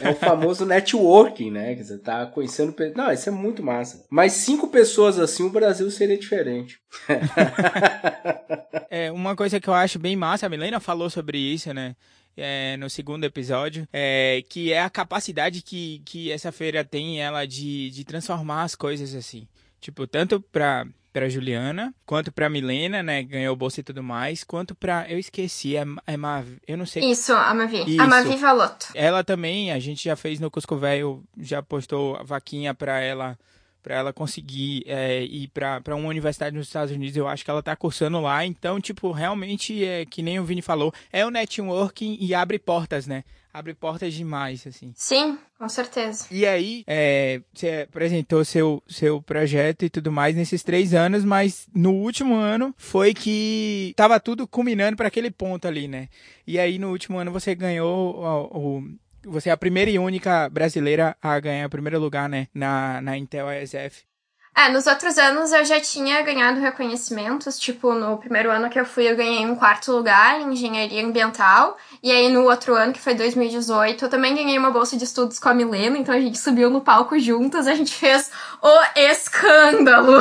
É 0.00 0.10
o 0.10 0.14
famoso 0.14 0.64
networking, 0.64 1.50
né? 1.50 1.74
Que 1.74 1.84
você 1.84 1.98
tá 1.98 2.26
conhecendo. 2.26 2.74
Não, 2.94 3.12
isso 3.12 3.28
é 3.28 3.32
muito 3.32 3.62
massa. 3.62 4.06
Mas 4.08 4.34
cinco 4.34 4.68
pessoas 4.68 5.18
assim, 5.18 5.42
o 5.42 5.50
Brasil 5.50 5.90
seria 5.90 6.16
diferente. 6.16 6.78
é, 8.88 9.10
uma 9.10 9.34
coisa 9.34 9.60
que 9.60 9.68
eu 9.68 9.74
acho 9.74 9.98
bem 9.98 10.14
massa, 10.14 10.46
a 10.46 10.48
Milena 10.48 10.78
falou 10.78 11.10
sobre 11.10 11.38
isso, 11.38 11.74
né? 11.74 11.96
É, 12.36 12.76
no 12.76 12.88
segundo 12.88 13.24
episódio, 13.24 13.86
é, 13.92 14.42
que 14.48 14.72
é 14.72 14.80
a 14.80 14.88
capacidade 14.88 15.60
que, 15.62 16.00
que 16.04 16.30
essa 16.30 16.52
feira 16.52 16.84
tem 16.84 17.20
ela 17.20 17.44
de, 17.44 17.90
de 17.90 18.04
transformar 18.04 18.62
as 18.62 18.76
coisas 18.76 19.14
assim. 19.14 19.48
Tipo, 19.80 20.06
tanto 20.06 20.40
pra, 20.40 20.86
para 21.12 21.28
Juliana, 21.28 21.94
quanto 22.06 22.32
para 22.32 22.48
Milena, 22.48 23.02
né, 23.02 23.22
ganhou 23.22 23.54
bolsa 23.56 23.80
e 23.80 23.82
tudo 23.82 24.02
mais, 24.02 24.44
quanto 24.44 24.74
para 24.74 25.10
eu 25.10 25.18
esqueci, 25.18 25.76
é, 25.76 25.84
é 26.06 26.16
Mavi, 26.16 26.58
eu 26.66 26.76
não 26.76 26.86
sei. 26.86 27.04
Isso, 27.10 27.32
a 27.32 27.52
Mavi. 27.52 27.84
Isso. 27.86 28.02
A 28.02 28.06
Mavi 28.06 28.36
Valotto. 28.36 28.88
Ela 28.94 29.24
também, 29.24 29.72
a 29.72 29.78
gente 29.78 30.04
já 30.04 30.16
fez 30.16 30.38
no 30.38 30.50
Cusco 30.50 30.76
Velho, 30.76 31.22
já 31.38 31.62
postou 31.62 32.16
a 32.16 32.22
vaquinha 32.22 32.74
para 32.74 33.00
ela 33.00 33.38
para 33.82 33.94
ela 33.94 34.12
conseguir 34.12 34.84
é, 34.86 35.22
ir 35.22 35.48
para 35.48 35.94
uma 35.94 36.08
universidade 36.08 36.56
nos 36.56 36.66
Estados 36.66 36.94
Unidos. 36.94 37.16
Eu 37.16 37.28
acho 37.28 37.44
que 37.44 37.50
ela 37.50 37.60
está 37.60 37.74
cursando 37.76 38.20
lá. 38.20 38.44
Então, 38.44 38.80
tipo, 38.80 39.10
realmente, 39.12 39.84
é 39.84 40.04
que 40.04 40.22
nem 40.22 40.38
o 40.38 40.44
Vini 40.44 40.62
falou, 40.62 40.92
é 41.12 41.24
o 41.24 41.30
networking 41.30 42.16
e 42.20 42.34
abre 42.34 42.58
portas, 42.58 43.06
né? 43.06 43.24
abre 43.52 43.74
portas 43.74 44.14
demais, 44.14 44.66
assim. 44.66 44.92
Sim, 44.96 45.38
com 45.58 45.68
certeza. 45.68 46.26
E 46.30 46.46
aí, 46.46 46.84
é, 46.86 47.42
você 47.52 47.86
apresentou 47.88 48.44
seu, 48.44 48.82
seu 48.88 49.20
projeto 49.20 49.84
e 49.84 49.90
tudo 49.90 50.12
mais 50.12 50.36
nesses 50.36 50.62
três 50.62 50.94
anos, 50.94 51.24
mas 51.24 51.66
no 51.74 51.92
último 51.92 52.36
ano 52.36 52.74
foi 52.78 53.12
que 53.12 53.92
tava 53.96 54.20
tudo 54.20 54.46
culminando 54.46 54.96
para 54.96 55.08
aquele 55.08 55.30
ponto 55.30 55.66
ali, 55.66 55.88
né? 55.88 56.08
E 56.46 56.58
aí, 56.58 56.78
no 56.78 56.90
último 56.90 57.18
ano, 57.18 57.32
você 57.32 57.54
ganhou 57.54 58.16
o, 58.16 58.78
o 58.78 58.94
você 59.24 59.48
é 59.50 59.52
a 59.52 59.56
primeira 59.56 59.90
e 59.90 59.98
única 59.98 60.48
brasileira 60.48 61.16
a 61.20 61.38
ganhar 61.40 61.66
o 61.66 61.70
primeiro 61.70 61.98
lugar, 61.98 62.28
né, 62.28 62.48
na, 62.54 63.00
na 63.00 63.16
Intel 63.16 63.50
ESF. 63.50 64.09
É, 64.56 64.68
nos 64.68 64.86
outros 64.86 65.16
anos 65.16 65.52
eu 65.52 65.64
já 65.64 65.80
tinha 65.80 66.20
ganhado 66.22 66.60
reconhecimentos, 66.60 67.58
tipo, 67.58 67.94
no 67.94 68.18
primeiro 68.18 68.50
ano 68.50 68.68
que 68.68 68.78
eu 68.78 68.84
fui 68.84 69.08
eu 69.08 69.16
ganhei 69.16 69.46
um 69.46 69.54
quarto 69.54 69.92
lugar 69.92 70.40
em 70.40 70.52
engenharia 70.52 71.04
ambiental, 71.04 71.78
e 72.02 72.10
aí 72.10 72.28
no 72.28 72.42
outro 72.42 72.74
ano, 72.74 72.92
que 72.92 73.00
foi 73.00 73.14
2018, 73.14 74.04
eu 74.04 74.08
também 74.10 74.34
ganhei 74.34 74.58
uma 74.58 74.70
bolsa 74.70 74.96
de 74.96 75.04
estudos 75.04 75.38
com 75.38 75.48
a 75.48 75.54
Milena, 75.54 75.96
então 75.96 76.14
a 76.14 76.20
gente 76.20 76.36
subiu 76.36 76.68
no 76.68 76.80
palco 76.80 77.18
juntas, 77.18 77.68
a 77.68 77.74
gente 77.74 77.94
fez 77.94 78.30
o 78.60 78.98
escândalo. 78.98 80.18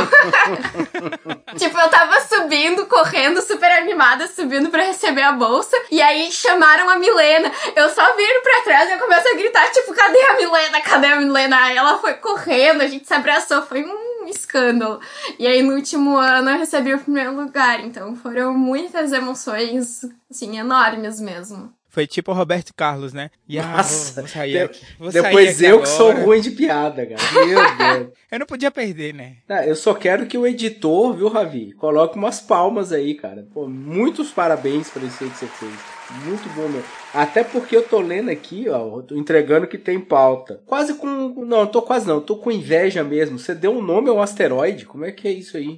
tipo, 1.58 1.78
eu 1.78 1.90
tava 1.90 2.22
subindo, 2.22 2.86
correndo, 2.86 3.42
super 3.42 3.72
animada, 3.72 4.28
subindo 4.28 4.70
para 4.70 4.84
receber 4.84 5.24
a 5.24 5.32
bolsa, 5.32 5.76
e 5.90 6.02
aí 6.02 6.32
chamaram 6.32 6.88
a 6.88 6.98
Milena. 6.98 7.52
Eu 7.76 7.90
só 7.90 8.16
viro 8.16 8.42
pra 8.42 8.62
trás 8.62 8.90
e 8.90 8.94
eu 8.94 9.00
começo 9.00 9.28
a 9.28 9.36
gritar, 9.36 9.72
tipo, 9.72 9.94
cadê 9.94 10.22
a 10.22 10.36
Milena? 10.36 10.82
Cadê 10.82 11.08
a 11.08 11.16
Milena? 11.18 11.58
Aí 11.64 11.76
ela 11.76 11.98
foi 11.98 12.14
correndo, 12.14 12.82
a 12.82 12.88
gente 12.88 13.08
se 13.08 13.14
abraçou, 13.14 13.64
foi 13.64 13.84
um 13.84 14.10
escândalo. 14.30 15.00
E 15.38 15.48
aí 15.48 15.62
no 15.62 15.74
último 15.76 16.18
ano 16.18 16.50
eu 16.50 16.58
recebi 16.58 16.94
o 16.94 17.00
primeiro 17.00 17.36
lugar, 17.36 17.80
então 17.82 18.16
foram 18.16 18.54
muitas 18.54 19.12
emoções, 19.12 20.06
assim, 20.30 20.58
enormes 20.58 21.20
mesmo. 21.20 21.74
Foi 21.90 22.06
tipo 22.06 22.32
o 22.32 22.36
Roberto 22.36 22.72
Carlos, 22.74 23.14
né? 23.14 23.32
E, 23.48 23.58
ah, 23.58 23.78
Nossa, 23.78 24.22
vou, 24.22 24.30
sair 24.30 24.60
aqui. 24.60 24.86
Vou 25.00 25.12
depois 25.12 25.60
eu 25.60 25.70
agora. 25.70 25.82
que 25.82 25.90
sou 25.90 26.12
ruim 26.12 26.40
de 26.40 26.52
piada, 26.52 27.04
cara. 27.04 27.22
Meu 27.46 27.78
Deus. 27.78 28.14
eu 28.32 28.40
não 28.40 28.46
podia 28.46 28.70
perder, 28.70 29.14
né? 29.14 29.38
Ah, 29.50 29.66
eu 29.66 29.76
só 29.76 29.96
quero 29.96 30.28
que 30.28 30.38
o 30.38 30.46
editor, 30.46 31.16
viu, 31.16 31.28
Ravi, 31.28 31.72
coloque 31.74 32.16
umas 32.16 32.40
palmas 32.40 32.92
aí, 32.94 33.16
cara. 33.16 33.48
Pô, 33.52 33.68
muitos 33.68 34.30
parabéns 34.30 34.88
por 34.90 35.02
isso 35.02 35.18
que 35.18 35.26
você 35.26 35.48
fez. 35.48 35.99
Muito 36.26 36.50
bom, 36.50 36.68
meu. 36.68 36.84
Até 37.14 37.44
porque 37.44 37.76
eu 37.76 37.88
tô 37.88 38.00
lendo 38.00 38.30
aqui, 38.30 38.68
ó, 38.70 39.02
tô 39.02 39.16
entregando 39.16 39.68
que 39.68 39.78
tem 39.78 40.00
pauta. 40.00 40.62
Quase 40.66 40.96
com. 40.96 41.46
Não, 41.46 41.68
tô 41.68 41.82
quase 41.82 42.08
não, 42.08 42.20
tô 42.20 42.38
com 42.38 42.52
inveja 42.52 43.04
mesmo. 43.04 43.38
Você 43.38 43.54
deu 43.54 43.72
um 43.72 43.82
nome 43.82 44.10
ao 44.10 44.22
asteroide? 44.22 44.86
Como 44.86 45.06
é 45.06 45.12
que 45.12 45.28
é 45.28 45.32
isso 45.32 45.58
aí? 45.58 45.78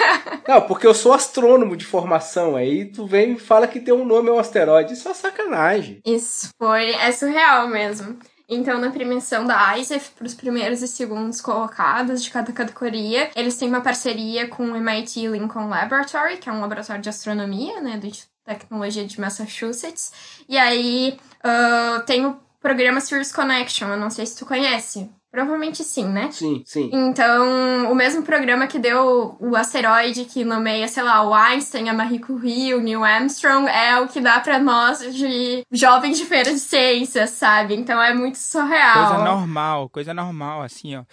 não, 0.46 0.60
porque 0.62 0.86
eu 0.86 0.94
sou 0.94 1.12
astrônomo 1.12 1.76
de 1.76 1.84
formação. 1.84 2.56
Aí 2.56 2.86
tu 2.86 3.06
vem 3.06 3.32
e 3.32 3.38
fala 3.38 3.66
que 3.66 3.80
tem 3.80 3.94
um 3.94 4.04
nome 4.04 4.28
ao 4.28 4.38
asteroide. 4.38 4.92
Isso 4.92 5.08
é 5.08 5.14
sacanagem. 5.14 6.00
Isso 6.04 6.50
foi. 6.58 6.90
É 6.90 7.10
surreal 7.12 7.68
mesmo. 7.68 8.18
Então, 8.52 8.80
na 8.80 8.90
premiação 8.90 9.46
da 9.46 9.78
ISEF, 9.78 10.10
para 10.10 10.26
os 10.26 10.34
primeiros 10.34 10.82
e 10.82 10.88
segundos 10.88 11.40
colocados 11.40 12.20
de 12.20 12.30
cada 12.30 12.52
categoria, 12.52 13.30
eles 13.36 13.56
têm 13.56 13.68
uma 13.68 13.80
parceria 13.80 14.48
com 14.48 14.64
o 14.64 14.76
MIT 14.76 15.28
Lincoln 15.28 15.68
Laboratory, 15.68 16.38
que 16.38 16.48
é 16.48 16.52
um 16.52 16.60
laboratório 16.60 17.00
de 17.00 17.08
astronomia, 17.08 17.80
né, 17.80 17.96
do 17.96 18.10
Tecnologia 18.54 19.04
de 19.04 19.20
Massachusetts. 19.20 20.12
E 20.48 20.58
aí 20.58 21.18
uh, 21.44 22.04
tem 22.04 22.26
o 22.26 22.38
programa 22.60 23.00
Sirius 23.00 23.32
Connection, 23.32 23.88
eu 23.88 23.96
não 23.96 24.10
sei 24.10 24.26
se 24.26 24.36
tu 24.36 24.46
conhece. 24.46 25.08
Provavelmente 25.30 25.84
sim, 25.84 26.06
né? 26.06 26.28
Sim, 26.32 26.62
sim. 26.66 26.90
Então, 26.92 27.92
o 27.92 27.94
mesmo 27.94 28.24
programa 28.24 28.66
que 28.66 28.80
deu 28.80 29.36
o 29.38 29.54
asteroide 29.54 30.24
que 30.24 30.44
nomeia, 30.44 30.88
sei 30.88 31.04
lá, 31.04 31.22
o 31.22 31.32
Einstein, 31.32 31.88
a 31.88 31.92
Marie 31.94 32.18
Curie, 32.18 32.74
o 32.74 32.80
Neil 32.80 33.04
Armstrong, 33.04 33.68
é 33.68 34.00
o 34.00 34.08
que 34.08 34.20
dá 34.20 34.40
para 34.40 34.58
nós 34.58 34.98
de 35.14 35.64
jovens 35.70 36.18
de 36.18 36.24
feira 36.24 36.52
de 36.52 36.58
ciências, 36.58 37.30
sabe? 37.30 37.76
Então 37.76 38.02
é 38.02 38.12
muito 38.12 38.38
surreal. 38.38 39.06
Coisa 39.06 39.24
normal, 39.24 39.88
coisa 39.88 40.12
normal, 40.12 40.62
assim, 40.62 40.96
ó. 40.96 41.04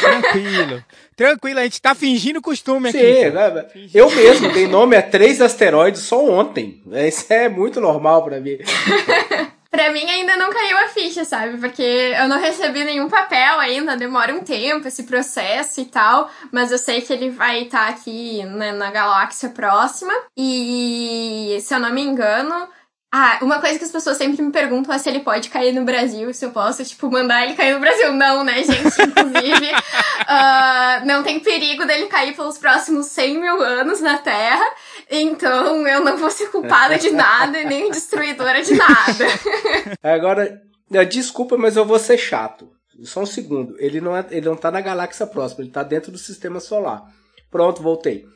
Tranquilo. 0.00 0.84
Tranquilo, 1.16 1.58
a 1.58 1.64
gente 1.64 1.82
tá 1.82 1.96
fingindo 1.96 2.40
costume 2.40 2.90
aqui. 2.90 2.98
Sim, 2.98 3.30
né? 3.30 3.66
eu 3.92 4.08
mesmo 4.14 4.52
dei 4.52 4.68
nome 4.68 4.94
a 4.94 5.02
três 5.02 5.42
asteroides 5.42 6.02
só 6.02 6.24
ontem. 6.24 6.80
Isso 7.08 7.32
é 7.32 7.48
muito 7.48 7.80
normal 7.80 8.24
para 8.24 8.40
mim. 8.40 8.58
Pra 9.88 9.94
mim 9.94 10.04
ainda 10.04 10.36
não 10.36 10.50
caiu 10.50 10.76
a 10.76 10.88
ficha, 10.88 11.24
sabe? 11.24 11.56
Porque 11.56 11.82
eu 11.82 12.28
não 12.28 12.38
recebi 12.38 12.84
nenhum 12.84 13.08
papel 13.08 13.58
ainda, 13.58 13.96
demora 13.96 14.34
um 14.34 14.44
tempo 14.44 14.86
esse 14.86 15.04
processo 15.04 15.80
e 15.80 15.86
tal, 15.86 16.30
mas 16.52 16.70
eu 16.70 16.76
sei 16.76 17.00
que 17.00 17.10
ele 17.10 17.30
vai 17.30 17.62
estar 17.62 17.86
tá 17.86 17.88
aqui 17.88 18.44
né, 18.44 18.70
na 18.72 18.90
galáxia 18.90 19.48
próxima. 19.48 20.12
E 20.36 21.56
se 21.62 21.74
eu 21.74 21.80
não 21.80 21.90
me 21.90 22.02
engano, 22.02 22.68
ah, 23.10 23.38
uma 23.40 23.58
coisa 23.58 23.78
que 23.78 23.86
as 23.86 23.90
pessoas 23.90 24.18
sempre 24.18 24.42
me 24.42 24.52
perguntam 24.52 24.94
é 24.94 24.98
se 24.98 25.08
ele 25.08 25.20
pode 25.20 25.48
cair 25.48 25.72
no 25.72 25.82
Brasil, 25.82 26.34
se 26.34 26.44
eu 26.44 26.50
posso, 26.50 26.84
tipo, 26.84 27.10
mandar 27.10 27.42
ele 27.42 27.54
cair 27.54 27.72
no 27.72 27.80
Brasil. 27.80 28.12
Não, 28.12 28.44
né, 28.44 28.62
gente? 28.62 29.00
Inclusive, 29.00 29.70
uh, 29.72 31.06
não 31.06 31.22
tem 31.22 31.40
perigo 31.40 31.86
dele 31.86 32.08
cair 32.08 32.36
pelos 32.36 32.58
próximos 32.58 33.06
100 33.06 33.40
mil 33.40 33.62
anos 33.62 34.02
na 34.02 34.18
Terra. 34.18 34.66
Então, 35.10 35.86
eu 35.86 36.04
não 36.04 36.16
vou 36.16 36.30
ser 36.30 36.48
culpada 36.48 36.98
de 36.98 37.10
nada 37.10 37.60
e 37.60 37.64
nem 37.64 37.90
destruidora 37.90 38.62
de 38.62 38.74
nada. 38.74 39.26
Agora, 40.02 40.60
desculpa, 41.08 41.56
mas 41.56 41.76
eu 41.76 41.84
vou 41.84 41.98
ser 41.98 42.18
chato. 42.18 42.70
Só 43.04 43.20
um 43.20 43.26
segundo. 43.26 43.76
Ele 43.78 44.00
não, 44.00 44.16
é, 44.16 44.24
ele 44.30 44.46
não 44.46 44.56
tá 44.56 44.70
na 44.70 44.80
galáxia 44.80 45.26
próxima, 45.26 45.62
ele 45.62 45.70
tá 45.70 45.82
dentro 45.82 46.10
do 46.10 46.18
sistema 46.18 46.60
solar. 46.60 47.04
Pronto, 47.50 47.82
voltei. 47.82 48.26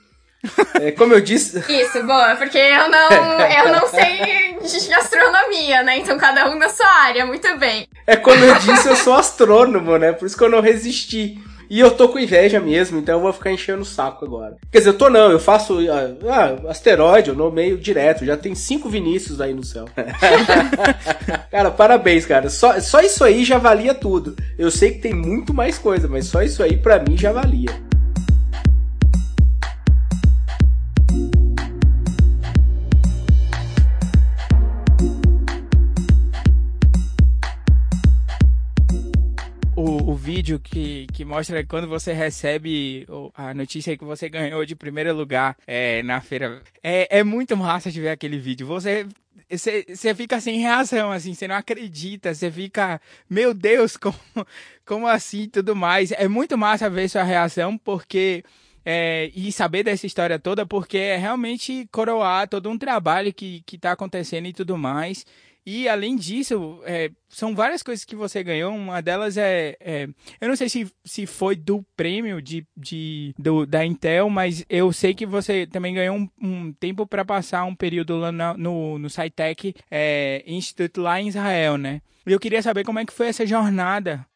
É, 0.81 0.91
como 0.93 1.15
eu 1.15 1.21
disse. 1.21 1.59
Isso, 1.71 2.03
boa, 2.05 2.37
porque 2.37 2.59
eu 2.59 2.89
não, 2.89 3.11
eu 3.41 3.73
não 3.73 3.89
sei 3.89 4.59
de 4.61 4.95
astronomia, 4.95 5.83
né? 5.83 5.99
Então 5.99 6.17
cada 6.17 6.49
um 6.51 6.57
na 6.57 6.69
sua 6.69 6.87
área, 6.87 7.27
muito 7.27 7.57
bem. 7.59 7.89
É 8.07 8.17
como 8.17 8.45
eu 8.45 8.59
disse, 8.59 8.89
eu 8.89 8.97
sou 8.97 9.15
astrônomo, 9.15 9.97
né? 9.99 10.13
Por 10.13 10.27
isso 10.27 10.37
que 10.37 10.45
eu 10.45 10.49
não 10.49 10.61
resisti. 10.61 11.39
E 11.73 11.81
eu 11.81 11.91
tô 11.91 12.07
com 12.07 12.19
inveja 12.19 12.61
mesmo, 12.61 12.99
então 12.99 13.15
eu 13.15 13.23
vou 13.23 13.33
ficar 13.33 13.51
enchendo 13.51 13.81
o 13.81 13.87
saco 13.87 14.27
agora. 14.27 14.59
Quer 14.71 14.81
dizer, 14.81 14.91
eu 14.91 14.99
tô 14.99 15.09
não, 15.09 15.31
eu 15.31 15.41
faço. 15.41 15.79
Ah, 15.91 16.15
ah 16.29 16.71
asteroide, 16.71 17.31
eu 17.31 17.35
nomeio 17.35 17.79
direto. 17.79 18.27
Já 18.27 18.37
tem 18.37 18.55
cinco 18.55 18.91
Vinícius 18.91 19.41
aí 19.41 19.55
no 19.55 19.65
céu. 19.65 19.87
cara, 21.51 21.71
parabéns, 21.71 22.27
cara. 22.27 22.51
Só, 22.51 22.79
só 22.79 23.01
isso 23.01 23.25
aí 23.25 23.43
já 23.43 23.57
valia 23.57 23.95
tudo. 23.95 24.37
Eu 24.59 24.71
sei 24.71 24.91
que 24.91 24.99
tem 24.99 25.15
muito 25.15 25.55
mais 25.55 25.79
coisa, 25.79 26.07
mas 26.07 26.27
só 26.27 26.43
isso 26.43 26.63
aí 26.63 26.77
pra 26.77 26.99
mim 26.99 27.17
já 27.17 27.33
valia. 27.33 27.71
O, 39.83 40.11
o 40.11 40.15
vídeo 40.15 40.61
que, 40.61 41.07
que 41.13 41.25
mostra 41.25 41.65
quando 41.67 41.89
você 41.89 42.13
recebe 42.13 43.07
a 43.35 43.53
notícia 43.53 43.97
que 43.97 44.05
você 44.05 44.29
ganhou 44.29 44.65
de 44.65 44.77
primeiro 44.77 45.15
lugar 45.15 45.57
é, 45.67 46.03
na 46.03 46.21
feira. 46.21 46.63
É, 46.83 47.19
é 47.19 47.25
muito 47.25 47.57
massa 47.57 47.91
de 47.91 48.01
ver 48.01 48.11
aquele 48.11 48.39
vídeo. 48.39 48.67
Você 48.67 49.07
você 49.51 50.15
fica 50.15 50.41
sem 50.41 50.61
reação, 50.61 51.13
assim, 51.13 51.35
você 51.35 51.47
não 51.47 51.57
acredita, 51.57 52.33
você 52.33 52.51
fica, 52.51 52.99
meu 53.29 53.53
Deus, 53.53 53.97
como, 53.99 54.17
como 54.87 55.07
assim 55.07 55.47
tudo 55.47 55.77
mais. 55.77 56.11
É 56.13 56.27
muito 56.27 56.57
massa 56.57 56.89
ver 56.89 57.09
sua 57.09 57.23
reação, 57.23 57.77
porque. 57.77 58.45
É, 58.85 59.31
e 59.33 59.53
saber 59.53 59.85
dessa 59.85 60.07
história 60.07 60.41
toda, 60.41 60.67
porque 60.67 60.99
é 60.99 61.17
realmente 61.17 61.89
coroar 61.93 62.49
todo 62.49 62.69
um 62.69 62.77
trabalho 62.77 63.33
que, 63.33 63.63
que 63.65 63.79
tá 63.79 63.93
acontecendo 63.93 64.47
e 64.47 64.53
tudo 64.53 64.77
mais. 64.77 65.25
E 65.65 65.89
além 65.89 66.17
disso, 66.17 66.81
é, 66.85 67.11
são 67.29 67.55
várias 67.55 67.83
coisas 67.83 68.05
que 68.05 68.17
você 68.17 68.43
ganhou. 68.43 68.75
Uma 68.75 69.01
delas 69.01 69.37
é, 69.37 69.77
é, 69.81 70.09
eu 70.41 70.49
não 70.49 70.57
sei 70.57 70.69
se, 70.69 70.93
se 71.05 71.25
foi 71.27 71.55
do 71.55 71.85
prêmio 71.97 72.43
de, 72.43 72.67
de 72.77 73.35
do, 73.39 73.65
da 73.65 73.85
Intel, 73.85 74.29
mas 74.29 74.65
eu 74.69 74.93
sei 74.93 75.15
que 75.15 75.25
você 75.25 75.67
também 75.67 75.95
ganhou 75.95 76.17
um, 76.17 76.29
um 76.41 76.73
tempo 76.73 77.07
para 77.07 77.25
passar 77.25 77.65
um 77.65 77.75
período 77.75 78.17
lá 78.19 78.33
no, 78.33 78.55
no, 78.57 78.99
no 78.99 79.11
SciTech 79.11 79.75
é, 79.91 80.43
Institute 80.47 80.99
lá 80.99 81.21
em 81.21 81.29
Israel, 81.29 81.79
né? 81.79 82.03
E 82.27 82.33
eu 82.33 82.41
queria 82.41 82.63
saber 82.63 82.85
como 82.85 82.99
é 82.99 83.05
que 83.05 83.13
foi 83.13 83.29
essa 83.29 83.47
jornada 83.47 84.27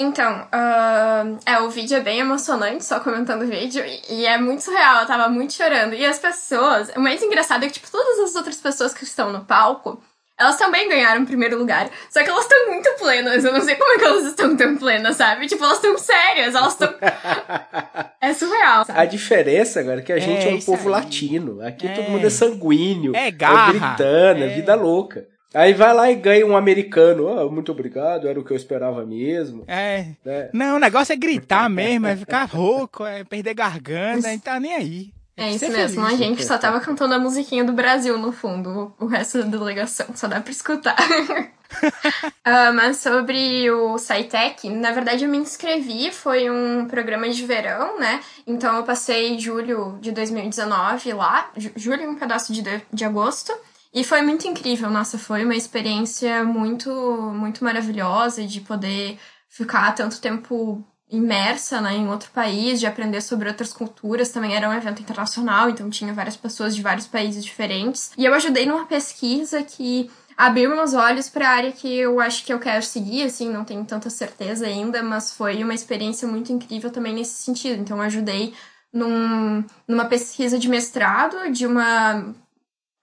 então, 0.00 0.42
uh, 0.42 1.40
é, 1.44 1.60
o 1.60 1.70
vídeo 1.70 1.96
é 1.96 2.00
bem 2.00 2.20
emocionante, 2.20 2.84
só 2.84 3.00
comentando 3.00 3.42
o 3.42 3.48
vídeo, 3.48 3.84
e, 3.84 4.20
e, 4.20 4.26
é 4.26 4.38
muito 4.38 4.62
surreal, 4.62 5.00
eu 5.00 5.06
tava 5.08 5.28
muito 5.28 5.52
chorando. 5.52 5.92
E 5.92 6.06
as 6.06 6.20
pessoas, 6.20 6.88
o 6.94 7.00
mais 7.00 7.20
engraçado 7.20 7.64
é 7.64 7.66
que, 7.66 7.74
tipo, 7.74 7.90
todas 7.90 8.20
as 8.20 8.36
outras 8.36 8.58
pessoas 8.58 8.94
que 8.94 9.02
estão 9.02 9.32
no 9.32 9.44
palco, 9.44 10.00
elas 10.38 10.56
também 10.56 10.88
ganharam 10.88 11.22
o 11.22 11.26
primeiro 11.26 11.58
lugar. 11.58 11.90
Só 12.08 12.22
que 12.22 12.30
elas 12.30 12.44
estão 12.44 12.70
muito 12.70 12.88
plenas. 12.98 13.44
Eu 13.44 13.52
não 13.52 13.60
sei 13.60 13.74
como 13.74 13.92
é 13.92 13.98
que 13.98 14.04
elas 14.04 14.26
estão 14.26 14.56
tão 14.56 14.76
plenas, 14.76 15.16
sabe? 15.16 15.46
Tipo, 15.46 15.64
elas 15.64 15.76
estão 15.76 15.98
sérias, 15.98 16.54
elas 16.54 16.72
estão. 16.74 16.94
é 18.20 18.32
surreal. 18.32 18.84
Sabe? 18.84 19.00
A 19.00 19.04
diferença, 19.04 19.80
agora, 19.80 19.98
é 19.98 20.02
que 20.02 20.12
a 20.12 20.18
gente 20.18 20.46
é, 20.46 20.50
é 20.50 20.54
um 20.54 20.60
povo 20.60 20.88
aí. 20.88 21.02
latino. 21.02 21.60
Aqui 21.60 21.88
é. 21.88 21.92
todo 21.92 22.10
mundo 22.10 22.26
é 22.26 22.30
sanguíneo. 22.30 23.16
É 23.16 23.30
garra. 23.30 23.70
É 23.70 23.78
britana, 23.78 24.44
é 24.44 24.48
vida 24.54 24.74
louca. 24.76 25.26
Aí 25.54 25.72
vai 25.72 25.94
lá 25.94 26.10
e 26.10 26.14
ganha 26.14 26.46
um 26.46 26.56
americano. 26.56 27.26
Oh, 27.26 27.50
muito 27.50 27.72
obrigado, 27.72 28.28
era 28.28 28.38
o 28.38 28.44
que 28.44 28.52
eu 28.52 28.56
esperava 28.56 29.04
mesmo. 29.04 29.64
É. 29.66 30.12
é. 30.24 30.50
Não, 30.52 30.76
o 30.76 30.78
negócio 30.78 31.12
é 31.12 31.16
gritar 31.16 31.68
mesmo, 31.70 32.06
é 32.06 32.16
ficar 32.16 32.44
rouco, 32.44 33.04
é 33.04 33.24
perder 33.24 33.54
garganta, 33.54 34.30
não 34.30 34.38
tá 34.38 34.60
nem 34.60 34.74
aí. 34.74 35.17
É 35.38 35.52
isso 35.52 35.68
mesmo, 35.70 36.04
a 36.04 36.16
gente 36.16 36.44
só 36.44 36.58
tava 36.58 36.80
cantando 36.80 37.14
a 37.14 37.18
musiquinha 37.18 37.62
do 37.62 37.72
Brasil 37.72 38.18
no 38.18 38.32
fundo, 38.32 38.92
o 38.98 39.06
resto 39.06 39.38
da 39.38 39.56
delegação, 39.56 40.06
só 40.16 40.26
dá 40.26 40.40
pra 40.40 40.50
escutar. 40.50 40.96
uh, 40.98 42.74
mas 42.74 42.96
sobre 42.96 43.70
o 43.70 43.96
SciTech, 43.96 44.68
na 44.68 44.90
verdade 44.90 45.24
eu 45.24 45.30
me 45.30 45.38
inscrevi, 45.38 46.10
foi 46.10 46.50
um 46.50 46.88
programa 46.88 47.30
de 47.30 47.46
verão, 47.46 48.00
né? 48.00 48.20
Então 48.44 48.76
eu 48.78 48.82
passei 48.82 49.38
julho 49.38 49.96
de 50.00 50.10
2019 50.10 51.12
lá, 51.12 51.52
julho 51.76 52.02
e 52.02 52.06
um 52.08 52.16
pedaço 52.16 52.52
de, 52.52 52.62
de 52.92 53.04
agosto. 53.04 53.52
E 53.94 54.02
foi 54.02 54.22
muito 54.22 54.46
incrível, 54.48 54.90
nossa, 54.90 55.16
foi 55.16 55.44
uma 55.44 55.54
experiência 55.54 56.44
muito, 56.44 56.90
muito 57.32 57.62
maravilhosa 57.62 58.44
de 58.44 58.60
poder 58.60 59.18
ficar 59.48 59.94
tanto 59.94 60.20
tempo 60.20 60.84
imersa 61.10 61.80
né, 61.80 61.94
em 61.94 62.08
outro 62.08 62.30
país, 62.30 62.78
de 62.78 62.86
aprender 62.86 63.20
sobre 63.20 63.48
outras 63.48 63.72
culturas. 63.72 64.30
Também 64.30 64.54
era 64.54 64.68
um 64.68 64.72
evento 64.72 65.00
internacional, 65.00 65.70
então 65.70 65.88
tinha 65.88 66.12
várias 66.12 66.36
pessoas 66.36 66.76
de 66.76 66.82
vários 66.82 67.06
países 67.06 67.44
diferentes. 67.44 68.12
E 68.16 68.24
eu 68.24 68.34
ajudei 68.34 68.66
numa 68.66 68.86
pesquisa 68.86 69.62
que 69.62 70.10
abriu 70.36 70.70
meus 70.70 70.94
olhos 70.94 71.28
para 71.28 71.48
a 71.48 71.52
área 71.52 71.72
que 71.72 71.92
eu 71.92 72.20
acho 72.20 72.44
que 72.44 72.52
eu 72.52 72.60
quero 72.60 72.84
seguir, 72.84 73.24
assim, 73.24 73.50
não 73.50 73.64
tenho 73.64 73.84
tanta 73.84 74.08
certeza 74.08 74.66
ainda, 74.66 75.02
mas 75.02 75.32
foi 75.32 75.62
uma 75.64 75.74
experiência 75.74 76.28
muito 76.28 76.52
incrível 76.52 76.90
também 76.90 77.14
nesse 77.14 77.42
sentido. 77.42 77.80
Então, 77.80 77.96
eu 77.96 78.04
ajudei 78.04 78.54
num, 78.92 79.64
numa 79.86 80.04
pesquisa 80.04 80.58
de 80.58 80.68
mestrado 80.68 81.50
de 81.50 81.66
uma 81.66 82.34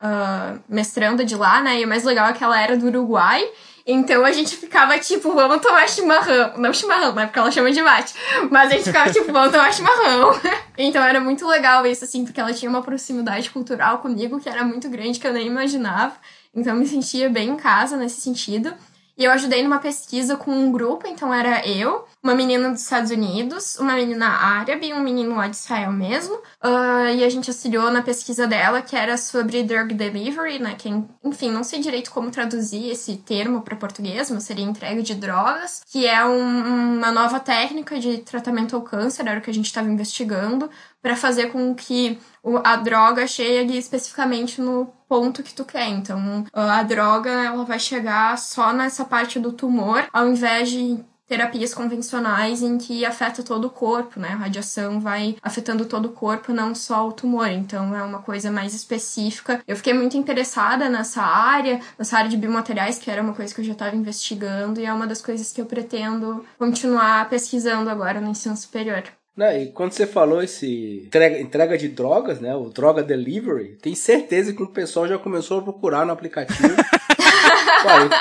uh, 0.02 0.60
mestranda 0.68 1.26
de 1.26 1.36
lá, 1.36 1.62
né? 1.62 1.82
E 1.82 1.86
o 1.86 1.88
mais 1.88 2.04
legal 2.04 2.28
é 2.28 2.34
que 2.34 2.44
ela 2.44 2.60
era 2.60 2.78
do 2.78 2.88
Uruguai. 2.88 3.44
Então 3.88 4.26
a 4.26 4.32
gente 4.32 4.58
ficava 4.58 4.98
tipo, 4.98 5.32
vamos 5.34 5.62
tomar 5.62 5.88
chimarrão. 5.88 6.58
Não 6.58 6.74
chimarrão, 6.74 7.14
né? 7.14 7.28
Porque 7.28 7.38
ela 7.38 7.52
chama 7.52 7.72
de 7.72 7.82
mate. 7.84 8.16
Mas 8.50 8.72
a 8.72 8.76
gente 8.76 8.86
ficava 8.86 9.12
tipo, 9.12 9.32
vamos 9.32 9.52
tomar 9.52 9.72
chimarrão. 9.72 10.32
então 10.76 11.04
era 11.04 11.20
muito 11.20 11.46
legal 11.48 11.86
isso, 11.86 12.04
assim, 12.04 12.26
porque 12.26 12.40
ela 12.40 12.52
tinha 12.52 12.70
uma 12.70 12.82
proximidade 12.82 13.52
cultural 13.52 14.00
comigo 14.00 14.40
que 14.40 14.50
era 14.50 14.64
muito 14.64 14.90
grande, 14.90 15.20
que 15.20 15.28
eu 15.28 15.34
nem 15.34 15.46
imaginava. 15.46 16.16
Então 16.54 16.74
eu 16.74 16.80
me 16.80 16.88
sentia 16.88 17.30
bem 17.30 17.50
em 17.50 17.56
casa 17.58 17.96
nesse 17.96 18.22
sentido. 18.22 18.74
E 19.18 19.24
eu 19.24 19.32
ajudei 19.32 19.64
numa 19.64 19.80
pesquisa 19.80 20.36
com 20.36 20.52
um 20.52 20.72
grupo, 20.72 21.08
então 21.08 21.34
era 21.34 21.66
eu, 21.66 22.06
uma 22.26 22.34
menina 22.34 22.72
dos 22.72 22.82
Estados 22.82 23.12
Unidos, 23.12 23.78
uma 23.78 23.94
menina 23.94 24.28
árabe 24.28 24.88
e 24.88 24.94
um 24.96 25.00
menino 25.00 25.36
lá 25.36 25.48
de 25.48 25.58
Israel 25.58 25.92
mesmo. 25.92 26.34
Uh, 26.34 27.14
e 27.16 27.24
a 27.24 27.30
gente 27.30 27.52
auxiliou 27.52 27.92
na 27.92 28.02
pesquisa 28.02 28.48
dela, 28.48 28.82
que 28.82 28.96
era 28.96 29.16
sobre 29.16 29.62
drug 29.62 29.94
delivery, 29.94 30.58
né? 30.58 30.74
Que, 30.76 30.90
enfim, 31.24 31.52
não 31.52 31.64
sei 31.64 31.80
direito 31.80 32.10
como 32.10 32.32
traduzir 32.32 32.90
esse 32.90 33.18
termo 33.18 33.62
para 33.62 33.76
português, 33.76 34.32
mas 34.32 34.44
seria 34.44 34.66
entrega 34.66 35.04
de 35.04 35.14
drogas, 35.14 35.84
que 35.86 36.08
é 36.08 36.26
um, 36.26 36.96
uma 36.98 37.12
nova 37.12 37.40
técnica 37.40 38.00
de 38.00 38.18
tratamento 38.18 38.76
ao 38.76 38.82
câncer, 38.82 39.28
era 39.28 39.38
o 39.38 39.42
que 39.44 39.52
a 39.52 39.54
gente 39.54 39.68
estava 39.68 39.88
investigando, 39.88 40.68
para 41.04 41.16
fazer 41.16 41.52
com 41.52 41.76
que 41.76 42.18
a 42.64 42.76
droga 42.78 43.28
chegue 43.28 43.78
especificamente 43.78 44.60
no 44.60 44.92
ponto 45.08 45.44
que 45.44 45.54
tu 45.54 45.64
quer. 45.64 45.90
Então, 45.90 46.44
a 46.52 46.82
droga 46.82 47.30
ela 47.30 47.64
vai 47.64 47.78
chegar 47.78 48.36
só 48.40 48.74
nessa 48.74 49.06
parte 49.06 49.40
do 49.40 49.54
tumor, 49.54 50.08
ao 50.12 50.28
invés 50.28 50.72
de 50.72 51.06
terapias 51.28 51.74
convencionais 51.74 52.62
em 52.62 52.78
que 52.78 53.06
afeta 53.06 53.44
todo 53.44 53.66
o 53.66 53.70
corpo, 53.70 54.20
né? 54.20 54.30
A 54.30 54.36
radiação 54.36 55.00
vai 55.00 55.36
afetando 55.42 55.86
todo 55.86 56.06
o 56.06 56.12
corpo, 56.14 56.54
não 56.54 56.76
só 56.76 57.08
o 57.08 57.14
tumor. 57.14 57.48
Então 57.48 57.96
é 57.96 58.04
uma 58.04 58.20
coisa 58.20 58.52
mais 58.52 58.74
específica. 58.74 59.62
Eu 59.68 59.76
fiquei 59.76 59.94
muito 59.94 60.18
interessada 60.18 60.90
nessa 60.90 61.22
área, 61.22 61.80
nessa 61.98 62.18
área 62.18 62.30
de 62.30 62.38
biomateriais, 62.38 62.98
que 62.98 63.10
era 63.10 63.22
uma 63.22 63.34
coisa 63.34 63.54
que 63.54 63.62
eu 63.62 63.66
já 63.66 63.74
estava 63.74 63.96
investigando 63.96 64.80
e 64.80 64.86
é 64.86 64.94
uma 64.94 65.08
das 65.08 65.22
coisas 65.22 65.52
que 65.52 65.62
eu 65.62 65.66
pretendo 65.66 66.46
continuar 66.58 67.30
pesquisando 67.30 67.90
agora 67.90 68.22
no 68.22 68.30
ensino 68.30 68.56
superior. 68.56 69.04
Não, 69.36 69.52
e 69.52 69.68
quando 69.68 69.92
você 69.92 70.08
falou 70.08 70.42
esse 70.42 71.04
entrega, 71.06 71.42
entrega 71.42 71.78
de 71.78 71.90
drogas, 71.90 72.40
né? 72.40 72.56
O 72.56 72.70
droga 72.70 73.04
delivery, 73.04 73.78
tem 73.82 73.94
certeza 73.94 74.54
que 74.54 74.64
o 74.64 74.68
pessoal 74.68 75.08
já 75.08 75.18
começou 75.18 75.60
a 75.60 75.62
procurar 75.62 76.06
no 76.06 76.14
aplicativo. 76.14 76.76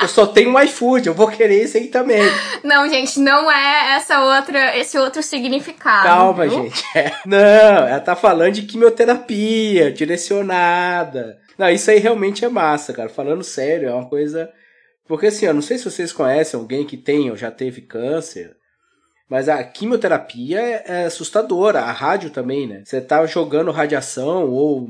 eu 0.03 0.09
só 0.09 0.27
tenho 0.27 0.51
um 0.51 0.61
iFood, 0.61 1.07
eu 1.07 1.15
vou 1.15 1.29
querer 1.29 1.63
esse 1.63 1.79
aí 1.79 1.89
também. 1.89 2.23
Não, 2.63 2.89
gente, 2.89 3.19
não 3.21 3.51
é 3.51 3.97
essa 3.97 4.21
outra, 4.21 4.77
esse 4.77 4.99
outro 4.99 5.23
significado. 5.23 6.07
Calma, 6.07 6.47
viu? 6.47 6.65
gente. 6.65 6.85
É. 6.97 7.13
Não, 7.27 7.89
ela 7.89 8.01
tá 8.01 8.17
falando 8.17 8.53
de 8.53 8.63
quimioterapia 8.63 9.91
direcionada. 9.93 11.39
Não, 11.59 11.69
isso 11.69 11.91
aí 11.91 11.99
realmente 11.99 12.45
é 12.45 12.49
massa, 12.49 12.93
cara. 12.93 13.09
Falando 13.09 13.43
sério, 13.43 13.89
é 13.89 13.93
uma 13.93 14.09
coisa. 14.09 14.51
Porque 15.07 15.27
assim, 15.27 15.47
eu 15.47 15.55
não 15.55 15.63
sei 15.63 15.79
se 15.79 15.85
vocês 15.85 16.13
conhecem 16.13 16.59
alguém 16.59 16.85
que 16.85 16.97
tem 16.97 17.31
ou 17.31 17.37
já 17.37 17.51
teve 17.51 17.83
câncer. 17.83 18.57
Mas 19.29 19.49
a 19.49 19.63
quimioterapia 19.65 20.61
é, 20.61 20.85
é 20.87 21.05
assustadora, 21.07 21.81
a 21.81 21.93
rádio 21.93 22.31
também, 22.31 22.67
né? 22.67 22.83
Você 22.85 23.01
tá 23.01 23.25
jogando 23.27 23.71
radiação 23.71 24.51
ou 24.51 24.87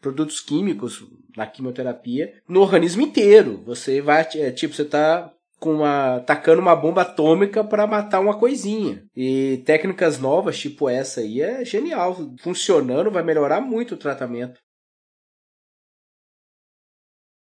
produtos 0.00 0.40
químicos 0.40 1.02
na 1.36 1.46
quimioterapia 1.46 2.34
no 2.48 2.60
organismo 2.60 3.02
inteiro. 3.02 3.62
Você 3.66 4.00
vai, 4.00 4.26
é, 4.34 4.50
tipo, 4.50 4.74
você 4.74 4.84
tá 4.84 5.32
com 5.60 5.74
uma 5.74 6.20
tacando 6.20 6.60
uma 6.60 6.74
bomba 6.74 7.02
atômica 7.02 7.62
para 7.62 7.86
matar 7.86 8.18
uma 8.18 8.38
coisinha. 8.38 9.04
E 9.14 9.62
técnicas 9.66 10.18
novas, 10.18 10.58
tipo 10.58 10.88
essa 10.88 11.20
aí, 11.20 11.42
é 11.42 11.64
genial. 11.64 12.16
Funcionando, 12.40 13.10
vai 13.10 13.22
melhorar 13.22 13.60
muito 13.60 13.94
o 13.94 13.98
tratamento. 13.98 14.58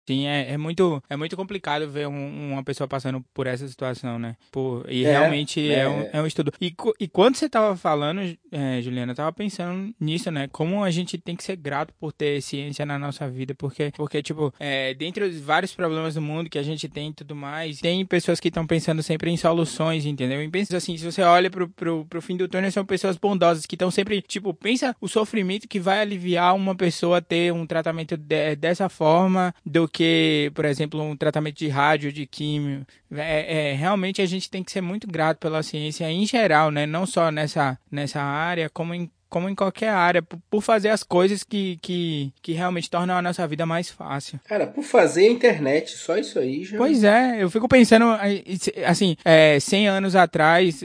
Sim, 0.09 0.27
é, 0.27 0.53
é, 0.53 0.57
muito, 0.57 1.03
é 1.11 1.17
muito 1.17 1.37
complicado 1.37 1.87
ver 1.87 2.09
um, 2.09 2.53
uma 2.53 2.65
pessoa 2.65 2.89
passando 2.89 3.23
por 3.35 3.47
essa 3.47 3.69
situação, 3.69 4.19
né? 4.19 4.37
Por, 4.51 4.87
e 4.89 5.05
É, 5.05 5.11
realmente 5.11 5.71
é. 5.71 5.81
é. 5.81 5.89
um, 5.89 6.09
é 6.15 6.23
um 6.23 6.27
estudo. 6.27 6.51
E, 6.59 6.75
e 6.99 7.07
quando 7.07 7.37
você 7.37 7.47
tava 7.47 7.77
falando, 7.77 8.23
é, 8.51 8.81
Juliana, 8.81 9.13
eu 9.13 9.17
tava 9.17 9.31
pensando 9.35 9.95
nisso, 10.01 10.31
né? 10.31 10.49
Como 10.51 10.83
a 10.83 10.91
gente 10.91 11.19
tem 11.19 11.37
que 11.37 11.45
ser 11.45 11.57
grato 11.57 11.93
por 12.01 12.11
ter 12.11 12.41
ciência 12.41 12.87
na 12.87 12.99
nossa 12.99 13.29
vida, 13.29 13.55
porque, 13.55 13.93
porque 13.99 14.23
tipo, 14.23 14.51
é, 14.59 14.95
dentre 14.95 15.25
os 15.25 15.39
vários 15.41 15.75
problemas 15.75 16.15
do 16.15 16.23
mundo 16.23 16.49
que 16.49 16.59
a 16.59 16.63
gente 16.63 16.89
tem 16.89 17.11
e 17.11 17.13
tudo 17.13 17.37
mais, 17.37 17.79
tem 17.79 18.07
pessoas 18.07 18.41
que 18.41 18.49
estão 18.49 18.67
pensando 18.67 19.03
sempre 19.03 19.31
em 19.31 19.37
soluções, 19.37 20.07
entendeu? 20.07 20.43
E 20.43 20.49
pensa 20.49 20.75
assim, 20.75 20.97
se 20.97 21.05
você 21.05 21.21
olha 21.21 21.51
pro, 21.51 21.69
pro, 21.69 22.07
pro 22.07 22.23
fim 22.23 22.35
do 22.35 22.49
túnel, 22.49 22.73
são 22.73 22.83
pessoas 22.87 23.19
bondosas 23.19 23.67
que 23.67 23.75
estão 23.75 23.91
sempre, 23.91 24.23
tipo, 24.23 24.55
pensa 24.55 24.97
o 25.03 25.07
sofrimento 25.07 25.69
que 25.69 25.79
vai 25.79 26.01
aliviar 26.01 26.55
uma 26.57 26.75
pessoa 26.75 27.21
ter 27.21 27.53
um 27.53 27.67
tratamento 27.67 28.17
de- 28.17 28.57
dessa 28.57 28.89
forma 28.89 29.55
do 29.67 29.87
que, 29.87 29.98
por 30.55 30.65
exemplo, 30.65 31.03
um 31.03 31.17
tratamento 31.17 31.57
de 31.57 31.69
rádio, 31.69 32.13
de 32.13 32.27
químio. 32.27 32.87
É, 33.13 33.71
é, 33.71 33.75
realmente 33.75 34.21
a 34.21 34.27
gente 34.27 34.51
tem 34.51 34.63
que 34.63 34.73
ser 34.73 34.81
muito 34.81 35.07
grato 35.07 35.39
pela 35.39 35.63
ciência 35.63 36.11
em 36.11 36.27
geral, 36.27 36.71
né? 36.71 36.87
Não 36.87 37.07
só 37.07 37.31
nessa, 37.31 37.79
nessa 37.91 38.21
área, 38.21 38.69
como 38.69 38.95
em, 38.95 39.11
como 39.29 39.49
em 39.49 39.55
qualquer 39.55 39.91
área, 39.91 40.23
por, 40.23 40.61
fazer 40.63 40.89
as 40.89 41.03
coisas 41.03 41.43
que, 41.43 41.79
que, 41.83 42.33
que 42.43 42.53
realmente 42.53 42.91
tornam 42.91 43.17
a 43.17 43.23
nossa 43.23 43.47
vida 43.47 43.67
mais 43.67 43.91
fácil. 43.91 44.41
Cara, 44.45 44.67
por 44.67 44.83
fazer 44.83 45.23
a 45.29 45.33
internet, 45.33 45.91
só 45.93 46.17
isso 46.17 46.39
aí 46.39 46.65
já. 46.65 46.77
Pois 46.77 47.05
é, 47.05 47.43
eu 47.43 47.51
fico 47.51 47.69
pensando, 47.69 48.07
assim, 48.87 49.17
é, 49.25 49.61
100 49.61 49.89
anos 49.89 50.17
atrás, 50.17 50.83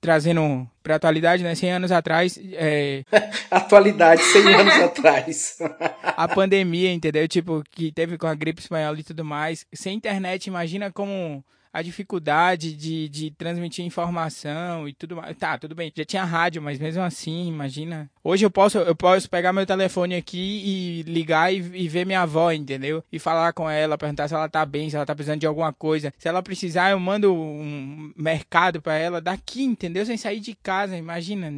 trazendo 0.00 0.68
pra 0.82 0.96
atualidade, 0.96 1.42
né? 1.42 1.54
100 1.54 1.72
anos 1.72 1.92
atrás, 1.92 2.38
é, 2.52 3.02
Atualidade, 3.50 4.22
100 4.22 4.54
anos 4.54 4.74
atrás. 4.82 5.58
a 6.02 6.28
pandemia, 6.28 6.92
entendeu? 6.92 7.26
Tipo, 7.28 7.62
que 7.70 7.92
teve 7.92 8.16
com 8.18 8.26
a 8.26 8.34
gripe 8.34 8.60
espanhola 8.60 8.98
e 8.98 9.04
tudo 9.04 9.24
mais. 9.24 9.66
Sem 9.72 9.96
internet, 9.96 10.46
imagina 10.46 10.90
como 10.90 11.44
a 11.72 11.82
dificuldade 11.82 12.72
de, 12.74 13.08
de 13.08 13.30
transmitir 13.30 13.84
informação 13.84 14.88
e 14.88 14.92
tudo 14.92 15.16
mais. 15.16 15.36
Tá, 15.36 15.56
tudo 15.58 15.74
bem. 15.74 15.92
Já 15.94 16.04
tinha 16.04 16.24
rádio, 16.24 16.60
mas 16.60 16.78
mesmo 16.78 17.02
assim, 17.02 17.48
imagina. 17.48 18.10
Hoje 18.22 18.44
eu 18.44 18.50
posso, 18.50 18.78
eu 18.78 18.94
posso 18.94 19.30
pegar 19.30 19.52
meu 19.52 19.64
telefone 19.64 20.16
aqui 20.16 20.62
e 20.64 21.02
ligar 21.02 21.52
e, 21.52 21.58
e 21.58 21.88
ver 21.88 22.04
minha 22.04 22.22
avó, 22.22 22.50
entendeu? 22.50 23.04
E 23.10 23.18
falar 23.18 23.52
com 23.52 23.70
ela, 23.70 23.96
perguntar 23.96 24.28
se 24.28 24.34
ela 24.34 24.48
tá 24.48 24.66
bem, 24.66 24.90
se 24.90 24.96
ela 24.96 25.06
tá 25.06 25.14
precisando 25.14 25.40
de 25.40 25.46
alguma 25.46 25.72
coisa. 25.72 26.12
Se 26.18 26.28
ela 26.28 26.42
precisar, 26.42 26.90
eu 26.90 27.00
mando 27.00 27.32
um 27.32 28.12
mercado 28.16 28.82
pra 28.82 28.96
ela 28.96 29.20
daqui, 29.20 29.62
entendeu? 29.62 30.04
Sem 30.04 30.16
sair 30.16 30.40
de 30.40 30.54
casa, 30.54 30.96
imagina. 30.96 31.52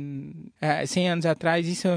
É, 0.60 0.84
100 0.84 1.08
anos 1.10 1.26
atrás, 1.26 1.66
isso 1.66 1.88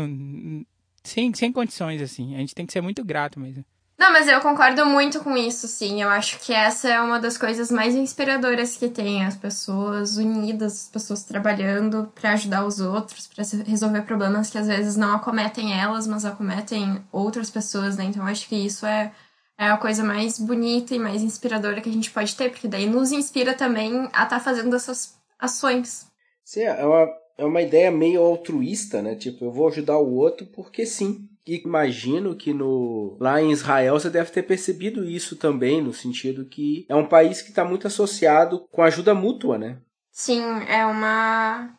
sem, 1.03 1.33
sem 1.33 1.51
condições, 1.51 2.01
assim. 2.01 2.35
A 2.35 2.39
gente 2.39 2.55
tem 2.55 2.65
que 2.65 2.73
ser 2.73 2.81
muito 2.81 3.03
grato 3.03 3.39
mesmo. 3.39 3.63
Não, 3.97 4.11
mas 4.11 4.27
eu 4.27 4.41
concordo 4.41 4.85
muito 4.85 5.21
com 5.21 5.37
isso, 5.37 5.67
sim. 5.67 6.01
Eu 6.01 6.09
acho 6.09 6.39
que 6.39 6.53
essa 6.53 6.89
é 6.89 6.99
uma 6.99 7.17
das 7.17 7.37
coisas 7.37 7.71
mais 7.71 7.95
inspiradoras 7.95 8.75
que 8.75 8.89
tem. 8.89 9.25
As 9.25 9.37
pessoas 9.37 10.17
unidas, 10.17 10.73
as 10.73 10.89
pessoas 10.89 11.23
trabalhando 11.23 12.11
para 12.13 12.33
ajudar 12.33 12.65
os 12.65 12.81
outros, 12.81 13.27
para 13.27 13.45
resolver 13.65 14.01
problemas 14.01 14.49
que 14.49 14.57
às 14.57 14.67
vezes 14.67 14.97
não 14.97 15.15
acometem 15.15 15.73
elas, 15.79 16.07
mas 16.07 16.25
acometem 16.25 17.01
outras 17.09 17.49
pessoas, 17.49 17.95
né? 17.95 18.03
Então 18.03 18.23
eu 18.23 18.29
acho 18.29 18.49
que 18.49 18.55
isso 18.55 18.85
é, 18.85 19.13
é 19.57 19.69
a 19.69 19.77
coisa 19.77 20.03
mais 20.03 20.37
bonita 20.37 20.93
e 20.93 20.99
mais 20.99 21.23
inspiradora 21.23 21.79
que 21.79 21.89
a 21.89 21.93
gente 21.93 22.11
pode 22.11 22.35
ter, 22.35 22.49
porque 22.49 22.67
daí 22.67 22.85
nos 22.87 23.13
inspira 23.13 23.53
também 23.53 24.01
a 24.11 24.23
estar 24.23 24.27
tá 24.27 24.39
fazendo 24.41 24.75
essas 24.75 25.15
ações. 25.39 26.05
Sim, 26.43 26.63
é 26.63 26.85
uma, 26.85 27.07
é 27.37 27.45
uma 27.45 27.61
ideia 27.61 27.89
meio 27.91 28.21
altruísta, 28.21 29.01
né? 29.01 29.15
Tipo, 29.15 29.45
eu 29.45 29.51
vou 29.51 29.69
ajudar 29.69 29.97
o 29.97 30.15
outro 30.15 30.45
porque 30.47 30.85
sim. 30.85 31.29
E 31.47 31.61
imagino 31.63 32.35
que 32.35 32.53
no 32.53 33.17
lá 33.19 33.39
em 33.39 33.51
Israel 33.51 33.99
você 33.99 34.09
deve 34.09 34.31
ter 34.31 34.43
percebido 34.43 35.03
isso 35.03 35.35
também, 35.35 35.81
no 35.81 35.93
sentido 35.93 36.45
que 36.45 36.85
é 36.89 36.95
um 36.95 37.05
país 37.05 37.41
que 37.41 37.49
está 37.49 37.63
muito 37.63 37.85
associado 37.85 38.67
com 38.71 38.81
ajuda 38.81 39.13
mútua, 39.13 39.57
né? 39.57 39.77
Sim, 40.11 40.41
é 40.67 40.85
uma. 40.85 41.77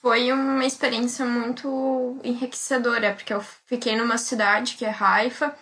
Foi 0.00 0.32
uma 0.32 0.64
experiência 0.64 1.24
muito 1.26 2.18
enriquecedora, 2.24 3.12
porque 3.14 3.32
eu 3.32 3.40
fiquei 3.66 3.96
numa 3.96 4.16
cidade 4.16 4.76
que 4.76 4.84
é 4.84 4.94
Haifa, 4.96 5.54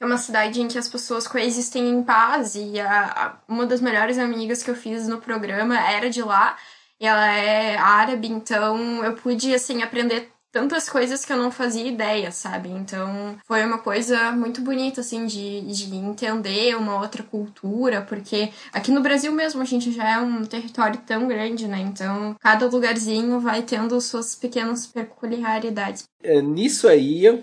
é 0.00 0.04
uma 0.04 0.18
cidade 0.18 0.60
em 0.60 0.68
que 0.68 0.76
as 0.76 0.88
pessoas 0.88 1.26
coexistem 1.26 1.88
em 1.88 2.02
paz, 2.02 2.54
e 2.54 2.78
a, 2.80 3.40
uma 3.48 3.66
das 3.66 3.80
melhores 3.80 4.18
amigas 4.18 4.62
que 4.62 4.70
eu 4.70 4.74
fiz 4.74 5.08
no 5.08 5.20
programa 5.20 5.78
era 5.78 6.10
de 6.10 6.22
lá, 6.22 6.56
e 7.00 7.06
ela 7.06 7.26
é 7.26 7.76
árabe, 7.76 8.28
então 8.28 9.04
eu 9.04 9.14
pude, 9.14 9.54
assim, 9.54 9.82
aprender 9.82 10.33
tantas 10.54 10.88
coisas 10.88 11.24
que 11.24 11.32
eu 11.32 11.36
não 11.36 11.50
fazia 11.50 11.84
ideia, 11.84 12.30
sabe? 12.30 12.68
Então 12.68 13.36
foi 13.44 13.64
uma 13.64 13.78
coisa 13.78 14.30
muito 14.30 14.60
bonita, 14.60 15.00
assim, 15.00 15.26
de, 15.26 15.62
de 15.62 15.92
entender 15.96 16.76
uma 16.76 17.00
outra 17.00 17.24
cultura, 17.24 18.02
porque 18.02 18.50
aqui 18.72 18.92
no 18.92 19.02
Brasil 19.02 19.32
mesmo 19.32 19.60
a 19.60 19.64
gente 19.64 19.90
já 19.90 20.12
é 20.12 20.18
um 20.18 20.44
território 20.44 21.00
tão 21.04 21.26
grande, 21.26 21.66
né? 21.66 21.80
Então 21.80 22.36
cada 22.38 22.66
lugarzinho 22.66 23.40
vai 23.40 23.62
tendo 23.62 24.00
suas 24.00 24.36
pequenas 24.36 24.86
peculiaridades. 24.86 26.04
É, 26.22 26.40
nisso 26.40 26.86
aí, 26.86 27.24
eu, 27.24 27.42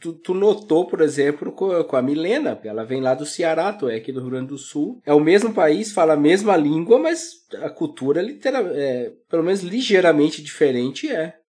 tu, 0.00 0.12
tu, 0.12 0.32
notou, 0.32 0.86
por 0.86 1.00
exemplo, 1.00 1.50
com, 1.50 1.82
com 1.84 1.96
a 1.96 2.02
Milena, 2.02 2.58
ela 2.64 2.84
vem 2.84 3.00
lá 3.00 3.12
do 3.12 3.26
Ceará, 3.26 3.72
tu 3.72 3.88
é 3.88 3.96
aqui 3.96 4.12
do 4.12 4.20
Rio 4.20 4.30
Grande 4.30 4.48
do 4.48 4.58
Sul. 4.58 5.00
É 5.04 5.12
o 5.12 5.20
mesmo 5.20 5.52
país, 5.52 5.92
fala 5.92 6.14
a 6.14 6.16
mesma 6.16 6.56
língua, 6.56 6.98
mas 6.98 7.44
a 7.62 7.68
cultura, 7.68 8.22
literal, 8.22 8.68
é, 8.68 9.12
pelo 9.28 9.42
menos 9.42 9.62
ligeiramente 9.62 10.42
diferente, 10.42 11.10
é. 11.10 11.39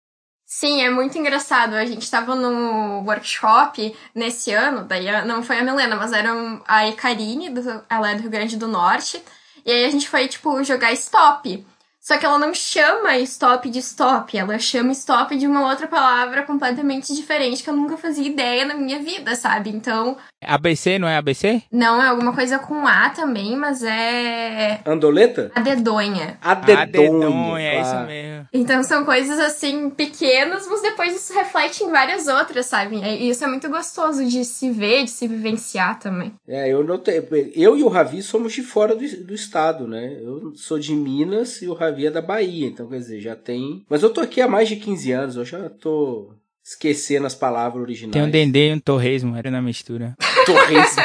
Sim, 0.54 0.82
é 0.82 0.89
muito 0.89 1.18
engraçado. 1.18 1.76
A 1.76 1.86
gente 1.86 2.02
estava 2.04 2.36
no 2.36 3.04
workshop 3.06 3.95
nesse 4.14 4.52
ano, 4.52 4.84
daí 4.84 5.06
não 5.26 5.41
foi 5.41 5.58
a 5.58 5.64
Milena, 5.64 5.95
mas 5.95 6.12
era 6.12 6.30
a 6.68 6.89
Ekarine, 6.89 7.47
ela 7.89 8.12
é 8.12 8.16
do 8.16 8.22
Rio 8.24 8.30
Grande 8.30 8.58
do 8.58 8.68
Norte. 8.68 9.24
E 9.66 9.72
aí 9.72 9.86
a 9.86 9.89
gente 9.89 10.10
foi, 10.10 10.28
tipo, 10.28 10.62
jogar 10.62 10.91
stop. 10.91 11.66
Só 12.02 12.18
que 12.18 12.26
ela 12.26 12.39
não 12.39 12.52
chama 12.52 13.16
stop 13.20 13.70
de 13.70 13.78
stop, 13.78 14.36
ela 14.36 14.58
chama 14.58 14.91
stop 14.91 15.38
de 15.38 15.45
uma 15.45 15.70
outra 15.70 15.88
palavra 15.88 16.41
completamente 16.41 17.14
diferente 17.14 17.62
que 17.64 17.70
eu 17.70 17.76
nunca 17.76 17.95
fazia 17.95 18.26
ideia 18.26 18.66
na 18.66 18.74
minha 18.74 18.97
vida, 18.97 19.36
sabe? 19.36 19.70
Então. 19.70 20.18
ABC, 20.43 20.97
não 20.97 21.08
é 21.08 21.16
ABC? 21.18 21.62
Não, 21.72 22.02
é 22.02 22.08
alguma 22.08 22.34
coisa 22.34 22.58
com 22.58 22.88
A 22.88 23.12
também, 23.12 23.56
mas 23.56 23.84
é. 23.84 24.82
Andoleta? 24.84 25.52
A 25.54 25.60
dedonha. 25.60 26.39
A 26.41 26.56
dedonha. 26.56 26.82
A 26.82 26.86
dedonha, 26.86 27.70
é 27.70 27.82
isso 27.82 27.99
mesmo. 28.08 28.47
Então 28.52 28.84
são 28.84 29.06
coisas 29.06 29.38
assim 29.38 29.91
pequenas, 29.91 30.68
mas 30.68 30.82
depois 30.82 31.16
isso 31.16 31.36
reflete 31.36 31.84
em 31.84 31.91
várias 31.91 32.28
outras, 32.28 32.66
sabe? 32.66 32.95
E 32.95 33.30
isso 33.30 33.43
é 33.43 33.47
muito 33.47 33.70
gostoso 33.70 34.26
de 34.26 34.43
se 34.43 34.72
ver, 34.72 35.04
de 35.04 35.12
se 35.12 35.28
vivenciar 35.28 35.99
também. 35.99 36.34
É, 36.47 36.68
eu 36.68 36.84
notei. 36.84 37.24
Eu 37.54 37.78
e 37.78 37.84
o 37.84 37.88
Ravi 37.88 38.24
somos 38.24 38.54
de 38.54 38.64
fora 38.64 38.95
do, 38.95 39.08
do 39.24 39.36
estado, 39.36 39.88
né? 39.88 40.18
Eu 40.20 40.54
sou 40.56 40.80
de 40.80 40.95
Minas 40.95 41.62
e 41.62 41.68
o 41.68 41.76
Ravi 41.76 41.90
é 41.99 42.11
da 42.11 42.21
Bahia, 42.21 42.67
então 42.67 42.87
quer 42.87 42.97
dizer, 42.97 43.21
já 43.21 43.35
tem. 43.35 43.85
Mas 43.89 44.03
eu 44.03 44.09
tô 44.09 44.21
aqui 44.21 44.41
há 44.41 44.47
mais 44.47 44.67
de 44.67 44.75
15 44.75 45.11
anos, 45.11 45.35
eu 45.35 45.45
já 45.45 45.69
tô 45.69 46.33
esquecendo 46.63 47.25
as 47.25 47.35
palavras 47.35 47.81
originais. 47.81 48.13
Tem 48.13 48.21
um 48.21 48.29
dendê 48.29 48.69
e 48.69 48.73
um 48.73 48.79
torresmo, 48.79 49.35
era 49.35 49.49
na 49.51 49.61
mistura. 49.61 50.15
Torresmo. 50.45 51.01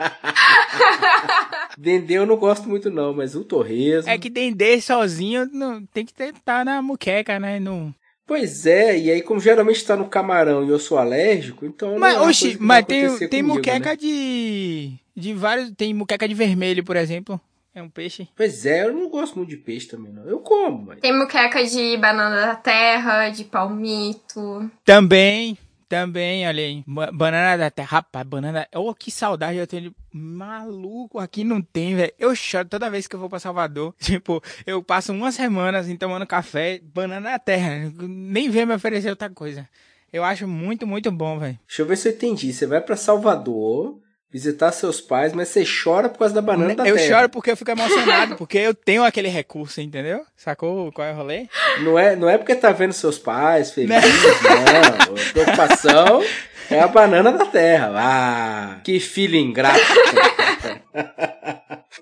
Dendê 1.78 2.14
eu 2.14 2.26
não 2.26 2.36
gosto 2.36 2.68
muito 2.68 2.90
não, 2.90 3.14
mas 3.14 3.34
o 3.34 3.44
torresmo... 3.44 4.10
É 4.10 4.18
que 4.18 4.28
Dendê 4.28 4.80
sozinho 4.80 5.48
não, 5.52 5.84
tem 5.86 6.04
que 6.04 6.12
estar 6.22 6.64
na 6.64 6.82
muqueca, 6.82 7.38
né? 7.38 7.58
No... 7.58 7.94
Pois 8.26 8.66
é, 8.66 8.98
e 8.98 9.10
aí 9.10 9.22
como 9.22 9.40
geralmente 9.40 9.84
tá 9.84 9.96
no 9.96 10.06
camarão 10.06 10.64
e 10.64 10.68
eu 10.68 10.78
sou 10.78 10.98
alérgico, 10.98 11.64
então... 11.64 11.98
Mas, 11.98 12.16
é 12.16 12.20
oxi, 12.20 12.56
mas 12.60 12.84
tem, 12.84 13.08
tem 13.28 13.40
comigo, 13.40 13.54
muqueca 13.54 13.90
né? 13.90 13.96
de... 13.96 14.92
De 15.16 15.32
vários... 15.32 15.70
Tem 15.72 15.94
muqueca 15.94 16.28
de 16.28 16.34
vermelho, 16.34 16.84
por 16.84 16.96
exemplo. 16.96 17.40
É 17.74 17.82
um 17.82 17.88
peixe? 17.88 18.28
Pois 18.36 18.66
é, 18.66 18.84
eu 18.84 18.92
não 18.92 19.08
gosto 19.08 19.36
muito 19.36 19.50
de 19.50 19.56
peixe 19.56 19.86
também, 19.86 20.12
não. 20.12 20.24
Eu 20.24 20.40
como, 20.40 20.86
mas... 20.86 21.00
Tem 21.00 21.16
muqueca 21.16 21.64
de 21.64 21.96
banana 21.96 22.46
da 22.46 22.56
terra, 22.56 23.28
de 23.30 23.44
palmito. 23.44 24.68
Também, 24.84 25.56
também, 25.90 26.46
olha 26.46 26.62
aí. 26.62 26.84
Banana 26.86 27.56
da 27.56 27.68
terra. 27.68 27.88
Rapaz, 27.88 28.24
banana. 28.24 28.64
Oh, 28.72 28.94
que 28.94 29.10
saudade 29.10 29.58
eu 29.58 29.66
tenho 29.66 29.90
de. 29.90 29.96
Maluco, 30.12 31.18
aqui 31.18 31.42
não 31.42 31.60
tem, 31.60 31.96
velho. 31.96 32.12
Eu 32.16 32.32
choro 32.32 32.68
toda 32.68 32.88
vez 32.88 33.08
que 33.08 33.16
eu 33.16 33.20
vou 33.20 33.28
pra 33.28 33.40
Salvador. 33.40 33.92
Tipo, 33.98 34.40
eu 34.64 34.80
passo 34.84 35.12
uma 35.12 35.32
semana 35.32 35.78
assim 35.78 35.96
tomando 35.96 36.24
café, 36.28 36.80
banana 36.94 37.30
da 37.30 37.38
terra. 37.40 37.92
Nem 38.00 38.48
vem 38.48 38.66
me 38.66 38.74
oferecer 38.74 39.10
outra 39.10 39.28
coisa. 39.28 39.68
Eu 40.12 40.22
acho 40.22 40.46
muito, 40.46 40.86
muito 40.86 41.10
bom, 41.10 41.40
velho. 41.40 41.58
Deixa 41.66 41.82
eu 41.82 41.86
ver 41.86 41.96
se 41.96 42.08
eu 42.08 42.12
entendi. 42.12 42.52
Você 42.52 42.66
vai 42.66 42.80
para 42.80 42.96
Salvador, 42.96 43.98
visitar 44.32 44.70
seus 44.70 45.00
pais, 45.00 45.32
mas 45.32 45.48
você 45.48 45.64
chora 45.64 46.08
por 46.08 46.18
causa 46.18 46.34
da 46.34 46.40
banana 46.40 46.74
da 46.74 46.86
eu 46.86 46.94
terra. 46.94 47.06
Eu 47.06 47.14
choro 47.14 47.28
porque 47.28 47.50
eu 47.50 47.56
fico 47.56 47.70
emocionado, 47.70 48.36
porque 48.36 48.58
eu 48.58 48.72
tenho 48.72 49.02
aquele 49.02 49.28
recurso, 49.28 49.80
entendeu? 49.80 50.24
Sacou 50.36 50.92
qual 50.92 51.08
é 51.08 51.12
o 51.12 51.16
rolê? 51.16 51.48
Não 51.82 51.98
é, 51.98 52.14
não 52.14 52.28
é 52.28 52.38
porque 52.38 52.54
tá 52.54 52.70
vendo 52.70 52.92
seus 52.92 53.18
pais 53.18 53.72
felizes, 53.72 54.02
não. 54.42 55.14
A 55.14 55.32
preocupação 55.32 56.22
é 56.70 56.80
a 56.80 56.86
banana 56.86 57.32
da 57.32 57.46
terra. 57.46 57.92
Ah, 57.96 58.80
que 58.84 59.00
filho 59.00 59.36
ingrato. 59.36 59.80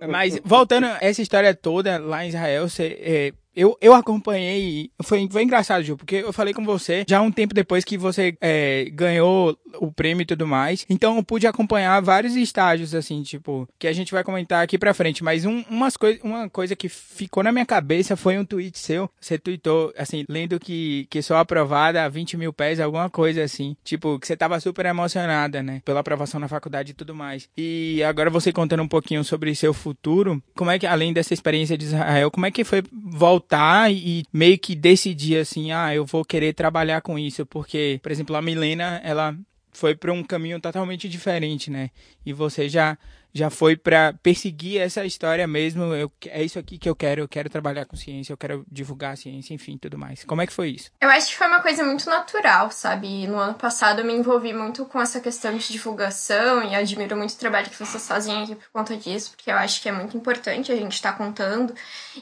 mas, 0.07 0.39
voltando 0.45 0.85
a 0.85 0.99
essa 1.01 1.23
história 1.23 1.55
toda 1.55 1.99
lá 1.99 2.25
em 2.25 2.29
Israel, 2.29 2.69
você... 2.69 2.99
É, 3.01 3.33
eu, 3.59 3.77
eu 3.81 3.93
acompanhei, 3.93 4.89
foi, 5.03 5.29
foi 5.29 5.43
engraçado, 5.43 5.83
Gil, 5.83 5.97
porque 5.97 6.15
eu 6.15 6.33
falei 6.33 6.55
com 6.55 6.65
você 6.65 7.05
já 7.09 7.21
um 7.21 7.33
tempo 7.33 7.53
depois 7.53 7.85
que 7.85 7.99
você 7.99 8.37
é, 8.41 8.89
ganhou 8.93 9.59
o 9.81 9.91
prêmio 9.91 10.23
e 10.23 10.27
tudo 10.27 10.47
mais. 10.47 10.87
Então 10.89 11.17
eu 11.17 11.25
pude 11.25 11.45
acompanhar 11.45 12.01
vários 12.01 12.37
estágios, 12.37 12.95
assim, 12.95 13.21
tipo, 13.25 13.69
que 13.77 13.89
a 13.89 13.93
gente 13.93 14.13
vai 14.13 14.23
comentar 14.23 14.63
aqui 14.63 14.79
pra 14.79 14.95
frente. 14.95 15.25
Mas 15.25 15.45
um, 15.45 15.65
umas 15.69 15.97
coi 15.97 16.21
uma 16.23 16.49
coisa 16.49 16.77
que 16.77 16.89
ficou 16.89 17.43
na 17.43 17.51
minha 17.51 17.67
cabeça 17.67 18.17
foi 18.17 18.39
um 18.39 18.45
tweet 18.45 18.79
seu. 18.79 19.11
Você 19.21 19.37
tweetou, 19.37 19.93
assim, 19.99 20.25
lendo 20.29 20.61
que, 20.61 21.09
que 21.11 21.21
sou 21.21 21.37
aprovada 21.37 22.05
a 22.05 22.09
20 22.09 22.37
mil 22.37 22.53
pés, 22.53 22.79
alguma 22.79 23.11
coisa 23.11 23.43
assim. 23.43 23.77
Tipo, 23.83 24.21
que 24.21 24.27
você 24.29 24.37
tava 24.37 24.61
super 24.61 24.87
emocionada, 24.87 25.65
né? 25.65 25.83
Pela 25.85 25.99
aprovação 25.99 26.39
na 26.39 26.47
faculdade 26.47 26.93
e 26.93 26.95
tudo 26.95 27.13
mais. 27.13 27.49
E 27.57 28.05
agora 28.05 28.31
você 28.31 28.53
contando 28.53 28.85
um 28.85 28.89
pouquinho 28.89 29.25
sobre 29.25 29.53
seu 29.57 29.75
futuro, 29.75 30.41
como 30.55 30.71
é 30.71 30.79
que, 30.79 30.87
além 30.87 31.13
dessa 31.13 31.35
experiência 31.35 31.77
de 31.77 31.87
Israel, 31.87 32.31
como 32.31 32.47
é 32.47 32.53
que 32.53 32.63
foi 32.63 32.85
voltar 32.93 33.48
voltar 33.49 33.91
e 33.91 34.25
meio 34.33 34.59
que 34.59 34.75
decidir 34.75 35.39
assim, 35.39 35.73
ah, 35.73 35.95
eu 35.95 36.05
vou 36.05 36.25
querer 36.25 36.53
trabalhar 36.53 37.01
com 37.01 37.19
isso, 37.19 37.47
porque, 37.47 37.99
por 38.03 38.13
exemplo, 38.13 38.37
a 38.37 38.43
Milena, 38.43 39.01
ela 39.03 39.35
foi 39.73 39.95
para 39.95 40.13
um 40.13 40.23
caminho 40.23 40.61
totalmente 40.61 41.09
diferente, 41.09 41.71
né? 41.71 41.91
E 42.27 42.33
você 42.33 42.69
já 42.69 42.99
já 43.33 43.51
foi 43.51 43.77
para 43.77 44.15
perseguir 44.23 44.81
essa 44.81 45.05
história 45.05 45.47
mesmo. 45.47 45.85
Eu, 45.95 46.11
é 46.27 46.43
isso 46.43 46.59
aqui 46.59 46.79
que 46.79 46.89
eu 46.89 46.97
quero. 46.97 47.21
Eu 47.21 47.29
quero 47.29 47.51
trabalhar 47.51 47.85
com 47.85 47.97
ciência, 47.97 48.33
eu 48.33 48.37
quero 48.37 48.65
divulgar 48.71 49.13
a 49.13 49.17
ciência, 49.17 49.55
enfim, 49.55 49.77
tudo 49.79 49.99
mais. 49.99 50.25
Como 50.25 50.41
é 50.41 50.47
que 50.47 50.53
foi 50.53 50.71
isso? 50.71 50.91
Eu 51.01 51.09
acho 51.11 51.29
que 51.29 51.37
foi 51.37 51.47
uma 51.47 51.61
coisa 51.61 51.85
muito 51.85 52.09
natural, 52.09 52.71
sabe? 52.71 53.27
No 53.27 53.37
ano 53.37 53.55
passado 53.55 54.01
eu 54.01 54.05
me 54.05 54.13
envolvi 54.13 54.53
muito 54.53 54.85
com 54.87 55.01
essa 55.01 55.21
questão 55.21 55.57
de 55.57 55.69
divulgação 55.69 56.63
e 56.63 56.75
admiro 56.75 57.17
muito 57.17 57.33
o 57.33 57.39
trabalho 57.39 57.71
que 57.71 57.77
vocês 57.77 58.07
fazem 58.07 58.43
aqui 58.43 58.55
por 58.55 58.71
conta 58.73 58.97
disso, 58.97 59.33
porque 59.37 59.51
eu 59.51 59.57
acho 59.57 59.81
que 59.83 59.89
é 59.89 59.93
muito 59.93 60.17
importante 60.17 60.73
a 60.73 60.77
gente 60.77 60.93
estar 60.93 61.13
tá 61.13 61.19
contando. 61.19 61.75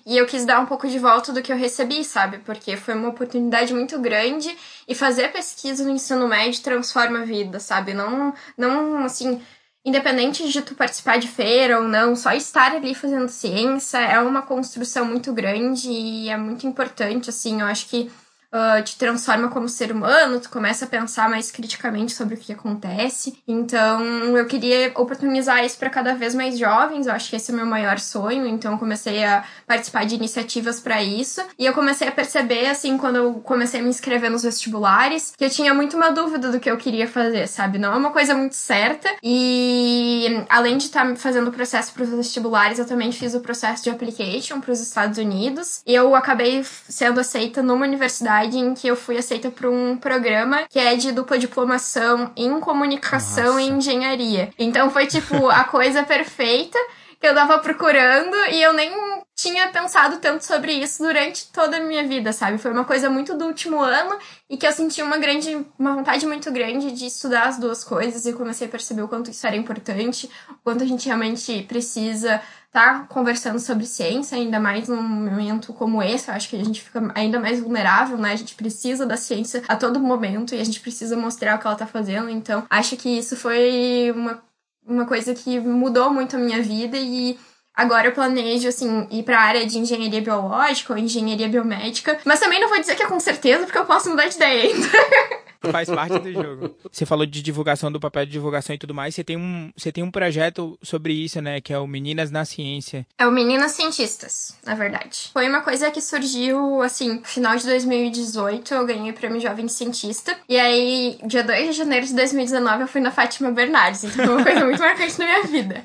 E 0.04 0.16
eu 0.16 0.26
quis 0.26 0.44
dar 0.44 0.60
um 0.60 0.66
pouco 0.66 0.88
de 0.88 0.98
volta 0.98 1.32
do 1.32 1.42
que 1.42 1.52
eu 1.52 1.56
recebi, 1.56 2.04
sabe? 2.04 2.38
Porque 2.38 2.76
foi 2.76 2.94
uma 2.94 3.08
oportunidade 3.08 3.72
muito 3.72 3.98
grande 3.98 4.54
e 4.86 4.94
fazer 4.94 5.32
pesquisa 5.32 5.84
no 5.84 5.90
ensino 5.90 6.28
médio 6.28 6.62
transforma 6.62 7.20
a 7.20 7.24
vida, 7.24 7.60
sabe? 7.60 7.94
Não, 7.94 8.34
não 8.56 9.04
assim 9.04 9.40
independente 9.86 10.50
de 10.50 10.60
tu 10.62 10.74
participar 10.74 11.18
de 11.18 11.28
feira 11.28 11.78
ou 11.78 11.86
não, 11.86 12.16
só 12.16 12.32
estar 12.32 12.74
ali 12.74 12.92
fazendo 12.92 13.28
ciência 13.28 13.98
é 13.98 14.18
uma 14.18 14.42
construção 14.42 15.04
muito 15.04 15.32
grande 15.32 15.88
e 15.88 16.28
é 16.28 16.36
muito 16.36 16.66
importante, 16.66 17.30
assim, 17.30 17.60
eu 17.60 17.66
acho 17.66 17.88
que 17.88 18.10
uh, 18.56 18.82
te 18.82 18.96
transforma 18.96 19.48
como 19.48 19.68
ser 19.68 19.92
humano, 19.92 20.40
tu 20.40 20.50
começa 20.50 20.84
a 20.84 20.88
pensar 20.88 21.28
mais 21.28 21.50
criticamente 21.50 22.12
sobre 22.12 22.34
o 22.34 22.38
que 22.38 22.52
acontece. 22.52 23.38
Então, 23.46 24.02
eu 24.36 24.46
queria 24.46 24.92
oportunizar 24.96 25.64
isso 25.64 25.78
para 25.78 25.90
cada 25.90 26.14
vez 26.14 26.34
mais 26.34 26.58
jovens, 26.58 27.06
eu 27.06 27.12
acho 27.12 27.30
que 27.30 27.36
esse 27.36 27.50
é 27.50 27.54
o 27.54 27.56
meu 27.56 27.66
maior 27.66 27.98
sonho, 27.98 28.46
então 28.46 28.78
comecei 28.78 29.24
a 29.24 29.44
participar 29.66 30.04
de 30.06 30.14
iniciativas 30.14 30.80
para 30.80 31.02
isso. 31.02 31.42
E 31.58 31.66
eu 31.66 31.72
comecei 31.72 32.08
a 32.08 32.12
perceber, 32.12 32.66
assim, 32.66 32.96
quando 32.96 33.16
eu 33.16 33.34
comecei 33.34 33.80
a 33.80 33.82
me 33.82 33.88
inscrever 33.88 34.30
nos 34.30 34.42
vestibulares, 34.42 35.32
que 35.36 35.44
eu 35.44 35.50
tinha 35.50 35.74
muito 35.74 35.96
uma 35.96 36.10
dúvida 36.10 36.50
do 36.50 36.60
que 36.60 36.70
eu 36.70 36.76
queria 36.76 37.08
fazer, 37.08 37.46
sabe? 37.46 37.78
Não 37.78 37.92
é 37.92 37.96
uma 37.96 38.10
coisa 38.10 38.34
muito 38.34 38.54
certa. 38.54 39.08
E 39.22 40.44
além 40.48 40.78
de 40.78 40.84
estar 40.84 41.06
tá 41.06 41.16
fazendo 41.16 41.48
o 41.48 41.52
processo 41.52 41.92
para 41.92 42.04
os 42.04 42.10
vestibulares, 42.10 42.78
eu 42.78 42.86
também 42.86 43.12
fiz 43.12 43.34
o 43.34 43.40
processo 43.40 43.84
de 43.84 43.90
application 43.90 44.60
para 44.60 44.72
os 44.72 44.80
Estados 44.80 45.18
Unidos. 45.18 45.80
E 45.86 45.94
eu 45.94 46.14
acabei 46.14 46.64
sendo 46.88 47.20
aceita 47.20 47.62
numa 47.62 47.84
universidade 47.84 48.45
universidade 48.46 48.58
em 48.58 48.74
que 48.74 48.86
eu 48.86 48.96
fui 48.96 49.18
aceita 49.18 49.50
para 49.50 49.68
um 49.68 49.96
programa 49.96 50.64
que 50.68 50.78
é 50.78 50.94
de 50.96 51.12
dupla 51.12 51.38
diplomação 51.38 52.30
em 52.36 52.58
comunicação 52.60 53.54
Nossa. 53.54 53.62
e 53.62 53.68
engenharia. 53.68 54.50
Então 54.58 54.90
foi 54.90 55.06
tipo 55.06 55.48
a 55.48 55.64
coisa 55.64 56.02
perfeita 56.04 56.78
que 57.20 57.26
eu 57.26 57.34
tava 57.34 57.58
procurando 57.58 58.36
e 58.50 58.62
eu 58.62 58.72
nem 58.72 58.92
tinha 59.34 59.68
pensado 59.68 60.18
tanto 60.18 60.44
sobre 60.44 60.72
isso 60.72 61.02
durante 61.02 61.50
toda 61.50 61.76
a 61.78 61.80
minha 61.80 62.06
vida, 62.06 62.32
sabe? 62.32 62.58
Foi 62.58 62.70
uma 62.70 62.84
coisa 62.84 63.08
muito 63.10 63.36
do 63.36 63.46
último 63.46 63.80
ano 63.80 64.18
e 64.48 64.56
que 64.56 64.66
eu 64.66 64.72
senti 64.72 65.02
uma 65.02 65.18
grande, 65.18 65.66
uma 65.78 65.94
vontade 65.94 66.26
muito 66.26 66.50
grande 66.50 66.92
de 66.92 67.06
estudar 67.06 67.48
as 67.48 67.58
duas 67.58 67.84
coisas 67.84 68.26
e 68.26 68.32
comecei 68.32 68.66
a 68.66 68.70
perceber 68.70 69.02
o 69.02 69.08
quanto 69.08 69.30
isso 69.30 69.46
era 69.46 69.56
importante, 69.56 70.30
o 70.50 70.54
quanto 70.62 70.84
a 70.84 70.86
gente 70.86 71.06
realmente 71.06 71.62
precisa 71.64 72.40
tá 72.76 73.06
conversando 73.08 73.58
sobre 73.58 73.86
ciência, 73.86 74.36
ainda 74.36 74.60
mais 74.60 74.86
num 74.86 75.02
momento 75.02 75.72
como 75.72 76.02
esse, 76.02 76.28
eu 76.28 76.34
acho 76.34 76.50
que 76.50 76.56
a 76.56 76.62
gente 76.62 76.82
fica 76.82 77.10
ainda 77.14 77.40
mais 77.40 77.58
vulnerável, 77.58 78.18
né? 78.18 78.32
A 78.32 78.36
gente 78.36 78.54
precisa 78.54 79.06
da 79.06 79.16
ciência 79.16 79.62
a 79.66 79.74
todo 79.76 79.98
momento 79.98 80.54
e 80.54 80.60
a 80.60 80.64
gente 80.64 80.80
precisa 80.80 81.16
mostrar 81.16 81.56
o 81.56 81.58
que 81.58 81.66
ela 81.66 81.74
tá 81.74 81.86
fazendo, 81.86 82.28
então 82.28 82.64
acho 82.68 82.94
que 82.98 83.08
isso 83.08 83.34
foi 83.34 84.12
uma 84.14 84.44
uma 84.86 85.04
coisa 85.04 85.34
que 85.34 85.58
mudou 85.58 86.10
muito 86.12 86.36
a 86.36 86.38
minha 86.38 86.62
vida 86.62 86.96
e 86.96 87.38
Agora 87.74 88.06
eu 88.08 88.12
planejo, 88.12 88.66
assim, 88.66 89.06
ir 89.10 89.22
pra 89.22 89.38
área 89.38 89.66
de 89.66 89.78
engenharia 89.78 90.22
biológica 90.22 90.94
ou 90.94 90.98
engenharia 90.98 91.46
biomédica. 91.46 92.18
Mas 92.24 92.40
também 92.40 92.58
não 92.58 92.70
vou 92.70 92.80
dizer 92.80 92.96
que 92.96 93.02
é 93.02 93.06
com 93.06 93.20
certeza, 93.20 93.66
porque 93.66 93.76
eu 93.76 93.84
posso 93.84 94.08
mudar 94.08 94.28
de 94.28 94.36
ideia 94.36 94.62
ainda. 94.62 94.88
Faz 95.70 95.88
parte 95.88 96.18
do 96.18 96.32
jogo. 96.32 96.76
Você 96.90 97.04
falou 97.06 97.26
de 97.26 97.42
divulgação, 97.42 97.90
do 97.90 98.00
papel 98.00 98.24
de 98.26 98.32
divulgação 98.32 98.74
e 98.74 98.78
tudo 98.78 98.94
mais. 98.94 99.14
Você 99.14 99.24
tem 99.24 99.36
um, 99.36 99.72
você 99.76 99.90
tem 99.90 100.02
um 100.02 100.10
projeto 100.10 100.78
sobre 100.82 101.12
isso, 101.12 101.40
né? 101.40 101.60
Que 101.60 101.72
é 101.72 101.78
o 101.78 101.86
Meninas 101.86 102.30
na 102.30 102.44
Ciência. 102.44 103.06
É 103.18 103.26
o 103.26 103.30
Meninas 103.30 103.72
Cientistas, 103.72 104.56
na 104.64 104.74
verdade. 104.74 105.30
Foi 105.32 105.48
uma 105.48 105.60
coisa 105.60 105.90
que 105.90 106.00
surgiu, 106.00 106.82
assim, 106.82 107.14
no 107.14 107.24
final 107.24 107.56
de 107.56 107.64
2018. 107.64 108.74
Eu 108.74 108.86
ganhei 108.86 109.10
o 109.10 109.14
prêmio 109.14 109.40
Jovem 109.40 109.68
Cientista. 109.68 110.36
E 110.48 110.58
aí, 110.58 111.18
dia 111.24 111.42
2 111.42 111.66
de 111.68 111.72
janeiro 111.72 112.06
de 112.06 112.14
2019, 112.14 112.82
eu 112.82 112.88
fui 112.88 113.00
na 113.00 113.10
Fátima 113.10 113.50
Bernardes. 113.50 114.04
Então 114.04 114.24
foi 114.24 114.34
uma 114.34 114.44
coisa 114.44 114.64
muito 114.64 114.80
marcante 114.80 115.18
na 115.18 115.24
minha 115.24 115.42
vida. 115.44 115.84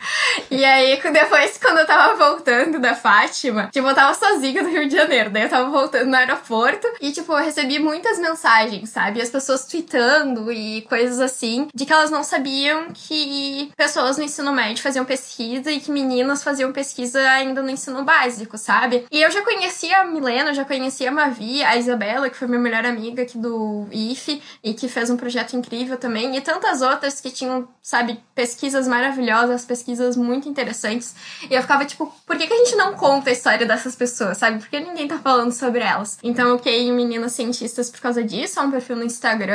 E 0.49 0.63
aí, 0.63 1.01
depois, 1.01 1.57
quando 1.57 1.80
eu 1.80 1.88
tava 1.88 2.15
voltando 2.15 2.80
da 2.80 2.95
Fátima, 2.95 3.69
tipo, 3.72 3.88
eu 3.88 3.95
tava 3.95 4.13
sozinha 4.13 4.63
do 4.63 4.69
Rio 4.69 4.88
de 4.88 4.95
Janeiro. 4.95 5.30
Daí 5.30 5.43
eu 5.43 5.49
tava 5.49 5.69
voltando 5.69 6.09
no 6.09 6.15
aeroporto. 6.15 6.88
E, 6.99 7.11
tipo, 7.11 7.32
eu 7.34 7.43
recebi 7.43 7.80
muitas 7.80 8.19
mensagens, 8.19 8.89
sabe? 8.89 9.19
E 9.19 9.22
as 9.22 9.30
pessoas 9.30 9.61
tweetando 9.66 10.51
e 10.51 10.82
coisas 10.84 11.20
assim, 11.20 11.68
de 11.74 11.86
que 11.86 11.93
elas 11.93 12.12
não 12.12 12.24
sabiam 12.24 12.88
que 12.93 13.72
pessoas 13.76 14.18
no 14.18 14.24
ensino 14.24 14.51
médio 14.51 14.84
faziam 14.84 15.05
pesquisa 15.05 15.72
e 15.72 15.80
que 15.80 15.91
meninas 15.91 16.43
faziam 16.43 16.72
pesquisa 16.72 17.20
ainda 17.30 17.62
no 17.62 17.70
ensino 17.70 18.03
básico, 18.03 18.57
sabe? 18.57 19.05
E 19.12 19.22
eu 19.22 19.32
já 19.32 19.41
conhecia 19.43 20.01
a 20.01 20.05
Milena, 20.05 20.53
já 20.53 20.66
conhecia 20.66 21.09
a 21.09 21.12
Mavi, 21.12 21.64
a 21.64 21.76
Isabela, 21.78 22.30
que 22.30 22.38
foi 22.38 22.47
minha 22.47 22.59
melhor 22.59 22.86
amiga 22.86 23.24
aqui 23.24 23.38
do 23.38 23.88
IFE 23.91 24.41
e 24.64 24.74
que 24.74 24.88
fez 24.88 25.09
um 25.09 25.18
projeto 25.18 25.55
incrível 25.55 25.97
também, 25.97 26.36
e 26.36 26.41
tantas 26.41 26.82
outras 26.82 27.20
que 27.20 27.30
tinham, 27.30 27.68
sabe, 27.82 28.20
pesquisas 28.36 28.88
maravilhosas, 28.88 29.66
pesquisas 29.66 30.16
muito 30.16 30.47
interessantes. 30.47 31.16
E 31.49 31.53
eu 31.53 31.62
ficava 31.62 31.86
tipo, 31.86 32.14
por 32.26 32.38
que, 32.38 32.47
que 32.47 32.53
a 32.53 32.57
gente 32.57 32.76
não 32.76 32.93
conta 32.93 33.30
a 33.30 33.34
história 33.34 33.66
dessas 33.66 33.95
pessoas, 33.95 34.38
sabe? 34.38 34.59
Por 34.59 34.70
que 34.70 34.80
ninguém 34.80 35.07
tá 35.07 35.18
falando 35.20 35.51
sobre 35.51 35.82
elas? 35.82 36.18
Então 36.24 36.47
eu 36.47 36.59
criei 36.59 36.91
Meninas 36.91 37.34
Cientistas 37.34 37.89
por 37.89 37.99
causa 37.99 38.24
disso, 38.24 38.59
é 38.59 38.64
um 38.64 38.72
perfil 38.72 38.95
no 38.95 39.03
Instagram 39.03 39.51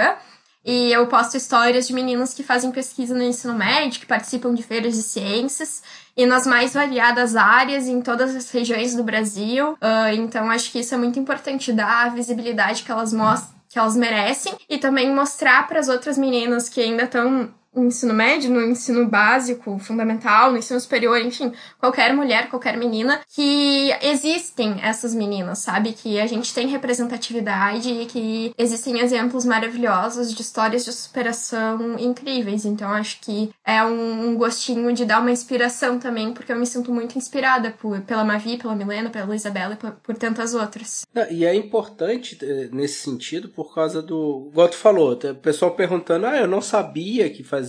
e 0.67 0.93
eu 0.93 1.07
posto 1.07 1.37
histórias 1.37 1.87
de 1.87 1.95
meninas 1.95 2.35
que 2.35 2.43
fazem 2.43 2.73
pesquisa 2.73 3.15
no 3.15 3.23
ensino 3.23 3.55
médio, 3.55 4.01
que 4.01 4.07
participam 4.07 4.53
de 4.53 4.65
feiras 4.65 4.95
de 4.95 5.03
ciências 5.03 5.81
e 6.17 6.27
nas 6.27 6.45
mais 6.45 6.75
variadas 6.75 7.37
áreas 7.37 7.87
em 7.87 8.03
todas 8.03 8.35
as 8.35 8.51
regiões 8.51 8.97
do 8.97 9.05
Brasil. 9.05 9.75
Uh, 9.75 10.13
então 10.17 10.51
acho 10.51 10.73
que 10.73 10.81
isso 10.81 10.93
é 10.93 10.99
muito 10.99 11.21
importante 11.21 11.73
dar 11.73 12.07
a 12.07 12.09
visibilidade 12.09 12.83
que 12.83 12.91
elas 12.91 13.13
mostram, 13.13 13.55
que 13.69 13.79
elas 13.79 13.95
merecem 13.95 14.55
e 14.69 14.77
também 14.77 15.15
mostrar 15.15 15.69
para 15.69 15.79
as 15.79 15.89
outras 15.89 16.19
meninas 16.19 16.69
que 16.69 16.81
ainda 16.81 17.05
estão 17.05 17.49
ensino 17.85 18.15
médio, 18.15 18.51
no 18.51 18.63
ensino 18.63 19.07
básico, 19.07 19.79
fundamental, 19.79 20.53
no 20.53 20.59
ensino 20.59 20.81
superior, 20.81 21.21
enfim, 21.21 21.53
qualquer 21.79 22.15
mulher, 22.15 22.49
qualquer 22.49 22.77
menina, 22.77 23.21
que 23.29 23.91
existem 24.03 24.81
essas 24.83 25.15
meninas, 25.15 25.59
sabe? 25.59 25.93
Que 25.93 26.21
a 26.21 26.27
gente 26.27 26.55
tem 26.55 26.69
representatividade 26.69 27.91
e 27.91 28.07
que 28.07 28.53
existem 28.59 29.01
exemplos 29.01 29.45
maravilhosos 29.45 30.35
de 30.35 30.43
histórias 30.43 30.85
de 30.85 30.93
superação 30.93 31.99
incríveis. 31.99 32.65
Então, 32.65 32.91
acho 32.91 33.21
que 33.21 33.51
é 33.65 33.83
um, 33.85 34.37
gostinho 34.37 34.93
de 34.93 35.05
dar 35.05 35.21
uma 35.21 35.31
inspiração 35.31 35.99
também, 35.99 36.33
porque 36.33 36.53
eu 36.53 36.59
me 36.59 36.67
sinto 36.67 36.93
muito 36.93 37.17
inspirada 37.17 37.71
por, 37.71 38.01
pela 38.03 38.25
Mavi, 38.25 38.57
pela 38.59 38.75
Milena, 38.75 39.11
pela 39.11 39.35
Isabela 39.35 39.75
e 39.75 39.77
por, 39.77 39.93
por 39.93 40.17
tantas 40.17 40.55
outras. 40.55 41.07
E 41.31 41.45
é 41.45 41.55
importante 41.55 42.39
eh, 42.43 42.69
nesse 42.73 43.01
sentido 43.01 43.49
por 43.49 43.75
causa 43.75 44.03
do. 44.03 44.49
Igual 44.53 44.69
tu 44.69 44.77
falou, 44.77 45.13
o 45.13 45.35
pessoal 45.37 45.73
perguntando, 45.73 46.27
ah, 46.27 46.37
eu 46.37 46.47
não 46.47 46.61
sabia 46.61 47.31
que 47.31 47.43
fazia. 47.43 47.66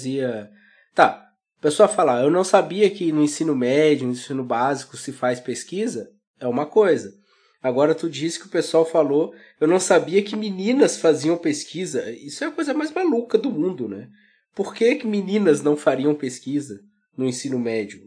Tá, 0.94 1.28
o 1.58 1.62
pessoal 1.62 1.90
fala, 1.90 2.22
eu 2.22 2.30
não 2.30 2.44
sabia 2.44 2.90
que 2.90 3.12
no 3.12 3.24
ensino 3.24 3.56
médio, 3.56 4.06
no 4.06 4.14
ensino 4.14 4.44
básico 4.44 4.96
se 4.96 5.12
faz 5.12 5.40
pesquisa, 5.40 6.10
é 6.40 6.48
uma 6.48 6.66
coisa. 6.66 7.14
Agora 7.62 7.96
tu 7.96 8.10
disse 8.10 8.40
que 8.40 8.46
o 8.46 8.52
pessoal 8.52 8.86
falou, 8.86 9.34
eu 9.60 9.68
não 9.68 9.80
sabia 9.80 10.22
que 10.22 10.36
meninas 10.36 10.98
faziam 10.98 11.38
pesquisa. 11.38 12.10
Isso 12.12 12.44
é 12.44 12.48
a 12.48 12.52
coisa 12.52 12.74
mais 12.74 12.92
maluca 12.92 13.38
do 13.38 13.52
mundo, 13.52 13.88
né? 13.88 14.08
Por 14.56 14.74
que, 14.74 14.96
que 14.96 15.08
meninas 15.08 15.62
não 15.62 15.76
fariam 15.76 16.16
pesquisa 16.16 16.80
no 17.18 17.26
ensino 17.26 17.60
médio? 17.60 18.02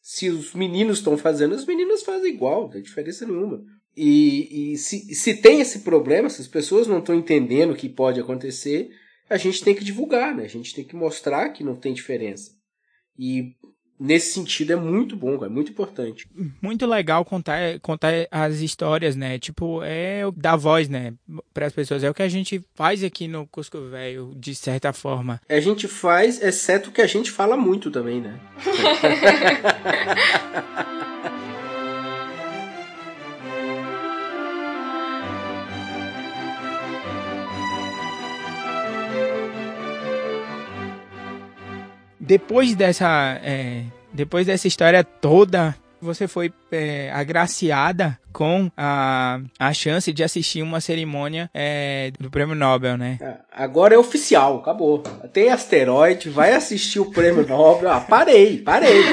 Se 0.00 0.28
os 0.28 0.54
meninos 0.54 0.98
estão 0.98 1.16
fazendo, 1.16 1.54
as 1.54 1.64
meninas 1.64 2.02
fazem 2.02 2.32
igual, 2.32 2.62
não 2.62 2.70
tem 2.70 2.82
diferença 2.82 3.26
nenhuma. 3.26 3.62
E, 3.96 4.72
e 4.72 4.76
se, 4.76 5.14
se 5.14 5.34
tem 5.34 5.60
esse 5.60 5.80
problema, 5.80 6.28
se 6.28 6.42
as 6.42 6.48
pessoas 6.48 6.86
não 6.86 6.98
estão 6.98 7.14
entendendo 7.14 7.72
o 7.72 7.76
que 7.76 7.88
pode 7.88 8.20
acontecer, 8.20 8.90
a 9.28 9.36
gente 9.36 9.62
tem 9.62 9.74
que 9.74 9.84
divulgar, 9.84 10.34
né? 10.34 10.44
A 10.44 10.48
gente 10.48 10.74
tem 10.74 10.84
que 10.84 10.96
mostrar 10.96 11.50
que 11.50 11.64
não 11.64 11.76
tem 11.76 11.94
diferença. 11.94 12.52
E 13.18 13.54
nesse 13.98 14.32
sentido 14.32 14.72
é 14.72 14.76
muito 14.76 15.16
bom, 15.16 15.44
é 15.44 15.48
muito 15.48 15.70
importante. 15.70 16.28
Muito 16.60 16.86
legal 16.86 17.24
contar, 17.24 17.78
contar 17.80 18.12
as 18.30 18.60
histórias, 18.60 19.16
né? 19.16 19.38
Tipo, 19.38 19.82
é 19.82 20.22
dar 20.36 20.56
voz, 20.56 20.88
né, 20.88 21.14
para 21.52 21.66
as 21.66 21.72
pessoas. 21.72 22.04
É 22.04 22.10
o 22.10 22.14
que 22.14 22.22
a 22.22 22.28
gente 22.28 22.62
faz 22.74 23.04
aqui 23.04 23.28
no 23.28 23.46
Cusco 23.46 23.80
Velho, 23.88 24.32
de 24.36 24.54
certa 24.54 24.92
forma. 24.92 25.40
A 25.48 25.60
gente 25.60 25.88
faz, 25.88 26.42
exceto 26.42 26.90
que 26.90 27.00
a 27.00 27.06
gente 27.06 27.30
fala 27.30 27.56
muito 27.56 27.90
também, 27.90 28.20
né? 28.20 28.38
depois 42.26 42.74
dessa, 42.74 43.38
é, 43.42 43.84
depois 44.12 44.46
dessa 44.46 44.66
história 44.66 45.04
toda, 45.04 45.76
você 46.00 46.26
foi 46.26 46.52
é, 46.74 47.10
agraciada 47.12 48.18
com 48.34 48.68
a, 48.76 49.38
a 49.60 49.72
chance 49.72 50.12
de 50.12 50.24
assistir 50.24 50.60
uma 50.60 50.80
cerimônia 50.80 51.48
é, 51.54 52.10
do 52.18 52.28
Prêmio 52.28 52.56
Nobel, 52.56 52.98
né? 52.98 53.16
É, 53.20 53.36
agora 53.52 53.94
é 53.94 53.98
oficial, 53.98 54.58
acabou. 54.58 55.04
Tem 55.32 55.50
asteroide, 55.50 56.28
vai 56.28 56.52
assistir 56.52 56.98
o 56.98 57.12
Prêmio 57.12 57.46
Nobel. 57.48 57.92
Ah, 57.92 58.00
parei, 58.00 58.58
parei. 58.58 59.04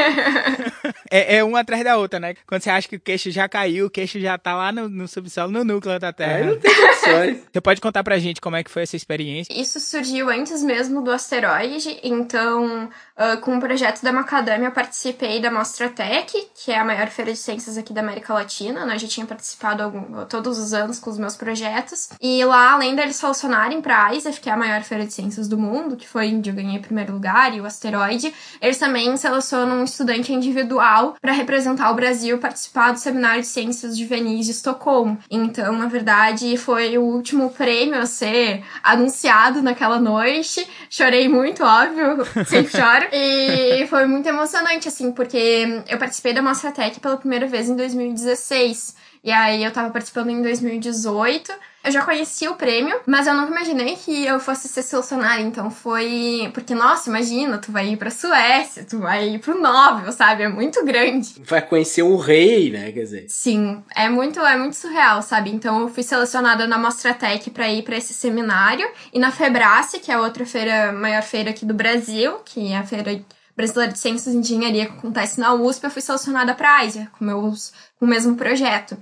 é, 1.09 1.37
é 1.37 1.43
uma 1.43 1.59
atrás 1.59 1.83
da 1.83 1.97
outra, 1.97 2.19
né? 2.19 2.33
Quando 2.47 2.63
você 2.63 2.71
acha 2.71 2.87
que 2.87 2.95
o 2.95 2.99
queixo 2.99 3.29
já 3.29 3.47
caiu, 3.47 3.85
o 3.85 3.89
queixo 3.91 4.19
já 4.19 4.39
tá 4.39 4.55
lá 4.55 4.71
no, 4.71 4.89
no 4.89 5.07
subsolo, 5.07 5.51
no 5.51 5.63
núcleo 5.63 5.99
da 5.99 6.11
Terra. 6.11 6.37
Aí 6.37 6.45
não 6.45 6.57
tem 6.57 6.73
condições. 6.73 7.37
Você 7.53 7.61
pode 7.61 7.79
contar 7.79 8.03
pra 8.03 8.17
gente 8.17 8.41
como 8.41 8.55
é 8.55 8.63
que 8.63 8.71
foi 8.71 8.83
essa 8.83 8.95
experiência? 8.95 9.53
Isso 9.53 9.79
surgiu 9.79 10.29
antes 10.29 10.63
mesmo 10.63 11.03
do 11.03 11.11
asteroide, 11.11 11.99
então, 12.03 12.85
uh, 12.85 13.39
com 13.41 13.57
o 13.57 13.59
projeto 13.59 14.01
da 14.01 14.11
Macadâmia, 14.11 14.67
eu 14.67 14.71
participei 14.71 15.39
da 15.39 15.51
Mostra 15.51 15.89
Tech, 15.89 16.31
que 16.55 16.71
é 16.71 16.79
a 16.79 16.85
maior 16.85 17.07
feira 17.07 17.31
de 17.31 17.37
aqui 17.77 17.93
da 17.93 18.01
América 18.01 18.33
Latina, 18.33 18.85
né? 18.85 18.95
Eu 18.95 18.99
já 18.99 19.07
tinha 19.07 19.25
participado 19.25 19.83
algum, 19.83 20.25
todos 20.25 20.57
os 20.57 20.73
anos 20.73 20.99
com 20.99 21.09
os 21.09 21.17
meus 21.17 21.35
projetos. 21.35 22.09
E 22.21 22.43
lá, 22.45 22.73
além 22.73 22.95
deles 22.95 23.15
selecionarem 23.15 23.81
pra 23.81 24.05
a 24.05 24.15
ISEF, 24.15 24.39
que 24.39 24.49
é 24.49 24.53
a 24.53 24.57
maior 24.57 24.81
feira 24.83 25.05
de 25.05 25.13
ciências 25.13 25.47
do 25.47 25.57
mundo, 25.57 25.95
que 25.95 26.07
foi 26.07 26.33
onde 26.33 26.49
eu 26.49 26.55
ganhei 26.55 26.79
primeiro 26.79 27.13
lugar, 27.13 27.55
e 27.55 27.61
o 27.61 27.65
asteroide, 27.65 28.33
eles 28.61 28.77
também 28.77 29.15
selecionam 29.17 29.81
um 29.81 29.83
estudante 29.83 30.33
individual 30.33 31.15
para 31.21 31.31
representar 31.31 31.91
o 31.91 31.95
Brasil 31.95 32.37
participar 32.37 32.91
do 32.91 32.99
Seminário 32.99 33.41
de 33.41 33.47
Ciências 33.47 33.97
Juvenis 33.97 34.45
de 34.45 34.51
Estocolmo. 34.51 35.17
Então, 35.29 35.73
na 35.73 35.87
verdade, 35.87 36.57
foi 36.57 36.97
o 36.97 37.01
último 37.01 37.49
prêmio 37.49 37.99
a 37.99 38.05
ser 38.05 38.63
anunciado 38.83 39.61
naquela 39.61 39.99
noite. 39.99 40.67
Chorei 40.89 41.27
muito, 41.27 41.63
óbvio, 41.63 42.25
sempre 42.45 42.71
choro. 42.71 43.07
E 43.11 43.85
foi 43.87 44.05
muito 44.05 44.27
emocionante, 44.27 44.87
assim, 44.87 45.11
porque 45.11 45.83
eu 45.87 45.97
participei 45.97 46.33
da 46.33 46.41
Mostra 46.41 46.71
Tech 46.71 46.99
pela 46.99 47.17
primeira 47.17 47.40
vez 47.47 47.69
em 47.69 47.75
2016. 47.75 48.95
E 49.23 49.31
aí 49.31 49.63
eu 49.63 49.71
tava 49.71 49.91
participando 49.91 50.29
em 50.29 50.41
2018. 50.41 51.51
Eu 51.83 51.91
já 51.91 52.03
conhecia 52.03 52.51
o 52.51 52.55
prêmio, 52.55 52.99
mas 53.07 53.25
eu 53.25 53.33
nunca 53.33 53.51
imaginei 53.51 53.95
que 53.95 54.25
eu 54.25 54.39
fosse 54.39 54.67
ser 54.67 54.83
selecionada. 54.83 55.41
Então 55.41 55.71
foi. 55.71 56.49
Porque, 56.53 56.75
nossa, 56.75 57.09
imagina, 57.09 57.57
tu 57.57 57.71
vai 57.71 57.89
ir 57.89 57.97
pra 57.97 58.11
Suécia, 58.11 58.85
tu 58.87 58.99
vai 58.99 59.29
ir 59.29 59.39
pro 59.39 59.59
Nobel, 59.59 60.11
sabe? 60.11 60.43
É 60.43 60.49
muito 60.49 60.83
grande. 60.85 61.35
Vai 61.43 61.61
conhecer 61.61 62.03
o 62.03 62.17
rei, 62.17 62.71
né? 62.71 62.91
Quer 62.91 63.01
dizer. 63.01 63.25
Sim, 63.29 63.83
é 63.95 64.09
muito, 64.09 64.39
é 64.39 64.55
muito 64.57 64.75
surreal, 64.75 65.21
sabe? 65.23 65.51
Então 65.51 65.81
eu 65.81 65.89
fui 65.89 66.03
selecionada 66.03 66.67
na 66.67 66.77
Mostra 66.77 67.13
Tech 67.13 67.49
pra 67.49 67.67
ir 67.67 67.83
pra 67.83 67.97
esse 67.97 68.13
seminário. 68.13 68.87
E 69.11 69.17
na 69.17 69.31
Febrace, 69.31 69.99
que 69.99 70.11
é 70.11 70.15
a 70.15 70.21
outra 70.21 70.45
feira, 70.45 70.91
maior 70.91 71.23
feira 71.23 71.49
aqui 71.49 71.65
do 71.65 71.73
Brasil, 71.73 72.37
que 72.45 72.71
é 72.71 72.77
a 72.77 72.83
feira 72.83 73.19
brasileira 73.61 73.93
de 73.93 73.99
ciências 73.99 74.33
e 74.33 74.37
engenharia 74.37 74.87
que 74.87 74.93
acontece 74.93 75.39
na 75.39 75.53
USP, 75.53 75.83
eu 75.83 75.91
fui 75.91 76.01
selecionada 76.01 76.55
para 76.55 76.69
a 76.69 76.81
Ásia, 76.81 77.11
com, 77.17 77.23
meus, 77.23 77.71
com 77.99 78.05
o 78.05 78.09
mesmo 78.09 78.35
projeto. 78.35 78.97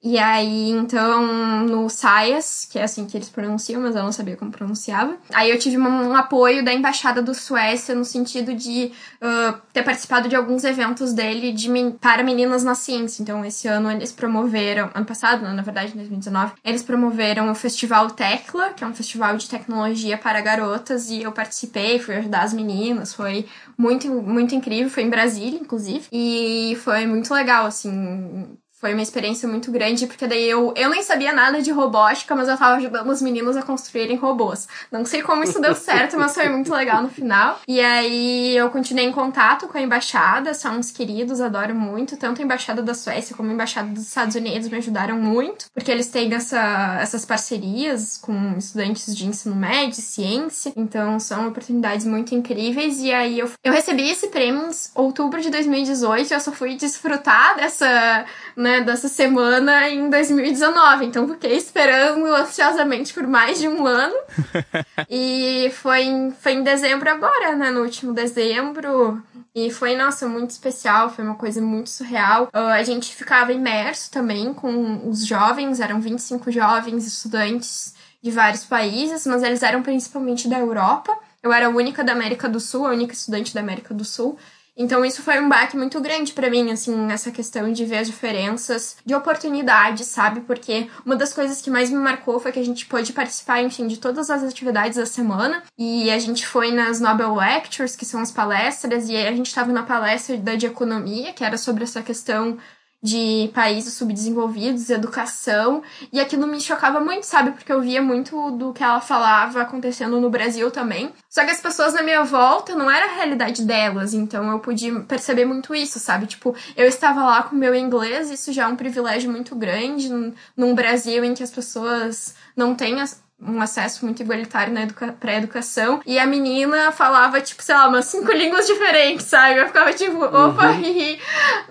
E 0.00 0.16
aí, 0.16 0.70
então, 0.70 1.64
no 1.64 1.90
SAIAS, 1.90 2.68
que 2.70 2.78
é 2.78 2.84
assim 2.84 3.04
que 3.04 3.16
eles 3.16 3.28
pronunciam, 3.28 3.82
mas 3.82 3.96
eu 3.96 4.02
não 4.04 4.12
sabia 4.12 4.36
como 4.36 4.52
pronunciava. 4.52 5.16
Aí 5.34 5.50
eu 5.50 5.58
tive 5.58 5.76
um, 5.76 6.14
apoio 6.14 6.64
da 6.64 6.72
Embaixada 6.72 7.20
do 7.20 7.34
Suécia 7.34 7.96
no 7.96 8.04
sentido 8.04 8.54
de 8.54 8.92
uh, 9.20 9.60
ter 9.72 9.82
participado 9.82 10.28
de 10.28 10.36
alguns 10.36 10.62
eventos 10.62 11.12
dele 11.12 11.52
de, 11.52 11.68
para 12.00 12.22
meninas 12.22 12.62
na 12.62 12.76
ciência. 12.76 13.22
Então, 13.22 13.44
esse 13.44 13.66
ano 13.66 13.90
eles 13.90 14.12
promoveram, 14.12 14.88
ano 14.94 15.04
passado, 15.04 15.42
na 15.42 15.62
verdade, 15.62 15.92
em 15.92 15.96
2019, 15.96 16.52
eles 16.64 16.82
promoveram 16.84 17.50
o 17.50 17.54
Festival 17.54 18.08
Tecla, 18.10 18.70
que 18.74 18.84
é 18.84 18.86
um 18.86 18.94
festival 18.94 19.36
de 19.36 19.48
tecnologia 19.48 20.16
para 20.16 20.40
garotas, 20.40 21.10
e 21.10 21.22
eu 21.22 21.32
participei, 21.32 21.98
fui 21.98 22.14
ajudar 22.14 22.42
as 22.42 22.52
meninas, 22.52 23.12
foi 23.12 23.46
muito, 23.76 24.08
muito 24.08 24.54
incrível, 24.54 24.88
foi 24.88 25.02
em 25.02 25.10
Brasília, 25.10 25.58
inclusive, 25.58 26.06
e 26.12 26.78
foi 26.84 27.04
muito 27.04 27.34
legal, 27.34 27.66
assim 27.66 28.56
foi 28.80 28.92
uma 28.92 29.02
experiência 29.02 29.48
muito 29.48 29.72
grande, 29.72 30.06
porque 30.06 30.26
daí 30.26 30.48
eu, 30.48 30.72
eu 30.76 30.88
nem 30.88 31.02
sabia 31.02 31.32
nada 31.32 31.60
de 31.60 31.72
robótica, 31.72 32.34
mas 32.36 32.48
eu 32.48 32.56
tava 32.56 32.76
ajudando 32.76 33.10
os 33.10 33.20
meninos 33.20 33.56
a 33.56 33.62
construírem 33.62 34.16
robôs. 34.16 34.68
Não 34.92 35.04
sei 35.04 35.20
como 35.20 35.42
isso 35.42 35.60
deu 35.60 35.74
certo, 35.74 36.16
mas 36.16 36.32
foi 36.32 36.48
muito 36.48 36.72
legal 36.72 37.02
no 37.02 37.08
final. 37.08 37.60
E 37.66 37.80
aí 37.80 38.56
eu 38.56 38.70
continuei 38.70 39.06
em 39.06 39.12
contato 39.12 39.66
com 39.66 39.76
a 39.76 39.80
embaixada, 39.80 40.54
são 40.54 40.78
uns 40.78 40.92
queridos, 40.92 41.40
adoro 41.40 41.74
muito. 41.74 42.16
Tanto 42.16 42.40
a 42.40 42.44
embaixada 42.44 42.80
da 42.80 42.94
Suécia 42.94 43.34
como 43.36 43.50
a 43.50 43.52
embaixada 43.52 43.88
dos 43.88 44.06
Estados 44.06 44.36
Unidos 44.36 44.68
me 44.68 44.78
ajudaram 44.78 45.16
muito, 45.16 45.66
porque 45.74 45.90
eles 45.90 46.06
têm 46.06 46.32
essa, 46.32 46.98
essas 47.00 47.24
parcerias 47.24 48.16
com 48.16 48.56
estudantes 48.56 49.14
de 49.16 49.26
ensino 49.26 49.56
médio, 49.56 50.00
ciência. 50.00 50.72
Então 50.76 51.18
são 51.18 51.48
oportunidades 51.48 52.06
muito 52.06 52.32
incríveis. 52.32 53.00
E 53.00 53.12
aí 53.12 53.40
eu, 53.40 53.50
eu 53.64 53.72
recebi 53.72 54.08
esse 54.08 54.28
prêmio 54.28 54.68
em 54.68 54.70
outubro 54.94 55.40
de 55.40 55.50
2018, 55.50 56.32
eu 56.32 56.40
só 56.40 56.52
fui 56.52 56.76
desfrutar 56.76 57.56
dessa 57.56 58.24
né, 58.54 58.67
dessa 58.84 59.08
semana 59.08 59.88
em 59.88 60.08
2019. 60.08 61.06
Então 61.06 61.28
fiquei 61.28 61.56
esperando 61.56 62.24
ansiosamente 62.26 63.12
por 63.12 63.26
mais 63.26 63.58
de 63.58 63.68
um 63.68 63.86
ano. 63.86 64.14
e 65.08 65.70
foi 65.74 66.02
em, 66.02 66.30
foi 66.30 66.52
em 66.52 66.62
dezembro 66.62 67.10
agora, 67.10 67.56
né? 67.56 67.70
No 67.70 67.82
último 67.82 68.12
dezembro. 68.12 69.22
E 69.54 69.70
foi, 69.70 69.96
nossa, 69.96 70.28
muito 70.28 70.50
especial, 70.50 71.10
foi 71.10 71.24
uma 71.24 71.34
coisa 71.34 71.60
muito 71.60 71.90
surreal. 71.90 72.44
Uh, 72.54 72.58
a 72.58 72.82
gente 72.82 73.14
ficava 73.14 73.52
imerso 73.52 74.10
também 74.10 74.54
com 74.54 75.08
os 75.08 75.26
jovens, 75.26 75.80
eram 75.80 76.00
25 76.00 76.50
jovens 76.52 77.06
estudantes 77.06 77.94
de 78.22 78.30
vários 78.30 78.64
países, 78.64 79.26
mas 79.26 79.42
eles 79.42 79.62
eram 79.62 79.82
principalmente 79.82 80.48
da 80.48 80.58
Europa. 80.58 81.16
Eu 81.42 81.52
era 81.52 81.66
a 81.66 81.70
única 81.70 82.04
da 82.04 82.12
América 82.12 82.48
do 82.48 82.60
Sul, 82.60 82.86
a 82.86 82.90
única 82.90 83.14
estudante 83.14 83.54
da 83.54 83.60
América 83.60 83.94
do 83.94 84.04
Sul. 84.04 84.38
Então 84.78 85.04
isso 85.04 85.22
foi 85.22 85.40
um 85.40 85.48
baque 85.48 85.76
muito 85.76 86.00
grande 86.00 86.32
para 86.32 86.48
mim, 86.48 86.70
assim, 86.70 87.10
essa 87.10 87.32
questão 87.32 87.72
de 87.72 87.84
ver 87.84 87.98
as 87.98 88.06
diferenças 88.06 88.96
de 89.04 89.12
oportunidade, 89.12 90.04
sabe? 90.04 90.40
Porque 90.42 90.88
uma 91.04 91.16
das 91.16 91.32
coisas 91.34 91.60
que 91.60 91.68
mais 91.68 91.90
me 91.90 91.98
marcou 91.98 92.38
foi 92.38 92.52
que 92.52 92.60
a 92.60 92.64
gente 92.64 92.86
pôde 92.86 93.12
participar, 93.12 93.60
enfim, 93.60 93.88
de 93.88 93.98
todas 93.98 94.30
as 94.30 94.44
atividades 94.44 94.96
da 94.96 95.04
semana. 95.04 95.64
E 95.76 96.08
a 96.10 96.18
gente 96.20 96.46
foi 96.46 96.70
nas 96.70 97.00
Nobel 97.00 97.34
Lectures, 97.34 97.96
que 97.96 98.06
são 98.06 98.20
as 98.20 98.30
palestras, 98.30 99.08
e 99.08 99.16
a 99.16 99.32
gente 99.32 99.48
estava 99.48 99.72
na 99.72 99.82
palestra 99.82 100.36
da 100.36 100.54
de 100.54 100.66
economia, 100.66 101.32
que 101.32 101.42
era 101.42 101.58
sobre 101.58 101.82
essa 101.82 102.00
questão 102.00 102.56
de 103.02 103.50
países 103.54 103.94
subdesenvolvidos, 103.94 104.90
educação, 104.90 105.82
e 106.12 106.20
aquilo 106.20 106.46
me 106.46 106.60
chocava 106.60 107.00
muito, 107.00 107.24
sabe? 107.24 107.52
Porque 107.52 107.72
eu 107.72 107.80
via 107.80 108.02
muito 108.02 108.50
do 108.52 108.72
que 108.72 108.82
ela 108.82 109.00
falava 109.00 109.62
acontecendo 109.62 110.20
no 110.20 110.28
Brasil 110.28 110.70
também. 110.70 111.12
Só 111.28 111.44
que 111.44 111.50
as 111.50 111.60
pessoas 111.60 111.94
na 111.94 112.02
minha 112.02 112.24
volta 112.24 112.74
não 112.74 112.90
era 112.90 113.06
a 113.06 113.14
realidade 113.14 113.64
delas, 113.64 114.14
então 114.14 114.50
eu 114.50 114.58
pude 114.58 114.90
perceber 115.02 115.44
muito 115.44 115.74
isso, 115.74 115.98
sabe? 116.00 116.26
Tipo, 116.26 116.54
eu 116.76 116.86
estava 116.86 117.24
lá 117.24 117.42
com 117.42 117.54
meu 117.54 117.74
inglês, 117.74 118.30
isso 118.30 118.52
já 118.52 118.64
é 118.64 118.66
um 118.66 118.76
privilégio 118.76 119.30
muito 119.30 119.54
grande 119.54 120.08
num 120.56 120.74
Brasil 120.74 121.24
em 121.24 121.34
que 121.34 121.42
as 121.42 121.50
pessoas 121.50 122.34
não 122.56 122.74
têm 122.74 123.00
um 123.40 123.60
acesso 123.60 124.04
muito 124.04 124.20
igualitário 124.20 124.72
na 124.72 124.82
educa 124.82 125.12
pra 125.12 125.36
educação. 125.36 126.00
E 126.04 126.18
a 126.18 126.26
menina 126.26 126.90
falava, 126.90 127.40
tipo, 127.40 127.62
sei 127.62 127.74
lá, 127.74 127.88
umas 127.88 128.06
cinco 128.06 128.32
línguas 128.32 128.66
diferentes, 128.66 129.26
sabe? 129.26 129.60
Eu 129.60 129.66
ficava 129.68 129.92
tipo, 129.92 130.24
opa, 130.24 130.70
uhum. 130.70 130.80
hihi, 130.80 131.20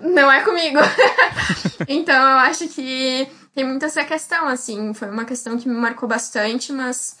não 0.00 0.32
é 0.32 0.42
comigo. 0.42 0.78
então 1.86 2.16
eu 2.16 2.38
acho 2.38 2.68
que 2.68 3.28
tem 3.54 3.64
muita 3.64 3.86
essa 3.86 4.04
questão, 4.04 4.48
assim. 4.48 4.94
Foi 4.94 5.10
uma 5.10 5.24
questão 5.24 5.58
que 5.58 5.68
me 5.68 5.74
marcou 5.74 6.08
bastante, 6.08 6.72
mas 6.72 7.18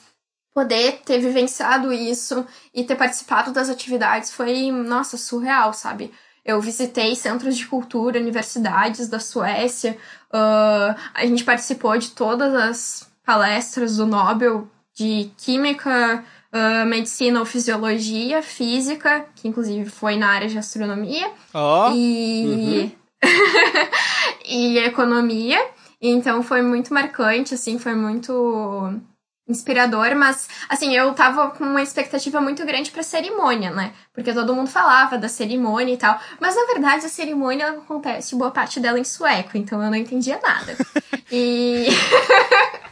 poder 0.54 1.02
ter 1.04 1.18
vivenciado 1.18 1.92
isso 1.92 2.44
e 2.74 2.84
ter 2.84 2.96
participado 2.96 3.52
das 3.52 3.68
atividades 3.68 4.32
foi, 4.32 4.70
nossa, 4.72 5.16
surreal, 5.16 5.72
sabe? 5.72 6.12
Eu 6.44 6.60
visitei 6.60 7.14
centros 7.14 7.56
de 7.56 7.66
cultura, 7.66 8.18
universidades 8.18 9.08
da 9.08 9.20
Suécia, 9.20 9.98
uh, 10.32 10.98
a 11.12 11.26
gente 11.26 11.44
participou 11.44 11.96
de 11.98 12.10
todas 12.10 12.54
as 12.54 13.07
palestras 13.28 13.98
do 13.98 14.06
Nobel 14.06 14.66
de 14.96 15.30
Química, 15.36 16.24
uh, 16.50 16.86
Medicina 16.86 17.38
ou 17.38 17.44
Fisiologia, 17.44 18.42
Física, 18.42 19.26
que 19.34 19.46
inclusive 19.46 19.84
foi 19.90 20.16
na 20.16 20.30
área 20.30 20.48
de 20.48 20.56
astronomia, 20.56 21.30
oh. 21.52 21.92
e... 21.94 22.90
Uhum. 23.22 23.28
e 24.48 24.78
Economia. 24.78 25.62
Então 26.00 26.42
foi 26.42 26.62
muito 26.62 26.94
marcante, 26.94 27.52
assim, 27.52 27.78
foi 27.78 27.94
muito 27.94 28.98
inspirador, 29.46 30.16
mas 30.16 30.48
assim, 30.66 30.96
eu 30.96 31.12
tava 31.12 31.50
com 31.50 31.64
uma 31.64 31.82
expectativa 31.82 32.40
muito 32.40 32.64
grande 32.64 32.90
pra 32.90 33.02
cerimônia, 33.02 33.70
né? 33.70 33.92
Porque 34.14 34.32
todo 34.32 34.54
mundo 34.54 34.70
falava 34.70 35.18
da 35.18 35.28
cerimônia 35.28 35.92
e 35.92 35.98
tal. 35.98 36.18
Mas 36.40 36.56
na 36.56 36.64
verdade 36.64 37.04
a 37.04 37.10
cerimônia 37.10 37.68
acontece 37.68 38.34
boa 38.36 38.50
parte 38.50 38.80
dela 38.80 38.98
em 38.98 39.04
sueco, 39.04 39.58
então 39.58 39.82
eu 39.82 39.90
não 39.90 39.96
entendia 39.96 40.40
nada. 40.42 40.74
e. 41.30 41.88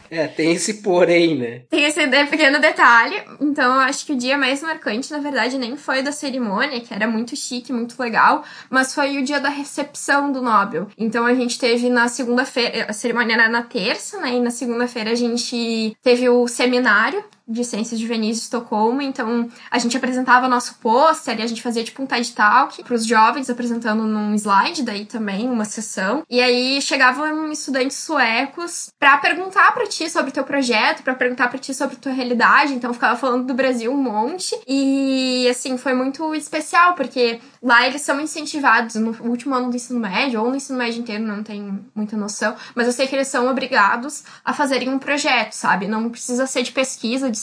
É, 0.09 0.27
tem 0.27 0.51
esse 0.51 0.75
porém, 0.75 1.37
né? 1.37 1.61
Tem 1.69 1.85
esse 1.85 1.99
pequeno 2.29 2.59
detalhe. 2.59 3.15
Então, 3.41 3.75
eu 3.75 3.81
acho 3.81 4.05
que 4.05 4.13
o 4.13 4.17
dia 4.17 4.37
mais 4.37 4.61
marcante, 4.61 5.11
na 5.11 5.19
verdade, 5.19 5.57
nem 5.57 5.75
foi 5.75 6.01
da 6.01 6.11
cerimônia, 6.11 6.79
que 6.79 6.93
era 6.93 7.07
muito 7.07 7.35
chique, 7.35 7.73
muito 7.73 7.99
legal, 8.01 8.43
mas 8.69 8.93
foi 8.93 9.17
o 9.17 9.23
dia 9.23 9.39
da 9.39 9.49
recepção 9.49 10.31
do 10.31 10.41
Nobel. 10.41 10.87
Então, 10.97 11.25
a 11.25 11.33
gente 11.33 11.59
teve 11.59 11.89
na 11.89 12.07
segunda-feira, 12.07 12.87
a 12.89 12.93
cerimônia 12.93 13.33
era 13.33 13.49
na 13.49 13.63
terça, 13.63 14.19
né? 14.19 14.35
E 14.35 14.39
na 14.39 14.51
segunda-feira 14.51 15.11
a 15.11 15.15
gente 15.15 15.95
teve 16.01 16.29
o 16.29 16.47
seminário 16.47 17.23
de 17.47 17.63
Ciências 17.63 17.99
Juvenis 17.99 18.37
de 18.37 18.43
Estocolmo, 18.43 19.01
então 19.01 19.49
a 19.71 19.79
gente 19.79 19.95
apresentava 19.95 20.47
nosso 20.47 20.75
pôster 20.75 21.39
e 21.39 21.43
a 21.43 21.47
gente 21.47 21.61
fazia 21.61 21.83
tipo 21.83 22.03
um 22.03 22.05
TED 22.05 22.33
Talk 22.33 22.83
pros 22.83 23.05
jovens 23.05 23.49
apresentando 23.49 24.03
num 24.03 24.33
slide, 24.35 24.83
daí 24.83 25.05
também 25.05 25.49
uma 25.49 25.65
sessão. 25.65 26.23
E 26.29 26.41
aí 26.41 26.81
chegavam 26.81 27.51
estudantes 27.51 27.97
suecos 27.97 28.91
para 28.99 29.17
perguntar 29.17 29.73
para 29.73 29.87
ti 29.87 30.09
sobre 30.09 30.29
o 30.29 30.33
teu 30.33 30.43
projeto, 30.43 31.03
para 31.03 31.15
perguntar 31.15 31.47
para 31.47 31.59
ti 31.59 31.73
sobre 31.73 31.95
tua 31.95 32.11
realidade, 32.11 32.73
então 32.73 32.93
ficava 32.93 33.17
falando 33.17 33.45
do 33.45 33.53
Brasil 33.53 33.91
um 33.91 34.01
monte. 34.01 34.57
E 34.67 35.47
assim, 35.49 35.77
foi 35.77 35.93
muito 35.93 36.35
especial 36.35 36.95
porque 36.95 37.39
lá 37.63 37.87
eles 37.87 38.01
são 38.01 38.19
incentivados 38.19 38.95
no 38.95 39.15
último 39.21 39.55
ano 39.55 39.69
do 39.69 39.75
ensino 39.75 39.99
médio 39.99 40.41
ou 40.41 40.49
no 40.49 40.55
ensino 40.55 40.77
médio 40.77 41.01
inteiro, 41.01 41.23
não 41.23 41.43
tenho 41.43 41.85
muita 41.95 42.17
noção, 42.17 42.55
mas 42.75 42.87
eu 42.87 42.93
sei 42.93 43.07
que 43.07 43.15
eles 43.15 43.27
são 43.27 43.47
obrigados 43.47 44.23
a 44.43 44.53
fazerem 44.53 44.89
um 44.89 44.99
projeto, 44.99 45.53
sabe? 45.53 45.87
Não 45.87 46.09
precisa 46.09 46.45
ser 46.45 46.63
de 46.63 46.71
pesquisa, 46.71 47.29
de 47.29 47.36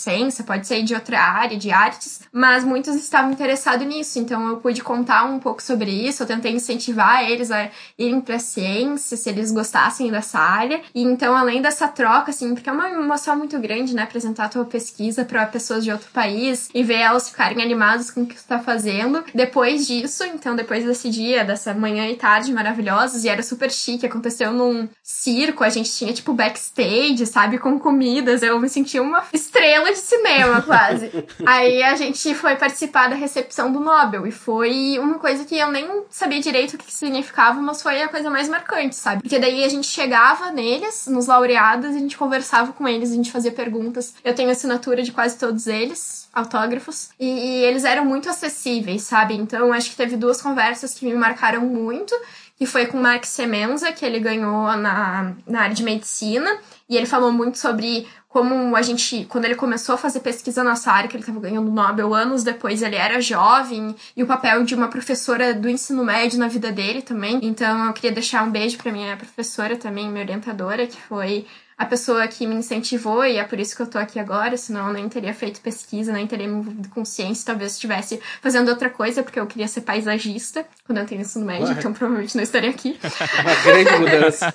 pode 0.47 0.67
ser 0.67 0.83
de 0.83 0.95
outra 0.95 1.21
área, 1.21 1.57
de 1.57 1.71
artes, 1.71 2.21
mas 2.33 2.65
muitos 2.65 2.95
estavam 2.97 3.33
interessados 3.33 3.87
nisso, 3.87 4.19
então 4.19 4.49
eu 4.49 4.57
pude 4.59 4.83
contar 4.83 5.25
um 5.25 5.39
pouco 5.39 5.63
sobre 5.63 5.91
isso, 5.91 6.23
eu 6.23 6.27
tentei 6.27 6.53
incentivar 6.53 7.25
eles 7.25 7.51
a 7.51 7.71
irem 7.99 8.21
para 8.21 8.39
ciência, 8.39 9.17
se 9.17 9.29
eles 9.29 9.51
gostassem 9.51 10.11
dessa 10.11 10.39
área. 10.39 10.81
E 10.95 11.03
então, 11.03 11.37
além 11.37 11.63
dessa 11.63 11.89
troca, 11.89 12.31
assim, 12.31 12.55
porque 12.55 12.69
é 12.69 12.73
uma 12.73 12.91
emoção 12.91 13.37
muito 13.37 13.59
grande, 13.59 13.95
né, 13.95 14.03
apresentar 14.03 14.47
a 14.47 14.49
tua 14.49 14.65
pesquisa 14.65 15.25
para 15.25 15.47
pessoas 15.47 15.85
de 15.85 15.91
outro 15.91 16.09
país 16.13 16.69
e 16.75 16.83
ver 16.83 16.99
elas 16.99 17.29
ficarem 17.29 17.63
animadas 17.63 18.11
com 18.11 18.23
o 18.23 18.27
que 18.27 18.35
tu 18.35 18.45
tá 18.45 18.59
fazendo. 18.59 19.25
Depois 19.35 19.87
disso, 19.87 20.25
então, 20.25 20.57
depois 20.57 20.85
desse 20.85 21.11
dia, 21.11 21.45
dessa 21.45 21.75
manhã 21.75 22.09
e 22.09 22.17
tarde 22.17 22.53
maravilhosos, 22.53 23.25
e 23.25 23.29
era 23.29 23.43
super 23.43 23.71
chique, 23.71 24.07
aconteceu 24.07 24.53
num 24.53 24.89
circo, 25.03 25.65
a 25.65 25.69
gente 25.69 25.93
tinha 25.93 26.13
tipo 26.13 26.33
backstage, 26.33 27.27
sabe, 27.27 27.59
com 27.59 27.79
comidas, 27.79 28.43
eu 28.43 28.59
me 28.59 28.69
sentia 28.69 29.03
uma 29.03 29.25
estrela 29.33 29.84
de 29.93 29.99
cinema, 29.99 30.63
quase. 30.63 31.11
Aí 31.47 31.83
a 31.83 31.95
gente 31.97 32.35
foi 32.35 32.57
participar 32.57 33.09
da 33.09 33.15
recepção 33.15 33.73
do 33.73 33.81
Nobel. 33.81 34.27
E 34.27 34.33
foi 34.33 34.99
uma 34.99 35.19
coisa 35.19 35.45
que 35.45 35.57
eu 35.57 35.71
nem 35.71 36.05
sabia 36.11 36.41
direito 36.41 36.75
o 36.75 36.79
que 36.79 36.93
significava, 36.93 37.61
mas 37.61 37.83
foi 37.83 38.03
a 38.03 38.09
coisa 38.09 38.31
mais 38.31 38.49
marcante, 38.49 38.97
sabe? 38.97 39.23
Porque 39.23 39.39
daí 39.39 39.65
a 39.65 39.69
gente 39.69 39.87
chegava 39.87 40.51
neles, 40.51 41.07
nos 41.07 41.27
laureados, 41.27 41.95
e 41.95 41.97
a 41.97 42.01
gente 42.01 42.17
conversava 42.17 42.73
com 42.73 42.87
eles, 42.87 43.11
a 43.11 43.15
gente 43.15 43.33
fazia 43.33 43.53
perguntas. 43.53 44.15
Eu 44.25 44.35
tenho 44.35 44.51
assinatura 44.51 45.03
de 45.03 45.13
quase 45.13 45.39
todos 45.39 45.67
eles, 45.67 46.29
autógrafos. 46.33 47.11
E, 47.19 47.27
e 47.27 47.65
eles 47.65 47.85
eram 47.85 48.05
muito 48.05 48.29
acessíveis, 48.29 49.03
sabe? 49.03 49.35
Então 49.35 49.73
acho 49.73 49.91
que 49.91 49.97
teve 49.97 50.17
duas 50.17 50.41
conversas 50.41 50.95
que 50.95 51.07
me 51.07 51.15
marcaram 51.15 51.63
muito 51.63 52.15
que 52.57 52.67
foi 52.67 52.87
com 52.87 52.99
o 52.99 53.03
Mark 53.03 53.25
Semenza, 53.25 53.93
que 53.93 54.05
ele 54.05 54.21
ganhou 54.21 54.77
na, 54.77 55.35
na 55.47 55.63
área 55.63 55.75
de 55.75 55.83
medicina, 55.83 56.49
e 56.89 56.97
ele 56.97 57.07
falou 57.07 57.33
muito 57.33 57.59
sobre 57.59 58.07
como 58.29 58.75
a 58.75 58.83
gente, 58.83 59.25
quando 59.27 59.45
ele 59.45 59.55
começou 59.55 59.95
a 59.95 59.99
fazer 59.99 60.19
pesquisa 60.19 60.65
nessa 60.65 60.91
área, 60.91 61.09
que 61.09 61.15
ele 61.15 61.23
estava 61.23 61.39
ganhando 61.39 61.71
Nobel 61.71 62.13
anos 62.13 62.43
depois, 62.43 62.83
ele 62.83 62.97
era 62.97 63.21
jovem, 63.21 63.95
e 64.17 64.23
o 64.23 64.27
papel 64.27 64.65
de 64.65 64.75
uma 64.75 64.89
professora 64.89 65.55
do 65.55 65.69
ensino 65.69 66.05
médio 66.05 66.39
na 66.39 66.49
vida 66.49 66.73
dele 66.73 67.01
também. 67.01 67.39
Então 67.43 67.87
eu 67.87 67.93
queria 67.93 68.11
deixar 68.11 68.43
um 68.43 68.51
beijo 68.51 68.77
para 68.77 68.91
minha 68.91 69.17
professora 69.17 69.77
também, 69.77 70.09
minha 70.09 70.25
orientadora, 70.25 70.87
que 70.87 71.01
foi 71.03 71.47
a 71.77 71.85
pessoa 71.85 72.27
que 72.29 72.47
me 72.47 72.55
incentivou 72.55 73.25
e 73.25 73.37
é 73.37 73.45
por 73.45 73.59
isso 73.59 73.75
que 73.75 73.83
eu 73.83 73.87
tô 73.87 73.99
aqui 73.99 74.19
agora, 74.19 74.57
senão 74.57 74.89
eu 74.89 74.93
nem 74.93 75.09
teria 75.09 75.35
feito 75.35 75.61
pesquisa, 75.61 76.13
nem 76.13 76.27
teria 76.27 76.47
me 76.47 76.55
envolvido 76.55 76.89
com 76.89 77.05
ciência, 77.05 77.47
talvez 77.47 77.73
estivesse 77.73 78.21
fazendo 78.41 78.69
outra 78.69 78.89
coisa, 78.89 79.23
porque 79.23 79.41
eu 79.41 79.47
queria 79.47 79.69
ser 79.69 79.81
paisagista 79.83 80.65
quando 80.87 80.99
eu 80.99 81.07
tenho 81.07 81.21
ensino 81.21 81.45
médio, 81.45 81.67
Ué. 81.67 81.75
então 81.79 81.93
provavelmente 81.93 82.37
não 82.37 82.43
estaria 82.43 82.71
aqui. 82.71 82.99
Uma 83.43 83.55
grande 83.63 83.99
mudança. 83.99 84.55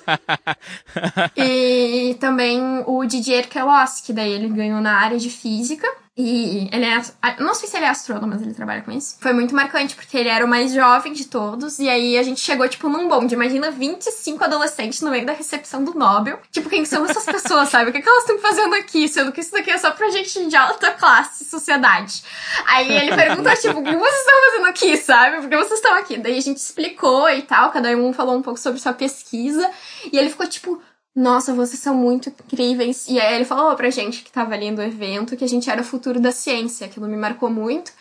e 1.36 2.16
também 2.18 2.82
o 2.86 3.04
Didier 3.04 3.48
Queloz, 3.48 4.00
que 4.00 4.12
daí 4.12 4.32
ele 4.32 4.48
ganhou 4.48 4.80
na 4.80 4.94
área 4.94 5.18
de 5.18 5.30
física, 5.30 5.86
e 6.16 6.68
ele 6.72 6.84
é. 6.84 7.00
Não 7.38 7.54
sei 7.54 7.68
se 7.68 7.76
ele 7.76 7.86
é 7.86 7.88
astrônomo, 7.88 8.26
mas 8.26 8.42
ele 8.42 8.52
trabalha 8.52 8.82
com 8.82 8.90
isso. 8.90 9.16
Foi 9.20 9.32
muito 9.32 9.54
marcante, 9.54 9.94
porque 9.94 10.18
ele 10.18 10.28
era 10.28 10.44
o 10.44 10.48
mais 10.48 10.72
jovem 10.72 11.12
de 11.12 11.26
todos. 11.26 11.78
E 11.78 11.88
aí 11.88 12.18
a 12.18 12.22
gente 12.22 12.40
chegou, 12.40 12.68
tipo, 12.68 12.88
num 12.88 13.08
bonde. 13.08 13.34
Imagina 13.34 13.70
25 13.70 14.42
adolescentes 14.42 15.00
no 15.00 15.10
meio 15.10 15.24
da 15.24 15.32
recepção 15.32 15.84
do 15.84 15.94
Nobel. 15.94 16.38
Tipo, 16.50 16.68
quem 16.68 16.84
são 16.84 17.06
essas 17.06 17.24
pessoas, 17.24 17.68
sabe? 17.68 17.90
O 17.90 17.92
que, 17.92 17.98
é 17.98 18.02
que 18.02 18.08
elas 18.08 18.24
estão 18.24 18.38
fazendo 18.38 18.74
aqui? 18.74 19.08
Sendo 19.08 19.30
que 19.32 19.40
isso 19.40 19.52
daqui 19.52 19.70
é 19.70 19.78
só 19.78 19.92
pra 19.92 20.10
gente 20.10 20.46
de 20.46 20.56
alta 20.56 20.90
classe, 20.90 21.44
sociedade. 21.44 22.22
Aí 22.66 22.90
ele 22.90 23.14
perguntou, 23.14 23.54
tipo, 23.54 23.78
o 23.78 23.84
que 23.84 23.96
vocês 23.96 24.20
estão 24.20 24.40
fazendo 24.50 24.66
aqui, 24.66 24.96
sabe? 24.96 25.36
Por 25.40 25.48
que 25.48 25.56
vocês 25.56 25.78
estão 25.78 25.94
aqui? 25.94 26.18
Daí 26.18 26.36
a 26.36 26.42
gente 26.42 26.58
explicou 26.58 27.30
e 27.30 27.42
tal. 27.42 27.70
Cada 27.70 27.88
um 27.96 28.12
falou 28.12 28.36
um 28.36 28.42
pouco 28.42 28.58
sobre 28.58 28.80
sua 28.80 28.92
pesquisa. 28.92 29.70
E 30.12 30.18
ele 30.18 30.28
ficou, 30.28 30.46
tipo 30.46 30.82
nossa, 31.14 31.52
vocês 31.52 31.80
são 31.80 31.94
muito 31.94 32.28
incríveis. 32.28 33.06
E 33.08 33.18
aí 33.18 33.34
ele 33.34 33.44
falou 33.44 33.74
pra 33.74 33.90
gente 33.90 34.22
que 34.22 34.30
tava 34.30 34.54
ali 34.54 34.70
no 34.70 34.82
evento 34.82 35.36
que 35.36 35.44
a 35.44 35.48
gente 35.48 35.68
era 35.68 35.80
o 35.80 35.84
futuro 35.84 36.20
da 36.20 36.32
ciência. 36.32 36.86
Aquilo 36.86 37.08
me 37.08 37.16
marcou 37.16 37.50
muito. 37.50 37.92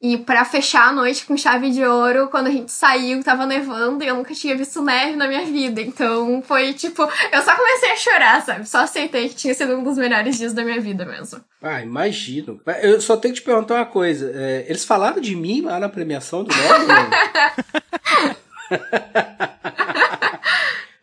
E 0.00 0.16
para 0.16 0.44
fechar 0.44 0.88
a 0.88 0.92
noite 0.92 1.26
com 1.26 1.36
chave 1.36 1.70
de 1.70 1.84
ouro, 1.84 2.28
quando 2.28 2.46
a 2.46 2.52
gente 2.52 2.70
saiu, 2.70 3.20
tava 3.24 3.44
nevando 3.44 4.04
e 4.04 4.06
eu 4.06 4.14
nunca 4.14 4.32
tinha 4.32 4.56
visto 4.56 4.80
neve 4.80 5.16
na 5.16 5.26
minha 5.26 5.44
vida. 5.44 5.80
Então 5.80 6.40
foi 6.40 6.72
tipo, 6.72 7.02
eu 7.32 7.42
só 7.42 7.56
comecei 7.56 7.90
a 7.90 7.96
chorar, 7.96 8.42
sabe? 8.44 8.68
Só 8.68 8.78
aceitei 8.78 9.28
que 9.28 9.34
tinha 9.34 9.52
sido 9.54 9.76
um 9.76 9.82
dos 9.82 9.98
melhores 9.98 10.38
dias 10.38 10.52
da 10.52 10.64
minha 10.64 10.80
vida 10.80 11.04
mesmo. 11.04 11.40
Ah, 11.60 11.82
imagino. 11.82 12.60
Eu 12.80 13.00
só 13.00 13.16
tenho 13.16 13.34
que 13.34 13.40
te 13.40 13.44
perguntar 13.44 13.74
uma 13.74 13.86
coisa. 13.86 14.30
É, 14.32 14.66
eles 14.68 14.84
falaram 14.84 15.20
de 15.20 15.34
mim 15.34 15.62
lá 15.62 15.80
na 15.80 15.88
premiação 15.88 16.44
do 16.44 16.54
Nobel? 16.54 17.08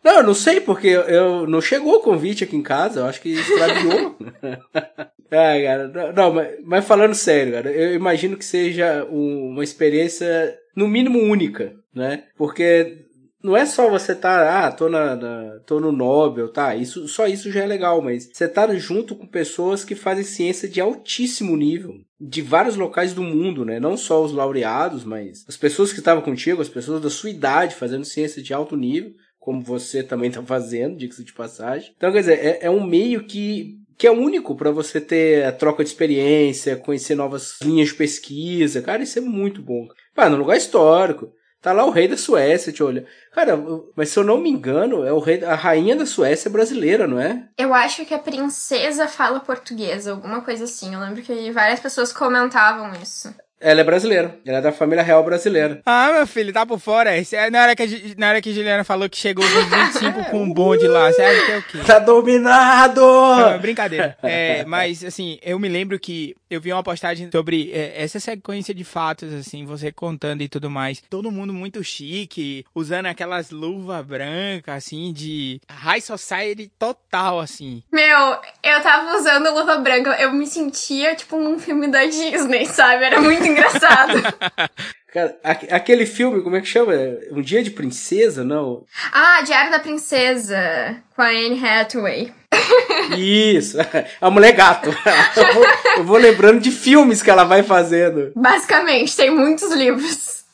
Não, 0.06 0.18
eu 0.18 0.22
não 0.22 0.34
sei, 0.34 0.60
porque 0.60 0.86
eu, 0.86 1.00
eu, 1.00 1.46
não 1.48 1.60
chegou 1.60 1.96
o 1.96 2.00
convite 2.00 2.44
aqui 2.44 2.54
em 2.54 2.62
casa, 2.62 3.00
eu 3.00 3.06
acho 3.06 3.20
que 3.20 3.30
extraviou. 3.30 4.16
ah, 4.40 5.58
cara, 5.90 6.12
não, 6.14 6.32
mas, 6.32 6.54
mas, 6.64 6.84
falando 6.84 7.12
sério, 7.12 7.54
cara, 7.54 7.72
eu 7.72 7.92
imagino 7.92 8.36
que 8.36 8.44
seja 8.44 9.04
um, 9.10 9.48
uma 9.48 9.64
experiência, 9.64 10.56
no 10.76 10.86
mínimo, 10.86 11.18
única, 11.18 11.74
né? 11.92 12.22
Porque 12.36 13.04
não 13.42 13.56
é 13.56 13.66
só 13.66 13.90
você 13.90 14.14
tá, 14.14 14.64
ah, 14.64 14.70
tô, 14.70 14.88
na, 14.88 15.16
na, 15.16 15.58
tô 15.66 15.80
no 15.80 15.90
Nobel, 15.90 16.52
tá? 16.52 16.76
Isso, 16.76 17.08
só 17.08 17.26
isso 17.26 17.50
já 17.50 17.64
é 17.64 17.66
legal, 17.66 18.00
mas 18.00 18.30
você 18.32 18.46
tá 18.46 18.72
junto 18.76 19.16
com 19.16 19.26
pessoas 19.26 19.84
que 19.84 19.96
fazem 19.96 20.22
ciência 20.22 20.68
de 20.68 20.80
altíssimo 20.80 21.56
nível, 21.56 21.96
de 22.20 22.42
vários 22.42 22.76
locais 22.76 23.12
do 23.12 23.24
mundo, 23.24 23.64
né? 23.64 23.80
Não 23.80 23.96
só 23.96 24.22
os 24.24 24.32
laureados, 24.32 25.02
mas 25.02 25.44
as 25.48 25.56
pessoas 25.56 25.92
que 25.92 25.98
estavam 25.98 26.22
contigo, 26.22 26.62
as 26.62 26.68
pessoas 26.68 27.02
da 27.02 27.10
sua 27.10 27.30
idade 27.30 27.74
fazendo 27.74 28.04
ciência 28.04 28.40
de 28.40 28.54
alto 28.54 28.76
nível 28.76 29.12
como 29.46 29.60
você 29.60 30.02
também 30.02 30.28
está 30.28 30.42
fazendo, 30.42 30.96
diga-se 30.96 31.22
de 31.22 31.32
passagem. 31.32 31.94
Então, 31.96 32.10
quer 32.10 32.18
dizer, 32.18 32.44
é, 32.44 32.58
é 32.62 32.70
um 32.70 32.84
meio 32.84 33.24
que 33.24 33.76
que 33.96 34.06
é 34.06 34.10
único 34.10 34.54
para 34.56 34.70
você 34.72 35.00
ter 35.00 35.46
a 35.46 35.52
troca 35.52 35.82
de 35.82 35.88
experiência, 35.88 36.76
conhecer 36.76 37.14
novas 37.14 37.58
linhas 37.62 37.88
de 37.88 37.94
pesquisa. 37.94 38.82
Cara, 38.82 39.04
isso 39.04 39.18
é 39.18 39.22
muito 39.22 39.62
bom. 39.62 39.86
Ah, 40.14 40.28
no 40.28 40.36
lugar 40.36 40.56
histórico. 40.56 41.32
Tá 41.62 41.72
lá 41.72 41.86
o 41.86 41.90
rei 41.90 42.06
da 42.06 42.16
Suécia, 42.16 42.72
te 42.72 42.82
olha. 42.82 43.06
Cara, 43.32 43.56
mas 43.96 44.10
se 44.10 44.18
eu 44.18 44.24
não 44.24 44.36
me 44.36 44.50
engano, 44.50 45.04
é 45.04 45.12
o 45.12 45.18
rei, 45.18 45.42
a 45.42 45.54
rainha 45.54 45.96
da 45.96 46.04
Suécia 46.04 46.50
brasileira, 46.50 47.06
não 47.06 47.18
é? 47.18 47.48
Eu 47.56 47.72
acho 47.72 48.04
que 48.04 48.12
a 48.12 48.18
princesa 48.18 49.08
fala 49.08 49.40
portuguesa, 49.40 50.10
alguma 50.10 50.42
coisa 50.42 50.64
assim. 50.64 50.92
Eu 50.92 51.00
lembro 51.00 51.22
que 51.22 51.50
várias 51.52 51.80
pessoas 51.80 52.12
comentavam 52.12 52.92
isso. 53.00 53.34
Ela 53.60 53.80
é 53.80 53.84
brasileira. 53.84 54.38
Ela 54.44 54.58
é 54.58 54.60
da 54.60 54.72
família 54.72 55.02
real 55.02 55.24
brasileira. 55.24 55.80
Ah, 55.86 56.12
meu 56.12 56.26
filho, 56.26 56.52
tá 56.52 56.66
por 56.66 56.78
fora. 56.78 57.10
É, 57.16 57.50
na, 57.50 57.62
hora 57.62 57.76
que 57.76 57.82
a, 57.82 57.86
na 58.18 58.28
hora 58.28 58.42
que 58.42 58.50
a 58.50 58.52
Juliana 58.52 58.84
falou 58.84 59.08
que 59.08 59.16
chegou 59.16 59.44
nos 59.48 59.64
25 59.64 60.24
com 60.30 60.42
um 60.42 60.52
bonde 60.52 60.86
lá, 60.86 61.10
você 61.10 61.22
acha 61.22 61.46
que 61.46 61.52
é 61.52 61.58
o 61.58 61.62
quê? 61.62 61.78
Tá 61.86 61.98
dominado! 61.98 63.00
Não, 63.00 63.58
brincadeira. 63.58 64.16
É, 64.22 64.64
mas, 64.66 65.02
assim, 65.02 65.38
eu 65.42 65.58
me 65.58 65.68
lembro 65.68 65.98
que 65.98 66.36
eu 66.50 66.60
vi 66.60 66.72
uma 66.72 66.82
postagem 66.82 67.28
sobre 67.32 67.72
é, 67.72 68.02
essa 68.02 68.20
sequência 68.20 68.74
de 68.74 68.84
fatos, 68.84 69.32
assim, 69.32 69.64
você 69.64 69.90
contando 69.90 70.42
e 70.42 70.48
tudo 70.48 70.68
mais. 70.68 71.02
Todo 71.08 71.32
mundo 71.32 71.52
muito 71.52 71.82
chique, 71.82 72.64
usando 72.74 73.06
aquelas 73.06 73.50
luvas 73.50 74.04
brancas, 74.04 74.74
assim, 74.74 75.12
de 75.12 75.60
high 75.68 76.00
society 76.00 76.70
total, 76.78 77.40
assim. 77.40 77.82
Meu, 77.90 78.36
eu 78.62 78.82
tava 78.82 79.16
usando 79.16 79.52
luva 79.54 79.78
branca, 79.78 80.10
eu 80.20 80.32
me 80.32 80.46
sentia, 80.46 81.14
tipo, 81.14 81.36
num 81.38 81.58
filme 81.58 81.88
da 81.88 82.04
Disney, 82.04 82.66
sabe? 82.66 83.04
Era 83.04 83.20
muito 83.20 83.45
engraçado. 83.50 84.22
Cara, 85.12 85.38
aquele 85.42 86.04
filme, 86.04 86.42
como 86.42 86.56
é 86.56 86.60
que 86.60 86.66
chama? 86.66 86.92
Um 87.32 87.40
Dia 87.40 87.62
de 87.62 87.70
Princesa, 87.70 88.44
não? 88.44 88.84
Ah, 89.12 89.40
Diário 89.42 89.70
da 89.70 89.78
Princesa, 89.78 90.96
com 91.14 91.22
a 91.22 91.28
Anne 91.28 91.58
Hathaway. 91.58 92.32
Isso, 93.16 93.78
a 94.20 94.30
mulher 94.30 94.52
gato. 94.52 94.90
Eu 95.36 95.54
vou, 95.54 95.64
eu 95.98 96.04
vou 96.04 96.18
lembrando 96.18 96.60
de 96.60 96.70
filmes 96.70 97.22
que 97.22 97.30
ela 97.30 97.44
vai 97.44 97.62
fazendo. 97.62 98.32
Basicamente, 98.36 99.16
tem 99.16 99.30
muitos 99.30 99.72
livros. 99.72 100.44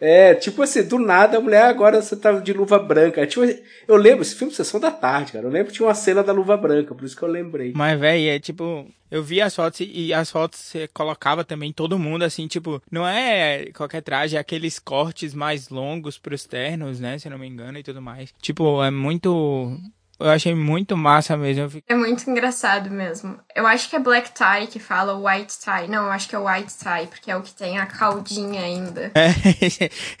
É, 0.00 0.34
tipo 0.34 0.62
assim, 0.62 0.82
do 0.82 0.98
nada 0.98 1.38
a 1.38 1.40
mulher 1.40 1.64
agora 1.64 2.00
você 2.00 2.16
tá 2.16 2.32
de 2.32 2.52
luva 2.52 2.78
branca. 2.78 3.26
Tipo, 3.26 3.42
eu 3.86 3.96
lembro, 3.96 4.22
esse 4.22 4.34
filme 4.34 4.52
Sessão 4.52 4.80
da 4.80 4.90
Tarde, 4.90 5.32
cara. 5.32 5.44
Eu 5.44 5.50
lembro 5.50 5.68
que 5.68 5.74
tinha 5.74 5.86
uma 5.86 5.94
cena 5.94 6.22
da 6.22 6.32
luva 6.32 6.56
branca, 6.56 6.94
por 6.94 7.04
isso 7.04 7.16
que 7.16 7.22
eu 7.22 7.28
lembrei. 7.28 7.72
Mas, 7.74 7.98
velho, 7.98 8.28
é 8.28 8.38
tipo. 8.38 8.86
Eu 9.10 9.24
vi 9.24 9.40
as 9.40 9.56
fotos 9.56 9.80
e 9.80 10.14
as 10.14 10.30
fotos 10.30 10.60
você 10.60 10.86
colocava 10.86 11.42
também 11.44 11.72
todo 11.72 11.98
mundo 11.98 12.22
assim, 12.22 12.46
tipo, 12.46 12.80
não 12.88 13.04
é 13.04 13.66
qualquer 13.74 14.02
traje, 14.02 14.36
é 14.36 14.38
aqueles 14.38 14.78
cortes 14.78 15.34
mais 15.34 15.68
longos 15.68 16.16
pros 16.16 16.44
ternos, 16.44 17.00
né? 17.00 17.18
Se 17.18 17.28
não 17.28 17.36
me 17.36 17.48
engano 17.48 17.76
e 17.76 17.82
tudo 17.82 18.00
mais. 18.00 18.32
Tipo, 18.40 18.80
é 18.84 18.90
muito 18.92 19.76
eu 20.20 20.30
achei 20.30 20.54
muito 20.54 20.96
massa 20.96 21.36
mesmo. 21.36 21.82
É 21.88 21.94
muito 21.94 22.28
engraçado 22.30 22.90
mesmo. 22.90 23.38
Eu 23.54 23.66
acho 23.66 23.88
que 23.88 23.96
é 23.96 23.98
black 23.98 24.30
tie 24.32 24.66
que 24.66 24.78
fala 24.78 25.16
white 25.16 25.58
tie. 25.58 25.88
Não, 25.88 26.04
eu 26.04 26.12
acho 26.12 26.28
que 26.28 26.36
é 26.36 26.38
white 26.38 26.72
tie, 26.76 27.06
porque 27.08 27.30
é 27.30 27.36
o 27.36 27.42
que 27.42 27.52
tem 27.52 27.78
a 27.78 27.86
caldinha 27.86 28.62
ainda. 28.62 29.10
É, 29.14 29.30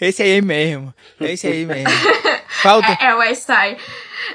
esse 0.00 0.22
aí 0.22 0.40
mesmo. 0.40 0.94
Esse 1.20 1.46
aí 1.46 1.66
mesmo. 1.66 1.90
Falta. 2.62 2.96
É, 3.00 3.06
é 3.06 3.14
white 3.14 3.46
tie. 3.46 3.76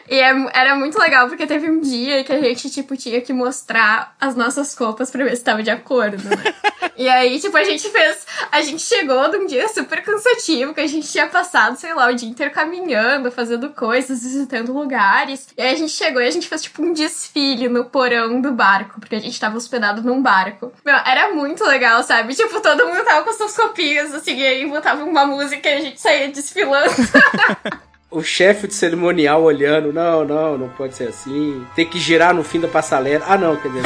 E 0.09 0.19
é, 0.19 0.31
era 0.53 0.75
muito 0.75 0.99
legal, 0.99 1.27
porque 1.27 1.47
teve 1.47 1.69
um 1.69 1.79
dia 1.79 2.23
que 2.23 2.31
a 2.31 2.39
gente, 2.39 2.69
tipo, 2.69 2.95
tinha 2.95 3.21
que 3.21 3.33
mostrar 3.33 4.15
as 4.19 4.35
nossas 4.35 4.73
roupas 4.75 5.09
pra 5.09 5.23
ver 5.23 5.35
se 5.35 5.43
tava 5.43 5.63
de 5.63 5.71
acordo, 5.71 6.23
né? 6.23 6.35
e 6.95 7.07
aí, 7.09 7.39
tipo, 7.39 7.55
a 7.57 7.63
gente 7.63 7.89
fez. 7.89 8.25
A 8.51 8.61
gente 8.61 8.81
chegou 8.81 9.31
num 9.31 9.45
dia 9.45 9.67
super 9.67 10.03
cansativo, 10.03 10.73
que 10.73 10.81
a 10.81 10.87
gente 10.87 11.07
tinha 11.07 11.27
passado, 11.27 11.75
sei 11.77 11.93
lá, 11.93 12.09
o 12.09 12.15
dia 12.15 12.29
inteiro 12.29 12.51
caminhando, 12.51 13.31
fazendo 13.31 13.69
coisas, 13.69 14.23
visitando 14.23 14.73
lugares. 14.73 15.47
E 15.57 15.61
aí 15.61 15.73
a 15.73 15.77
gente 15.77 15.91
chegou 15.91 16.21
e 16.21 16.27
a 16.27 16.31
gente 16.31 16.47
fez, 16.47 16.61
tipo, 16.63 16.83
um 16.83 16.93
desfile 16.93 17.67
no 17.67 17.85
porão 17.85 18.41
do 18.41 18.51
barco, 18.51 18.99
porque 18.99 19.15
a 19.15 19.21
gente 19.21 19.39
tava 19.39 19.57
hospedado 19.57 20.01
num 20.01 20.21
barco. 20.21 20.71
Meu, 20.85 20.95
era 20.95 21.33
muito 21.33 21.63
legal, 21.63 22.03
sabe? 22.03 22.33
Tipo, 22.35 22.61
todo 22.61 22.85
mundo 22.85 23.03
tava 23.03 23.23
com 23.23 23.33
suas 23.33 23.55
copinhas, 23.55 24.13
assim, 24.13 24.35
e 24.37 24.45
aí 24.45 24.65
botava 24.65 25.03
uma 25.03 25.25
música 25.25 25.69
e 25.69 25.73
a 25.73 25.81
gente 25.81 25.99
saía 25.99 26.29
desfilando. 26.29 26.93
o 28.15 28.23
chefe 28.23 28.65
de 28.65 28.73
cerimonial 28.73 29.43
olhando, 29.43 29.91
não, 29.91 30.23
não, 30.23 30.57
não 30.57 30.69
pode 30.69 30.95
ser 30.95 31.09
assim. 31.09 31.65
Tem 31.75 31.85
que 31.85 31.99
girar 31.99 32.33
no 32.33 32.45
fim 32.45 32.61
da 32.61 32.67
passarela. 32.67 33.25
Ah, 33.27 33.37
não, 33.37 33.57
quer 33.57 33.67
dizer, 33.67 33.83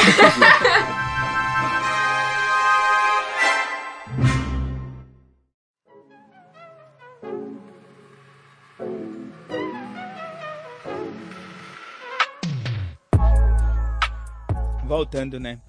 Voltando, 14.85 15.39
né? 15.39 15.59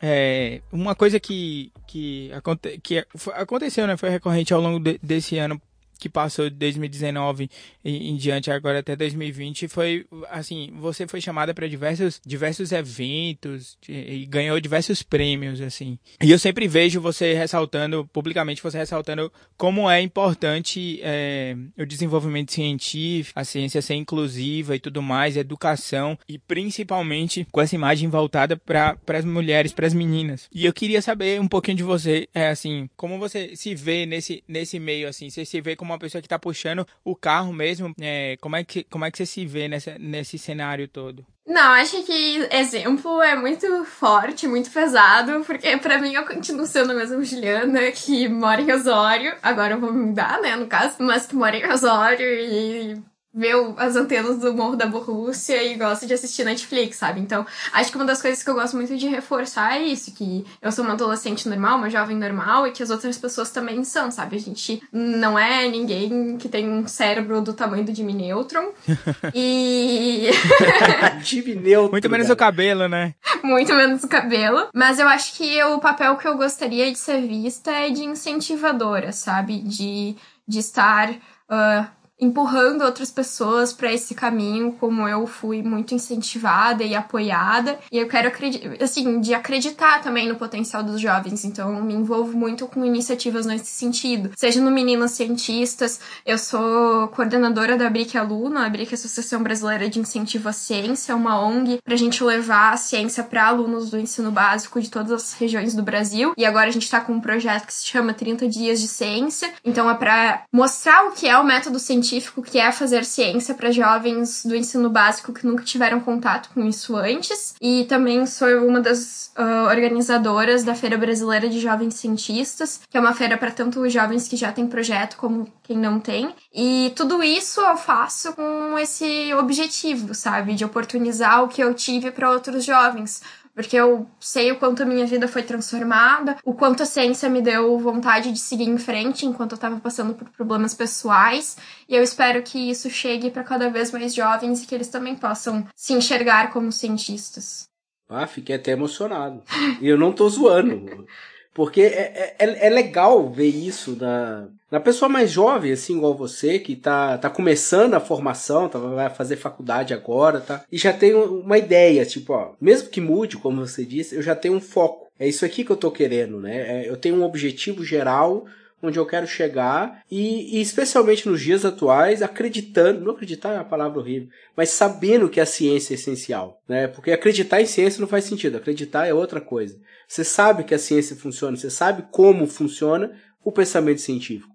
É, 0.00 0.62
uma 0.72 0.94
coisa 0.94 1.20
que, 1.20 1.70
que, 1.86 2.32
aconte, 2.32 2.78
que 2.82 3.04
aconteceu, 3.34 3.86
né? 3.86 3.98
Foi 3.98 4.08
recorrente 4.08 4.54
ao 4.54 4.60
longo 4.60 4.78
de, 4.78 4.98
desse 5.02 5.36
ano 5.36 5.60
que 6.02 6.08
passou 6.08 6.50
de 6.50 6.56
2019 6.56 7.48
em, 7.84 8.10
em 8.10 8.16
diante 8.16 8.50
agora 8.50 8.80
até 8.80 8.96
2020 8.96 9.68
foi 9.68 10.04
assim 10.30 10.72
você 10.80 11.06
foi 11.06 11.20
chamada 11.20 11.54
para 11.54 11.68
diversos 11.68 12.20
diversos 12.26 12.72
eventos 12.72 13.78
e 13.88 14.26
ganhou 14.26 14.58
diversos 14.60 15.00
prêmios 15.00 15.60
assim. 15.60 15.96
E 16.20 16.28
eu 16.28 16.40
sempre 16.40 16.66
vejo 16.66 17.00
você 17.00 17.34
ressaltando 17.34 18.04
publicamente 18.12 18.60
você 18.60 18.78
ressaltando 18.78 19.32
como 19.56 19.88
é 19.88 20.00
importante 20.00 20.98
é, 21.04 21.54
o 21.78 21.86
desenvolvimento 21.86 22.50
científico 22.50 23.38
a 23.38 23.44
ciência 23.44 23.80
ser 23.80 23.94
inclusiva 23.94 24.74
e 24.74 24.80
tudo 24.80 25.00
mais 25.00 25.36
educação 25.36 26.18
e 26.28 26.36
principalmente 26.36 27.46
com 27.52 27.60
essa 27.60 27.76
imagem 27.76 28.08
voltada 28.08 28.56
para 28.56 28.98
as 29.06 29.24
mulheres 29.24 29.72
para 29.72 29.86
as 29.86 29.94
meninas. 29.94 30.48
E 30.52 30.66
eu 30.66 30.72
queria 30.72 31.00
saber 31.00 31.40
um 31.40 31.46
pouquinho 31.46 31.76
de 31.76 31.84
você 31.84 32.28
é 32.34 32.48
assim 32.48 32.90
como 32.96 33.20
você 33.20 33.54
se 33.54 33.72
vê 33.72 34.04
nesse 34.04 34.42
nesse 34.48 34.80
meio 34.80 35.06
assim 35.06 35.30
você 35.30 35.44
se 35.44 35.60
vê 35.60 35.76
como 35.76 35.91
uma 35.92 35.98
pessoa 35.98 36.20
que 36.20 36.26
está 36.26 36.38
puxando 36.38 36.86
o 37.04 37.14
carro 37.14 37.52
mesmo, 37.52 37.94
é, 38.00 38.36
como, 38.40 38.56
é 38.56 38.64
que, 38.64 38.84
como 38.84 39.04
é 39.04 39.10
que 39.10 39.18
você 39.18 39.26
se 39.26 39.46
vê 39.46 39.68
nessa, 39.68 39.96
nesse 39.98 40.38
cenário 40.38 40.88
todo? 40.88 41.24
Não, 41.46 41.72
acho 41.72 42.02
que 42.04 42.48
exemplo 42.52 43.20
é 43.20 43.34
muito 43.34 43.84
forte, 43.84 44.46
muito 44.46 44.70
pesado, 44.70 45.44
porque 45.44 45.76
para 45.76 45.98
mim 45.98 46.14
eu 46.14 46.24
continuo 46.24 46.66
sendo 46.66 46.92
a 46.92 46.94
mesma 46.94 47.22
Juliana 47.24 47.90
que 47.90 48.28
mora 48.28 48.62
em 48.62 48.72
Osório. 48.72 49.34
Agora 49.42 49.74
eu 49.74 49.80
vou 49.80 49.92
mudar, 49.92 50.40
né, 50.40 50.54
no 50.54 50.66
caso, 50.66 50.96
mas 51.00 51.26
que 51.26 51.34
mora 51.34 51.56
em 51.56 51.66
Osório 51.66 52.26
e 52.26 53.11
vê 53.34 53.50
as 53.78 53.96
antenas 53.96 54.38
do 54.38 54.52
Morro 54.52 54.76
da 54.76 54.86
Borrússia 54.86 55.62
e 55.62 55.74
gosta 55.74 56.06
de 56.06 56.12
assistir 56.12 56.44
Netflix, 56.44 56.96
sabe? 56.96 57.20
Então, 57.20 57.46
acho 57.72 57.90
que 57.90 57.96
uma 57.96 58.04
das 58.04 58.20
coisas 58.20 58.42
que 58.42 58.50
eu 58.50 58.54
gosto 58.54 58.76
muito 58.76 58.96
de 58.96 59.08
reforçar 59.08 59.78
é 59.78 59.84
isso, 59.84 60.12
que 60.12 60.44
eu 60.60 60.70
sou 60.70 60.84
uma 60.84 60.94
adolescente 60.94 61.48
normal, 61.48 61.78
uma 61.78 61.88
jovem 61.88 62.16
normal 62.16 62.66
e 62.66 62.72
que 62.72 62.82
as 62.82 62.90
outras 62.90 63.16
pessoas 63.16 63.50
também 63.50 63.82
são, 63.84 64.10
sabe? 64.10 64.36
A 64.36 64.40
gente 64.40 64.82
não 64.92 65.38
é 65.38 65.66
ninguém 65.68 66.36
que 66.36 66.48
tem 66.48 66.68
um 66.68 66.86
cérebro 66.86 67.40
do 67.40 67.54
tamanho 67.54 67.84
do 67.84 67.94
Jimmy 67.94 68.12
Neutron. 68.12 68.72
e... 69.34 70.28
Jimmy 71.24 71.54
Neutron. 71.54 71.90
Muito 71.90 72.10
menos 72.10 72.26
cara. 72.26 72.34
o 72.34 72.36
cabelo, 72.36 72.88
né? 72.88 73.14
Muito 73.42 73.72
menos 73.74 74.04
o 74.04 74.08
cabelo. 74.08 74.68
Mas 74.74 74.98
eu 74.98 75.08
acho 75.08 75.34
que 75.34 75.62
o 75.64 75.78
papel 75.78 76.16
que 76.16 76.28
eu 76.28 76.36
gostaria 76.36 76.90
de 76.92 76.98
ser 76.98 77.22
vista 77.22 77.70
é 77.70 77.88
de 77.88 78.04
incentivadora, 78.04 79.10
sabe? 79.10 79.58
De, 79.60 80.16
de 80.46 80.58
estar... 80.58 81.10
Uh, 81.10 82.01
empurrando 82.22 82.82
outras 82.82 83.10
pessoas 83.10 83.72
para 83.72 83.92
esse 83.92 84.14
caminho, 84.14 84.72
como 84.78 85.08
eu 85.08 85.26
fui 85.26 85.60
muito 85.60 85.92
incentivada 85.92 86.84
e 86.84 86.94
apoiada. 86.94 87.78
E 87.90 87.98
eu 87.98 88.06
quero 88.06 88.28
acreditar, 88.28 88.82
assim, 88.82 89.20
de 89.20 89.34
acreditar 89.34 90.00
também 90.00 90.28
no 90.28 90.36
potencial 90.36 90.84
dos 90.84 91.00
jovens. 91.00 91.44
Então, 91.44 91.76
eu 91.76 91.82
me 91.82 91.94
envolvo 91.94 92.38
muito 92.38 92.68
com 92.68 92.84
iniciativas 92.84 93.44
nesse 93.44 93.72
sentido. 93.72 94.30
Seja 94.36 94.60
no 94.60 94.70
Meninas 94.70 95.10
Cientistas, 95.12 96.00
eu 96.24 96.38
sou 96.38 97.08
coordenadora 97.08 97.76
da 97.76 97.90
BRIC 97.90 98.16
Aluna, 98.16 98.66
a 98.66 98.70
BRIC 98.70 98.94
Associação 98.94 99.42
Brasileira 99.42 99.88
de 99.88 99.98
Incentivo 99.98 100.48
à 100.48 100.52
Ciência, 100.52 101.16
uma 101.16 101.40
ONG 101.40 101.80
pra 101.82 101.96
gente 101.96 102.22
levar 102.22 102.72
a 102.72 102.76
ciência 102.76 103.24
para 103.24 103.48
alunos 103.48 103.90
do 103.90 103.98
ensino 103.98 104.30
básico 104.30 104.80
de 104.80 104.88
todas 104.88 105.10
as 105.10 105.32
regiões 105.32 105.74
do 105.74 105.82
Brasil. 105.82 106.34
E 106.38 106.44
agora 106.44 106.68
a 106.68 106.72
gente 106.72 106.88
tá 106.88 107.00
com 107.00 107.14
um 107.14 107.20
projeto 107.20 107.66
que 107.66 107.74
se 107.74 107.84
chama 107.84 108.14
30 108.14 108.46
Dias 108.46 108.80
de 108.80 108.86
Ciência. 108.86 109.52
Então, 109.64 109.90
é 109.90 109.94
para 109.94 110.44
mostrar 110.52 111.06
o 111.06 111.12
que 111.12 111.26
é 111.26 111.36
o 111.36 111.44
método 111.44 111.80
científico 111.80 112.11
científico 112.12 112.42
que 112.42 112.58
é 112.58 112.70
fazer 112.70 113.04
ciência 113.04 113.54
para 113.54 113.70
jovens 113.70 114.44
do 114.44 114.54
ensino 114.54 114.90
básico 114.90 115.32
que 115.32 115.46
nunca 115.46 115.64
tiveram 115.64 116.00
contato 116.00 116.50
com 116.52 116.64
isso 116.66 116.96
antes. 116.96 117.54
E 117.60 117.84
também 117.84 118.26
sou 118.26 118.48
uma 118.66 118.80
das 118.80 119.32
uh, 119.36 119.68
organizadoras 119.68 120.62
da 120.62 120.74
Feira 120.74 120.98
Brasileira 120.98 121.48
de 121.48 121.60
Jovens 121.60 121.94
Cientistas, 121.94 122.80
que 122.88 122.96
é 122.96 123.00
uma 123.00 123.14
feira 123.14 123.38
para 123.38 123.50
tanto 123.50 123.88
jovens 123.88 124.28
que 124.28 124.36
já 124.36 124.52
têm 124.52 124.66
projeto 124.66 125.16
como 125.16 125.50
quem 125.62 125.78
não 125.78 125.98
tem. 125.98 126.34
E 126.52 126.92
tudo 126.94 127.22
isso 127.22 127.60
eu 127.60 127.76
faço 127.76 128.34
com 128.34 128.78
esse 128.78 129.32
objetivo, 129.34 130.14
sabe? 130.14 130.54
De 130.54 130.64
oportunizar 130.64 131.42
o 131.42 131.48
que 131.48 131.62
eu 131.62 131.72
tive 131.72 132.10
para 132.10 132.30
outros 132.30 132.64
jovens 132.64 133.22
porque 133.54 133.76
eu 133.76 134.06
sei 134.18 134.50
o 134.52 134.58
quanto 134.58 134.82
a 134.82 134.86
minha 134.86 135.06
vida 135.06 135.28
foi 135.28 135.42
transformada, 135.42 136.36
o 136.44 136.54
quanto 136.54 136.82
a 136.82 136.86
ciência 136.86 137.28
me 137.28 137.42
deu 137.42 137.78
vontade 137.78 138.32
de 138.32 138.38
seguir 138.38 138.68
em 138.68 138.78
frente 138.78 139.26
enquanto 139.26 139.52
eu 139.52 139.56
estava 139.56 139.78
passando 139.78 140.14
por 140.14 140.28
problemas 140.30 140.74
pessoais, 140.74 141.56
e 141.88 141.94
eu 141.94 142.02
espero 142.02 142.42
que 142.42 142.70
isso 142.70 142.88
chegue 142.88 143.30
para 143.30 143.44
cada 143.44 143.68
vez 143.68 143.90
mais 143.90 144.14
jovens 144.14 144.62
e 144.62 144.66
que 144.66 144.74
eles 144.74 144.88
também 144.88 145.14
possam 145.14 145.66
se 145.74 145.92
enxergar 145.92 146.52
como 146.52 146.72
cientistas. 146.72 147.68
Ah, 148.08 148.26
fiquei 148.26 148.56
até 148.56 148.72
emocionado. 148.72 149.42
E 149.80 149.88
eu 149.88 149.96
não 149.96 150.12
tô 150.12 150.28
zoando. 150.28 151.06
Porque 151.54 151.82
é, 151.82 152.34
é, 152.38 152.66
é, 152.66 152.70
legal 152.70 153.28
ver 153.28 153.48
isso 153.48 153.94
na, 154.00 154.48
na 154.70 154.80
pessoa 154.80 155.08
mais 155.08 155.30
jovem, 155.30 155.72
assim, 155.72 155.96
igual 155.96 156.14
você, 156.14 156.58
que 156.58 156.74
tá, 156.74 157.18
tá 157.18 157.28
começando 157.28 157.92
a 157.94 158.00
formação, 158.00 158.70
tá, 158.70 158.78
vai 158.78 159.10
fazer 159.10 159.36
faculdade 159.36 159.92
agora, 159.92 160.40
tá? 160.40 160.64
E 160.72 160.78
já 160.78 160.92
tem 160.94 161.14
uma 161.14 161.58
ideia, 161.58 162.06
tipo, 162.06 162.32
ó, 162.32 162.52
mesmo 162.58 162.88
que 162.88 163.02
mude, 163.02 163.36
como 163.36 163.66
você 163.66 163.84
disse, 163.84 164.14
eu 164.14 164.22
já 164.22 164.34
tenho 164.34 164.54
um 164.54 164.60
foco. 164.60 165.08
É 165.18 165.28
isso 165.28 165.44
aqui 165.44 165.62
que 165.62 165.70
eu 165.70 165.76
tô 165.76 165.90
querendo, 165.90 166.40
né? 166.40 166.84
É, 166.84 166.88
eu 166.88 166.96
tenho 166.96 167.16
um 167.16 167.24
objetivo 167.24 167.84
geral 167.84 168.46
onde 168.82 168.98
eu 168.98 169.06
quero 169.06 169.26
chegar 169.26 170.02
e, 170.10 170.58
e, 170.58 170.60
especialmente 170.60 171.28
nos 171.28 171.40
dias 171.40 171.64
atuais 171.64 172.20
acreditando, 172.20 173.04
não 173.04 173.12
acreditar 173.12 173.52
é 173.52 173.56
uma 173.56 173.64
palavra 173.64 174.00
horrível, 174.00 174.28
mas 174.56 174.70
sabendo 174.70 175.28
que 175.28 175.40
a 175.40 175.46
ciência 175.46 175.94
é 175.94 175.96
essencial, 175.96 176.60
né? 176.68 176.88
Porque 176.88 177.12
acreditar 177.12 177.60
em 177.60 177.66
ciência 177.66 178.00
não 178.00 178.08
faz 178.08 178.24
sentido, 178.24 178.56
acreditar 178.56 179.06
é 179.06 179.14
outra 179.14 179.40
coisa. 179.40 179.78
Você 180.08 180.24
sabe 180.24 180.64
que 180.64 180.74
a 180.74 180.78
ciência 180.78 181.16
funciona, 181.16 181.56
você 181.56 181.70
sabe 181.70 182.04
como 182.10 182.46
funciona 182.46 183.12
o 183.44 183.52
pensamento 183.52 184.00
científico. 184.00 184.51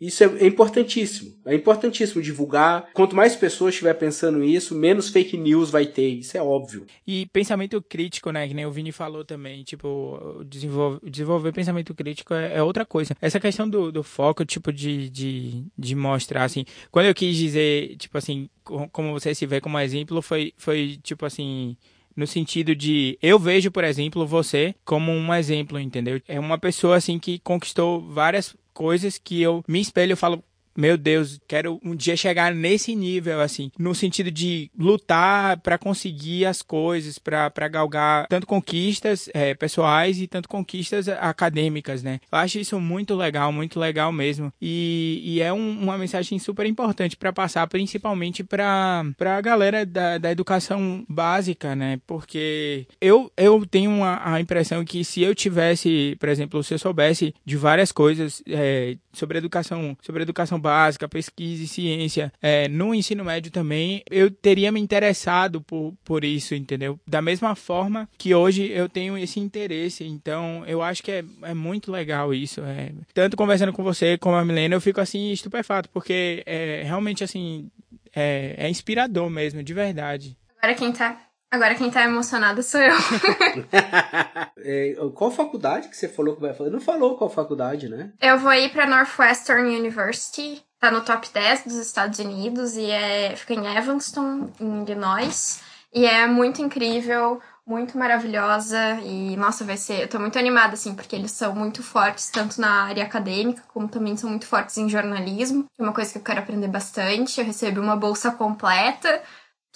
Isso 0.00 0.22
é, 0.22 0.26
é, 0.26 0.46
importantíssimo. 0.46 1.34
É 1.46 1.54
importantíssimo 1.54 2.20
divulgar. 2.20 2.88
Quanto 2.92 3.16
mais 3.16 3.34
pessoas 3.34 3.72
estiver 3.72 3.94
pensando 3.94 4.38
nisso, 4.38 4.74
menos 4.74 5.08
fake 5.08 5.36
news 5.36 5.70
vai 5.70 5.86
ter. 5.86 6.08
Isso 6.08 6.36
é 6.36 6.42
óbvio. 6.42 6.86
E 7.06 7.26
pensamento 7.32 7.80
crítico, 7.80 8.30
né? 8.30 8.46
Que 8.46 8.52
nem 8.52 8.66
o 8.66 8.70
Vini 8.70 8.92
falou 8.92 9.24
também. 9.24 9.64
Tipo, 9.64 10.44
desenvolver, 10.46 11.00
desenvolver 11.08 11.52
pensamento 11.52 11.94
crítico 11.94 12.34
é, 12.34 12.56
é, 12.56 12.62
outra 12.62 12.84
coisa. 12.84 13.16
Essa 13.20 13.40
questão 13.40 13.68
do, 13.68 13.90
do 13.90 14.02
foco, 14.02 14.44
tipo, 14.44 14.70
de, 14.70 15.08
de, 15.08 15.64
de 15.76 15.94
mostrar, 15.94 16.44
assim. 16.44 16.66
Quando 16.90 17.06
eu 17.06 17.14
quis 17.14 17.34
dizer, 17.34 17.96
tipo 17.96 18.18
assim, 18.18 18.50
como 18.92 19.12
você 19.12 19.34
se 19.34 19.46
vê 19.46 19.60
como 19.60 19.78
exemplo, 19.78 20.20
foi, 20.20 20.52
foi 20.58 20.98
tipo 21.02 21.24
assim 21.24 21.76
no 22.16 22.26
sentido 22.26 22.74
de 22.74 23.18
eu 23.22 23.38
vejo, 23.38 23.70
por 23.70 23.84
exemplo, 23.84 24.26
você 24.26 24.74
como 24.84 25.12
um 25.12 25.34
exemplo, 25.34 25.78
entendeu? 25.78 26.20
É 26.26 26.40
uma 26.40 26.58
pessoa 26.58 26.96
assim 26.96 27.18
que 27.18 27.38
conquistou 27.40 28.00
várias 28.00 28.56
coisas 28.76 29.16
que 29.16 29.40
eu 29.40 29.64
me 29.66 29.80
espelho 29.80 30.12
e 30.12 30.16
falo, 30.16 30.44
meu 30.76 30.96
Deus, 30.96 31.40
quero 31.48 31.80
um 31.84 31.94
dia 31.94 32.16
chegar 32.16 32.54
nesse 32.54 32.94
nível, 32.94 33.40
assim, 33.40 33.70
no 33.78 33.94
sentido 33.94 34.30
de 34.30 34.70
lutar 34.78 35.58
para 35.58 35.78
conseguir 35.78 36.44
as 36.44 36.62
coisas, 36.62 37.18
para 37.18 37.68
galgar 37.68 38.26
tanto 38.28 38.46
conquistas 38.46 39.28
é, 39.32 39.54
pessoais 39.54 40.20
e 40.20 40.26
tanto 40.26 40.48
conquistas 40.48 41.08
acadêmicas, 41.08 42.02
né? 42.02 42.20
Eu 42.30 42.38
acho 42.38 42.58
isso 42.58 42.80
muito 42.80 43.14
legal, 43.14 43.52
muito 43.52 43.78
legal 43.80 44.12
mesmo. 44.12 44.52
E, 44.60 45.22
e 45.24 45.40
é 45.40 45.52
um, 45.52 45.82
uma 45.82 45.98
mensagem 45.98 46.38
super 46.38 46.66
importante 46.66 47.16
para 47.16 47.32
passar, 47.32 47.66
principalmente 47.66 48.44
para 48.44 49.04
a 49.20 49.40
galera 49.40 49.86
da, 49.86 50.18
da 50.18 50.30
educação 50.30 51.04
básica, 51.08 51.74
né? 51.74 52.00
Porque 52.06 52.86
eu, 53.00 53.30
eu 53.36 53.64
tenho 53.66 53.90
uma, 53.90 54.20
a 54.22 54.40
impressão 54.40 54.84
que 54.84 55.04
se 55.04 55.22
eu 55.22 55.34
tivesse, 55.34 56.16
por 56.18 56.28
exemplo, 56.28 56.62
se 56.62 56.74
eu 56.74 56.78
soubesse 56.78 57.34
de 57.44 57.56
várias 57.56 57.92
coisas 57.92 58.42
é, 58.46 58.96
sobre 59.12 59.38
educação, 59.38 59.96
sobre 60.02 60.22
educação 60.22 60.60
básica, 60.66 61.08
pesquisa 61.08 61.62
e 61.62 61.68
ciência, 61.68 62.32
é, 62.42 62.68
no 62.68 62.92
ensino 62.92 63.24
médio 63.24 63.52
também, 63.52 64.02
eu 64.10 64.30
teria 64.30 64.72
me 64.72 64.80
interessado 64.80 65.60
por, 65.60 65.94
por 66.04 66.24
isso, 66.24 66.54
entendeu? 66.54 66.98
Da 67.06 67.22
mesma 67.22 67.54
forma 67.54 68.08
que 68.18 68.34
hoje 68.34 68.68
eu 68.70 68.88
tenho 68.88 69.16
esse 69.16 69.38
interesse. 69.38 70.04
Então, 70.04 70.64
eu 70.66 70.82
acho 70.82 71.02
que 71.02 71.12
é, 71.12 71.24
é 71.42 71.54
muito 71.54 71.92
legal 71.92 72.34
isso. 72.34 72.60
É. 72.62 72.90
Tanto 73.14 73.36
conversando 73.36 73.72
com 73.72 73.82
você 73.82 74.18
como 74.18 74.36
a 74.36 74.44
Milena, 74.44 74.74
eu 74.74 74.80
fico 74.80 75.00
assim 75.00 75.30
estupefato, 75.30 75.88
porque 75.90 76.42
é 76.44 76.82
realmente 76.84 77.22
assim. 77.22 77.70
É, 78.18 78.54
é 78.56 78.70
inspirador 78.70 79.28
mesmo, 79.28 79.62
de 79.62 79.74
verdade. 79.74 80.36
Agora 80.58 80.74
quem 80.74 80.90
tá 80.90 81.25
Agora 81.56 81.74
quem 81.74 81.90
tá 81.90 82.04
emocionado 82.04 82.62
sou 82.62 82.78
eu. 82.78 82.92
é, 84.62 84.94
qual 85.14 85.30
faculdade 85.30 85.88
que 85.88 85.96
você 85.96 86.06
falou 86.06 86.34
que 86.34 86.42
vai 86.42 86.52
fazer? 86.52 86.68
Não 86.68 86.80
falou 86.80 87.16
qual 87.16 87.30
faculdade, 87.30 87.88
né? 87.88 88.12
Eu 88.20 88.38
vou 88.38 88.52
ir 88.52 88.70
pra 88.70 88.86
Northwestern 88.86 89.74
University. 89.74 90.62
Tá 90.78 90.90
no 90.90 91.00
top 91.00 91.26
10 91.32 91.64
dos 91.64 91.76
Estados 91.76 92.18
Unidos 92.18 92.76
e 92.76 92.90
é, 92.90 93.34
fica 93.34 93.54
em 93.54 93.74
Evanston, 93.74 94.50
em 94.60 94.82
Illinois. 94.82 95.62
E 95.94 96.04
é 96.04 96.26
muito 96.26 96.60
incrível, 96.60 97.40
muito 97.66 97.96
maravilhosa. 97.96 99.00
E, 99.02 99.34
nossa, 99.38 99.64
vai 99.64 99.78
ser. 99.78 100.02
Eu 100.02 100.08
tô 100.08 100.18
muito 100.18 100.38
animada, 100.38 100.74
assim, 100.74 100.94
porque 100.94 101.16
eles 101.16 101.30
são 101.30 101.54
muito 101.54 101.82
fortes, 101.82 102.28
tanto 102.28 102.60
na 102.60 102.82
área 102.82 103.02
acadêmica, 103.02 103.62
como 103.68 103.88
também 103.88 104.14
são 104.14 104.28
muito 104.28 104.46
fortes 104.46 104.76
em 104.76 104.90
jornalismo. 104.90 105.64
É 105.78 105.82
uma 105.82 105.94
coisa 105.94 106.12
que 106.12 106.18
eu 106.18 106.22
quero 106.22 106.40
aprender 106.40 106.68
bastante. 106.68 107.40
Eu 107.40 107.46
recebi 107.46 107.80
uma 107.80 107.96
bolsa 107.96 108.30
completa 108.30 109.22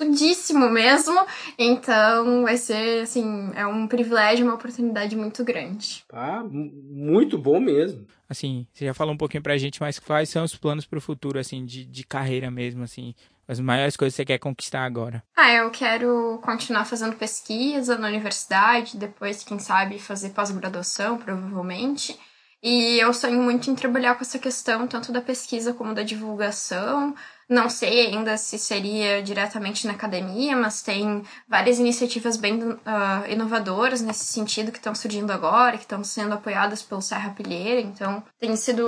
tudíssimo 0.01 0.71
mesmo. 0.71 1.19
Então 1.59 2.43
vai 2.43 2.57
ser, 2.57 3.03
assim, 3.03 3.51
é 3.55 3.67
um 3.67 3.87
privilégio, 3.87 4.47
uma 4.47 4.55
oportunidade 4.55 5.15
muito 5.15 5.45
grande. 5.45 6.05
Ah, 6.13 6.43
muito 6.43 7.37
bom 7.37 7.61
mesmo. 7.61 8.07
Assim, 8.29 8.67
você 8.73 8.87
já 8.87 8.95
falou 8.95 9.13
um 9.13 9.19
pouquinho 9.19 9.43
pra 9.43 9.59
gente, 9.59 9.81
mas 9.81 9.99
quais 9.99 10.29
são 10.29 10.45
os 10.45 10.57
planos 10.57 10.87
pro 10.87 11.01
futuro, 11.01 11.39
assim, 11.39 11.65
de, 11.65 11.85
de 11.85 12.05
carreira 12.05 12.51
mesmo, 12.51 12.83
assim? 12.83 13.15
As 13.47 13.59
maiores 13.59 13.97
coisas 13.97 14.15
que 14.15 14.23
você 14.23 14.25
quer 14.25 14.39
conquistar 14.39 14.85
agora? 14.85 15.23
Ah, 15.37 15.53
eu 15.53 15.71
quero 15.71 16.39
continuar 16.43 16.85
fazendo 16.85 17.17
pesquisa 17.17 17.99
na 17.99 18.07
universidade, 18.07 18.97
depois, 18.97 19.43
quem 19.43 19.59
sabe, 19.59 19.99
fazer 19.99 20.31
pós-graduação, 20.31 21.19
provavelmente. 21.19 22.17
E 22.63 22.99
eu 23.01 23.13
sonho 23.13 23.43
muito 23.43 23.71
em 23.71 23.75
trabalhar 23.75 24.15
com 24.15 24.23
essa 24.23 24.39
questão, 24.39 24.87
tanto 24.87 25.11
da 25.11 25.21
pesquisa 25.21 25.75
como 25.75 25.95
da 25.95 26.03
divulgação, 26.03 27.15
não 27.51 27.69
sei 27.69 28.07
ainda 28.07 28.37
se 28.37 28.57
seria 28.57 29.21
diretamente 29.21 29.85
na 29.85 29.93
academia, 29.93 30.57
mas 30.57 30.83
tem 30.83 31.25
várias 31.49 31.81
iniciativas 31.81 32.37
bem 32.37 32.63
uh, 32.63 32.79
inovadoras 33.29 34.01
nesse 34.01 34.25
sentido 34.25 34.71
que 34.71 34.79
estão 34.79 34.95
surgindo 34.95 35.33
agora, 35.33 35.77
que 35.77 35.83
estão 35.83 36.05
sendo 36.05 36.35
apoiadas 36.35 36.81
pelo 36.81 37.03
Serra 37.03 37.31
Pilheira. 37.31 37.81
Então, 37.81 38.23
tem 38.39 38.55
sido. 38.55 38.87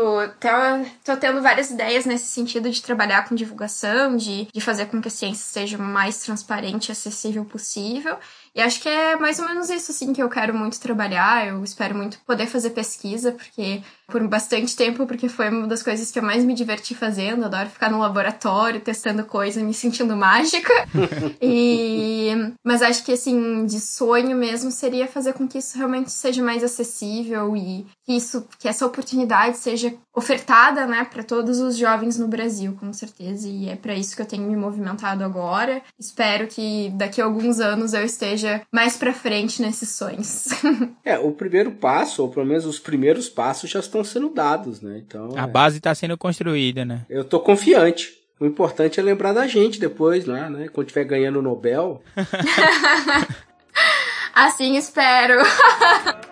Tô, 1.04 1.16
tendo 1.16 1.42
várias 1.42 1.70
ideias 1.70 2.04
nesse 2.04 2.28
sentido 2.28 2.70
de 2.70 2.80
trabalhar 2.80 3.28
com 3.28 3.34
divulgação, 3.34 4.16
de, 4.16 4.46
de 4.52 4.60
fazer 4.60 4.86
com 4.86 5.02
que 5.02 5.08
a 5.08 5.10
ciência 5.10 5.44
seja 5.44 5.76
o 5.76 5.82
mais 5.82 6.18
transparente 6.18 6.88
e 6.88 6.92
acessível 6.92 7.44
possível. 7.44 8.16
E 8.55 8.61
acho 8.61 8.80
que 8.80 8.88
é 8.88 9.16
mais 9.16 9.38
ou 9.38 9.46
menos 9.46 9.70
isso, 9.70 9.92
assim, 9.92 10.12
que 10.12 10.22
eu 10.22 10.28
quero 10.28 10.55
muito 10.55 10.78
trabalhar. 10.78 11.46
Eu 11.46 11.64
espero 11.64 11.94
muito 11.94 12.18
poder 12.26 12.46
fazer 12.46 12.70
pesquisa, 12.70 13.32
porque 13.32 13.82
por 14.09 14.26
bastante 14.28 14.76
tempo, 14.76 15.07
porque 15.07 15.26
foi 15.26 15.48
uma 15.48 15.66
das 15.66 15.82
coisas 15.82 16.11
que 16.11 16.18
eu 16.18 16.22
mais 16.22 16.44
me 16.44 16.53
diverti 16.53 16.94
fazendo. 16.94 17.46
Adoro 17.46 17.70
ficar 17.70 17.90
no 17.90 17.98
laboratório, 17.98 18.80
testando 18.80 19.24
coisa, 19.24 19.62
me 19.62 19.72
sentindo 19.72 20.14
mágica. 20.14 20.72
e... 21.40 22.53
Mas 22.62 22.82
acho 22.82 23.03
que, 23.05 23.12
assim, 23.12 23.64
de 23.64 23.80
sonho 23.80 24.36
mesmo 24.36 24.70
seria 24.70 25.09
fazer 25.09 25.32
com 25.32 25.48
que 25.48 25.59
isso 25.59 25.78
realmente 25.78 26.11
seja 26.11 26.42
mais 26.42 26.62
acessível 26.62 27.57
e 27.57 27.86
que 28.05 28.12
isso, 28.12 28.46
que 28.59 28.68
essa 28.68 28.84
oportunidade 28.84 29.57
seja 29.57 29.94
ofertada, 30.14 30.86
né, 30.86 31.07
para 31.11 31.22
todos 31.22 31.59
os 31.59 31.76
jovens 31.76 32.18
no 32.18 32.28
Brasil, 32.28 32.76
com 32.78 32.92
certeza. 32.92 33.48
E 33.48 33.70
é 33.70 33.76
para 33.76 33.94
isso 33.94 34.14
que 34.14 34.20
eu 34.20 34.26
tenho 34.26 34.46
me 34.46 34.57
movimentado 34.57 35.24
agora. 35.24 35.80
Espero 35.98 36.46
que 36.48 36.90
daqui 36.96 37.20
a 37.20 37.24
alguns 37.24 37.61
anos 37.61 37.94
eu 37.94 38.05
esteja 38.05 38.41
mais 38.70 38.97
para 38.97 39.12
frente 39.12 39.61
nesses 39.61 39.90
sonhos. 39.90 40.49
é, 41.05 41.18
o 41.18 41.32
primeiro 41.32 41.72
passo, 41.72 42.22
ou 42.22 42.28
pelo 42.28 42.47
menos 42.47 42.66
os 42.66 42.78
primeiros 42.78 43.28
passos 43.28 43.70
já 43.70 43.80
estão 43.80 44.05
sendo 44.05 44.30
dados, 44.30 44.80
né? 44.80 45.03
Então, 45.07 45.30
a 45.36 45.43
é... 45.43 45.47
base 45.47 45.78
está 45.78 45.95
sendo 45.95 46.16
construída, 46.16 46.84
né? 46.84 47.05
Eu 47.09 47.24
tô 47.24 47.40
confiante. 47.40 48.20
O 48.40 48.47
importante 48.47 48.99
é 48.99 49.03
lembrar 49.03 49.32
da 49.32 49.47
gente 49.47 49.78
depois, 49.78 50.26
né? 50.26 50.51
né? 50.51 50.68
Quando 50.68 50.88
estiver 50.88 51.05
ganhando 51.05 51.38
o 51.38 51.43
Nobel. 51.43 52.03
assim 54.34 54.76
espero. 54.76 55.40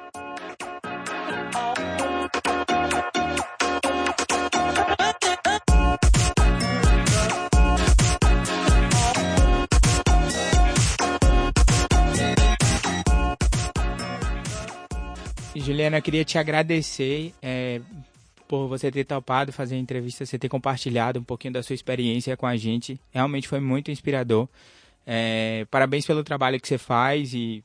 Juliana, 15.71 16.01
queria 16.01 16.25
te 16.25 16.37
agradecer 16.37 17.33
é, 17.41 17.81
por 18.49 18.67
você 18.67 18.91
ter 18.91 19.05
topado 19.05 19.53
fazer 19.53 19.77
a 19.77 19.79
entrevista, 19.79 20.27
você 20.27 20.37
ter 20.37 20.49
compartilhado 20.49 21.21
um 21.21 21.23
pouquinho 21.23 21.53
da 21.53 21.63
sua 21.63 21.75
experiência 21.75 22.37
com 22.37 22.45
a 22.45 22.57
gente. 22.57 23.01
Realmente 23.13 23.47
foi 23.47 23.61
muito 23.61 23.89
inspirador. 23.89 24.49
É, 25.07 25.65
parabéns 25.71 26.05
pelo 26.05 26.25
trabalho 26.25 26.61
que 26.61 26.67
você 26.67 26.77
faz 26.77 27.33
e 27.35 27.63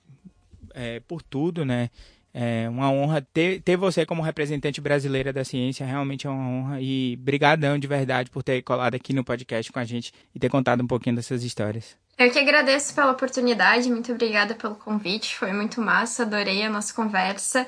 é, 0.76 1.00
por 1.08 1.24
tudo, 1.24 1.66
né? 1.66 1.90
É 2.32 2.70
uma 2.70 2.92
honra 2.92 3.22
ter, 3.34 3.60
ter 3.62 3.76
você 3.76 4.06
como 4.06 4.22
representante 4.22 4.80
brasileira 4.80 5.34
da 5.34 5.44
ciência, 5.44 5.84
realmente 5.84 6.28
é 6.28 6.30
uma 6.30 6.48
honra. 6.48 6.82
E 6.82 7.16
brigadão 7.16 7.80
de 7.80 7.88
verdade 7.88 8.30
por 8.30 8.44
ter 8.44 8.62
colado 8.62 8.94
aqui 8.94 9.14
no 9.14 9.24
podcast 9.24 9.72
com 9.72 9.80
a 9.80 9.84
gente 9.84 10.14
e 10.36 10.38
ter 10.38 10.50
contado 10.50 10.84
um 10.84 10.88
pouquinho 10.88 11.16
dessas 11.16 11.44
histórias. 11.44 11.98
Eu 12.20 12.30
que 12.30 12.38
agradeço 12.38 12.94
pela 12.94 13.14
oportunidade, 13.14 13.90
muito 13.90 14.12
obrigada 14.12 14.54
pelo 14.54 14.76
convite, 14.76 15.36
foi 15.36 15.52
muito 15.52 15.82
massa, 15.82 16.22
adorei 16.22 16.62
a 16.62 16.70
nossa 16.70 16.94
conversa. 16.94 17.66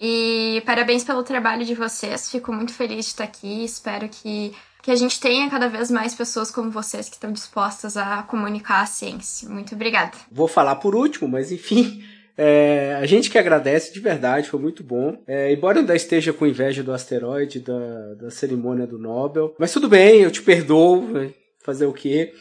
E 0.00 0.62
parabéns 0.64 1.04
pelo 1.04 1.22
trabalho 1.22 1.62
de 1.64 1.74
vocês, 1.74 2.30
fico 2.30 2.50
muito 2.52 2.72
feliz 2.72 3.04
de 3.04 3.10
estar 3.10 3.24
aqui, 3.24 3.64
espero 3.64 4.08
que, 4.08 4.52
que 4.82 4.90
a 4.90 4.96
gente 4.96 5.20
tenha 5.20 5.50
cada 5.50 5.68
vez 5.68 5.90
mais 5.90 6.14
pessoas 6.14 6.50
como 6.50 6.70
vocês 6.70 7.06
que 7.06 7.16
estão 7.16 7.30
dispostas 7.30 7.98
a 7.98 8.22
comunicar 8.22 8.80
a 8.80 8.86
ciência. 8.86 9.46
Muito 9.46 9.74
obrigada. 9.74 10.12
Vou 10.32 10.48
falar 10.48 10.76
por 10.76 10.94
último, 10.94 11.28
mas 11.28 11.52
enfim, 11.52 12.02
é, 12.34 12.96
a 12.98 13.04
gente 13.04 13.28
que 13.28 13.36
agradece 13.36 13.92
de 13.92 14.00
verdade, 14.00 14.48
foi 14.48 14.58
muito 14.58 14.82
bom. 14.82 15.22
É, 15.26 15.52
embora 15.52 15.76
eu 15.76 15.80
ainda 15.80 15.94
esteja 15.94 16.32
com 16.32 16.46
inveja 16.46 16.82
do 16.82 16.94
asteroide, 16.94 17.60
da, 17.60 18.14
da 18.14 18.30
cerimônia 18.30 18.86
do 18.86 18.98
Nobel. 18.98 19.54
Mas 19.58 19.70
tudo 19.70 19.86
bem, 19.86 20.22
eu 20.22 20.30
te 20.30 20.40
perdoo. 20.40 21.30
Fazer 21.62 21.84
o 21.84 21.92
quê? 21.92 22.32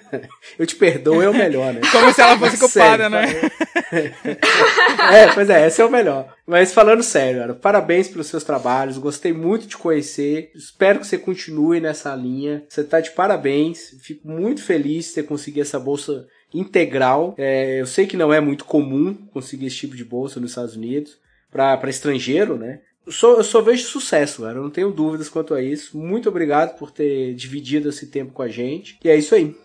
eu 0.58 0.66
te 0.66 0.76
perdoo 0.76 1.20
é 1.20 1.28
o 1.28 1.34
melhor, 1.34 1.74
né? 1.74 1.82
Como 1.92 2.12
se 2.12 2.20
ela 2.22 2.38
fosse 2.38 2.56
culpada, 2.58 3.10
né? 3.10 3.26
é, 5.12 5.26
pois 5.34 5.50
é, 5.50 5.66
esse 5.66 5.82
é 5.82 5.84
o 5.84 5.90
melhor. 5.90 6.34
Mas 6.46 6.72
falando 6.72 7.02
sério, 7.02 7.40
cara, 7.40 7.54
parabéns 7.54 8.08
pelos 8.08 8.28
seus 8.28 8.42
trabalhos. 8.44 8.96
Gostei 8.96 9.32
muito 9.32 9.66
de 9.66 9.76
conhecer. 9.76 10.50
Espero 10.54 11.00
que 11.00 11.06
você 11.06 11.18
continue 11.18 11.80
nessa 11.80 12.14
linha. 12.14 12.64
Você 12.66 12.82
tá 12.82 12.98
de 13.00 13.10
parabéns. 13.10 13.94
Fico 14.02 14.26
muito 14.26 14.62
feliz 14.62 15.08
de 15.08 15.14
ter 15.14 15.24
conseguido 15.24 15.60
essa 15.60 15.78
bolsa 15.78 16.26
integral. 16.54 17.34
É, 17.36 17.80
eu 17.80 17.86
sei 17.86 18.06
que 18.06 18.16
não 18.16 18.32
é 18.32 18.40
muito 18.40 18.64
comum 18.64 19.14
conseguir 19.32 19.66
esse 19.66 19.76
tipo 19.76 19.94
de 19.96 20.04
bolsa 20.04 20.40
nos 20.40 20.52
Estados 20.52 20.76
Unidos 20.76 21.20
para 21.50 21.90
estrangeiro, 21.90 22.56
né? 22.56 22.80
Eu 23.04 23.10
só, 23.10 23.34
eu 23.34 23.44
só 23.44 23.60
vejo 23.60 23.84
sucesso, 23.84 24.42
cara. 24.42 24.58
Eu 24.58 24.62
não 24.62 24.70
tenho 24.70 24.92
dúvidas 24.92 25.28
quanto 25.28 25.54
a 25.54 25.62
isso. 25.62 25.98
Muito 25.98 26.28
obrigado 26.28 26.78
por 26.78 26.92
ter 26.92 27.34
dividido 27.34 27.88
esse 27.88 28.06
tempo 28.06 28.32
com 28.32 28.42
a 28.42 28.48
gente. 28.48 28.98
E 29.02 29.08
é 29.08 29.16
isso 29.16 29.34
aí. 29.34 29.56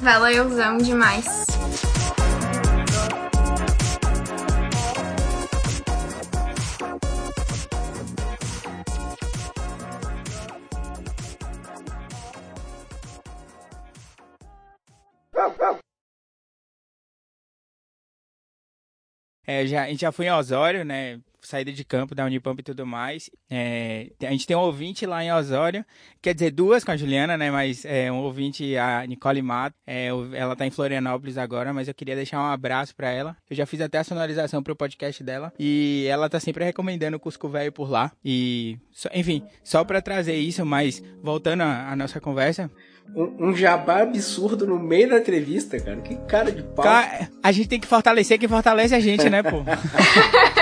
Valeuzão 0.00 0.78
demais. 0.78 1.26
É, 19.44 19.66
já, 19.66 19.82
a 19.82 19.88
gente 19.88 20.00
já 20.00 20.12
foi 20.12 20.26
em 20.26 20.30
Osório, 20.30 20.84
né? 20.84 21.20
Saída 21.42 21.72
de 21.72 21.84
campo 21.84 22.14
da 22.14 22.24
Unipamp 22.24 22.58
e 22.60 22.62
tudo 22.62 22.86
mais. 22.86 23.28
É, 23.50 24.10
a 24.22 24.30
gente 24.30 24.46
tem 24.46 24.56
um 24.56 24.60
ouvinte 24.60 25.04
lá 25.06 25.24
em 25.24 25.32
Osório, 25.32 25.84
quer 26.20 26.34
dizer, 26.34 26.50
duas 26.50 26.84
com 26.84 26.92
a 26.92 26.96
Juliana, 26.96 27.36
né? 27.36 27.50
Mas 27.50 27.84
é, 27.84 28.10
um 28.10 28.18
ouvinte, 28.18 28.76
a 28.76 29.06
Nicole 29.06 29.42
Mato. 29.42 29.76
É, 29.86 30.08
ela 30.34 30.54
tá 30.54 30.66
em 30.66 30.70
Florianópolis 30.70 31.36
agora, 31.36 31.72
mas 31.72 31.88
eu 31.88 31.94
queria 31.94 32.14
deixar 32.14 32.40
um 32.40 32.50
abraço 32.50 32.94
para 32.94 33.10
ela. 33.10 33.36
Eu 33.50 33.56
já 33.56 33.66
fiz 33.66 33.80
até 33.80 33.98
a 33.98 34.04
sonorização 34.04 34.62
pro 34.62 34.76
podcast 34.76 35.22
dela. 35.22 35.52
E 35.58 36.06
ela 36.08 36.28
tá 36.28 36.38
sempre 36.38 36.64
recomendando 36.64 37.16
o 37.16 37.20
Cusco 37.20 37.48
Velho 37.48 37.72
por 37.72 37.90
lá. 37.90 38.12
E, 38.24 38.78
enfim, 39.12 39.42
só 39.64 39.84
para 39.84 40.00
trazer 40.00 40.36
isso, 40.36 40.64
mas 40.64 41.02
voltando 41.22 41.62
à 41.62 41.94
nossa 41.96 42.20
conversa, 42.20 42.70
um, 43.14 43.48
um, 43.48 43.56
jabá 43.56 44.02
absurdo 44.02 44.66
no 44.66 44.78
meio 44.78 45.10
da 45.10 45.18
entrevista, 45.18 45.78
cara. 45.78 46.00
Que 46.00 46.16
cara 46.26 46.50
de 46.50 46.62
pau. 46.62 46.84
a 47.42 47.52
gente 47.52 47.68
tem 47.68 47.80
que 47.80 47.86
fortalecer 47.86 48.38
quem 48.38 48.48
fortalece 48.48 48.94
a 48.94 49.00
gente, 49.00 49.28
né, 49.28 49.42
pô? 49.42 49.62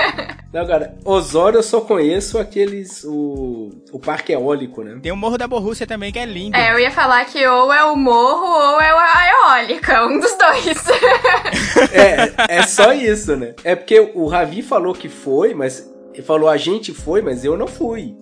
Não, 0.53 0.67
cara, 0.67 0.97
Osório 1.05 1.59
eu 1.59 1.63
só 1.63 1.81
conheço 1.81 2.37
aqueles. 2.37 3.03
O, 3.03 3.69
o 3.91 3.99
parque 3.99 4.33
eólico, 4.33 4.83
né? 4.83 4.99
Tem 5.01 5.11
o 5.11 5.17
Morro 5.17 5.37
da 5.37 5.47
Borrússia 5.47 5.87
também, 5.87 6.11
que 6.11 6.19
é 6.19 6.25
lindo. 6.25 6.55
É, 6.55 6.73
eu 6.73 6.79
ia 6.79 6.91
falar 6.91 7.25
que 7.25 7.45
ou 7.47 7.71
é 7.71 7.83
o 7.83 7.95
morro 7.95 8.45
ou 8.45 8.81
é 8.81 8.89
a 8.89 9.29
eólica, 9.29 10.05
um 10.05 10.19
dos 10.19 10.35
dois. 10.37 10.87
é, 11.91 12.57
é 12.57 12.63
só 12.63 12.93
isso, 12.93 13.35
né? 13.35 13.53
É 13.63 13.75
porque 13.75 14.11
o 14.13 14.27
Ravi 14.27 14.61
falou 14.61 14.93
que 14.93 15.09
foi, 15.09 15.53
mas. 15.53 15.89
Ele 16.13 16.23
falou 16.23 16.49
a 16.49 16.57
gente 16.57 16.93
foi, 16.93 17.21
mas 17.21 17.45
eu 17.45 17.57
não 17.57 17.67
fui. 17.67 18.13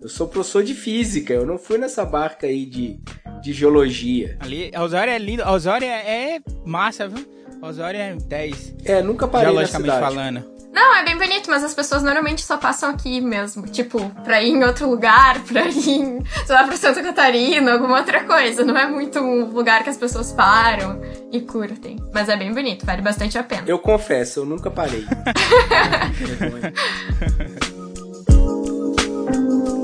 Eu 0.00 0.08
sou 0.08 0.26
professor 0.26 0.64
de 0.64 0.74
física, 0.74 1.32
eu 1.32 1.46
não 1.46 1.58
fui 1.58 1.78
nessa 1.78 2.04
barca 2.04 2.46
aí 2.46 2.66
de, 2.66 3.00
de 3.40 3.52
geologia. 3.52 4.36
Ali, 4.40 4.70
Osório 4.76 5.12
é 5.12 5.18
lindo, 5.18 5.44
Osório 5.44 5.86
é, 5.86 6.34
é 6.34 6.40
massa, 6.64 7.06
viu? 7.06 7.24
Osório 7.62 8.00
é 8.00 8.16
10. 8.16 8.74
É, 8.84 9.00
nunca 9.00 9.28
parei 9.28 9.54
na 9.54 9.64
cidade. 9.64 10.00
falando. 10.00 10.51
Não, 10.72 10.96
é 10.96 11.04
bem 11.04 11.18
bonito, 11.18 11.50
mas 11.50 11.62
as 11.62 11.74
pessoas 11.74 12.02
normalmente 12.02 12.42
só 12.42 12.56
passam 12.56 12.88
aqui 12.90 13.20
mesmo. 13.20 13.66
Tipo, 13.66 14.08
pra 14.24 14.42
ir 14.42 14.52
em 14.52 14.64
outro 14.64 14.88
lugar, 14.88 15.38
pra 15.44 15.66
ir, 15.66 15.88
em, 15.90 16.24
sei 16.46 16.54
lá, 16.54 16.64
pra 16.64 16.76
Santa 16.76 17.02
Catarina, 17.02 17.72
alguma 17.72 17.98
outra 17.98 18.24
coisa. 18.24 18.64
Não 18.64 18.76
é 18.76 18.86
muito 18.86 19.18
um 19.20 19.44
lugar 19.44 19.84
que 19.84 19.90
as 19.90 19.98
pessoas 19.98 20.32
param 20.32 21.00
e 21.30 21.40
curtem. 21.42 21.98
Mas 22.12 22.28
é 22.28 22.36
bem 22.36 22.52
bonito, 22.52 22.86
vale 22.86 23.02
bastante 23.02 23.36
a 23.36 23.42
pena. 23.42 23.64
Eu 23.66 23.78
confesso, 23.78 24.40
eu 24.40 24.46
nunca 24.46 24.70
parei. 24.70 25.06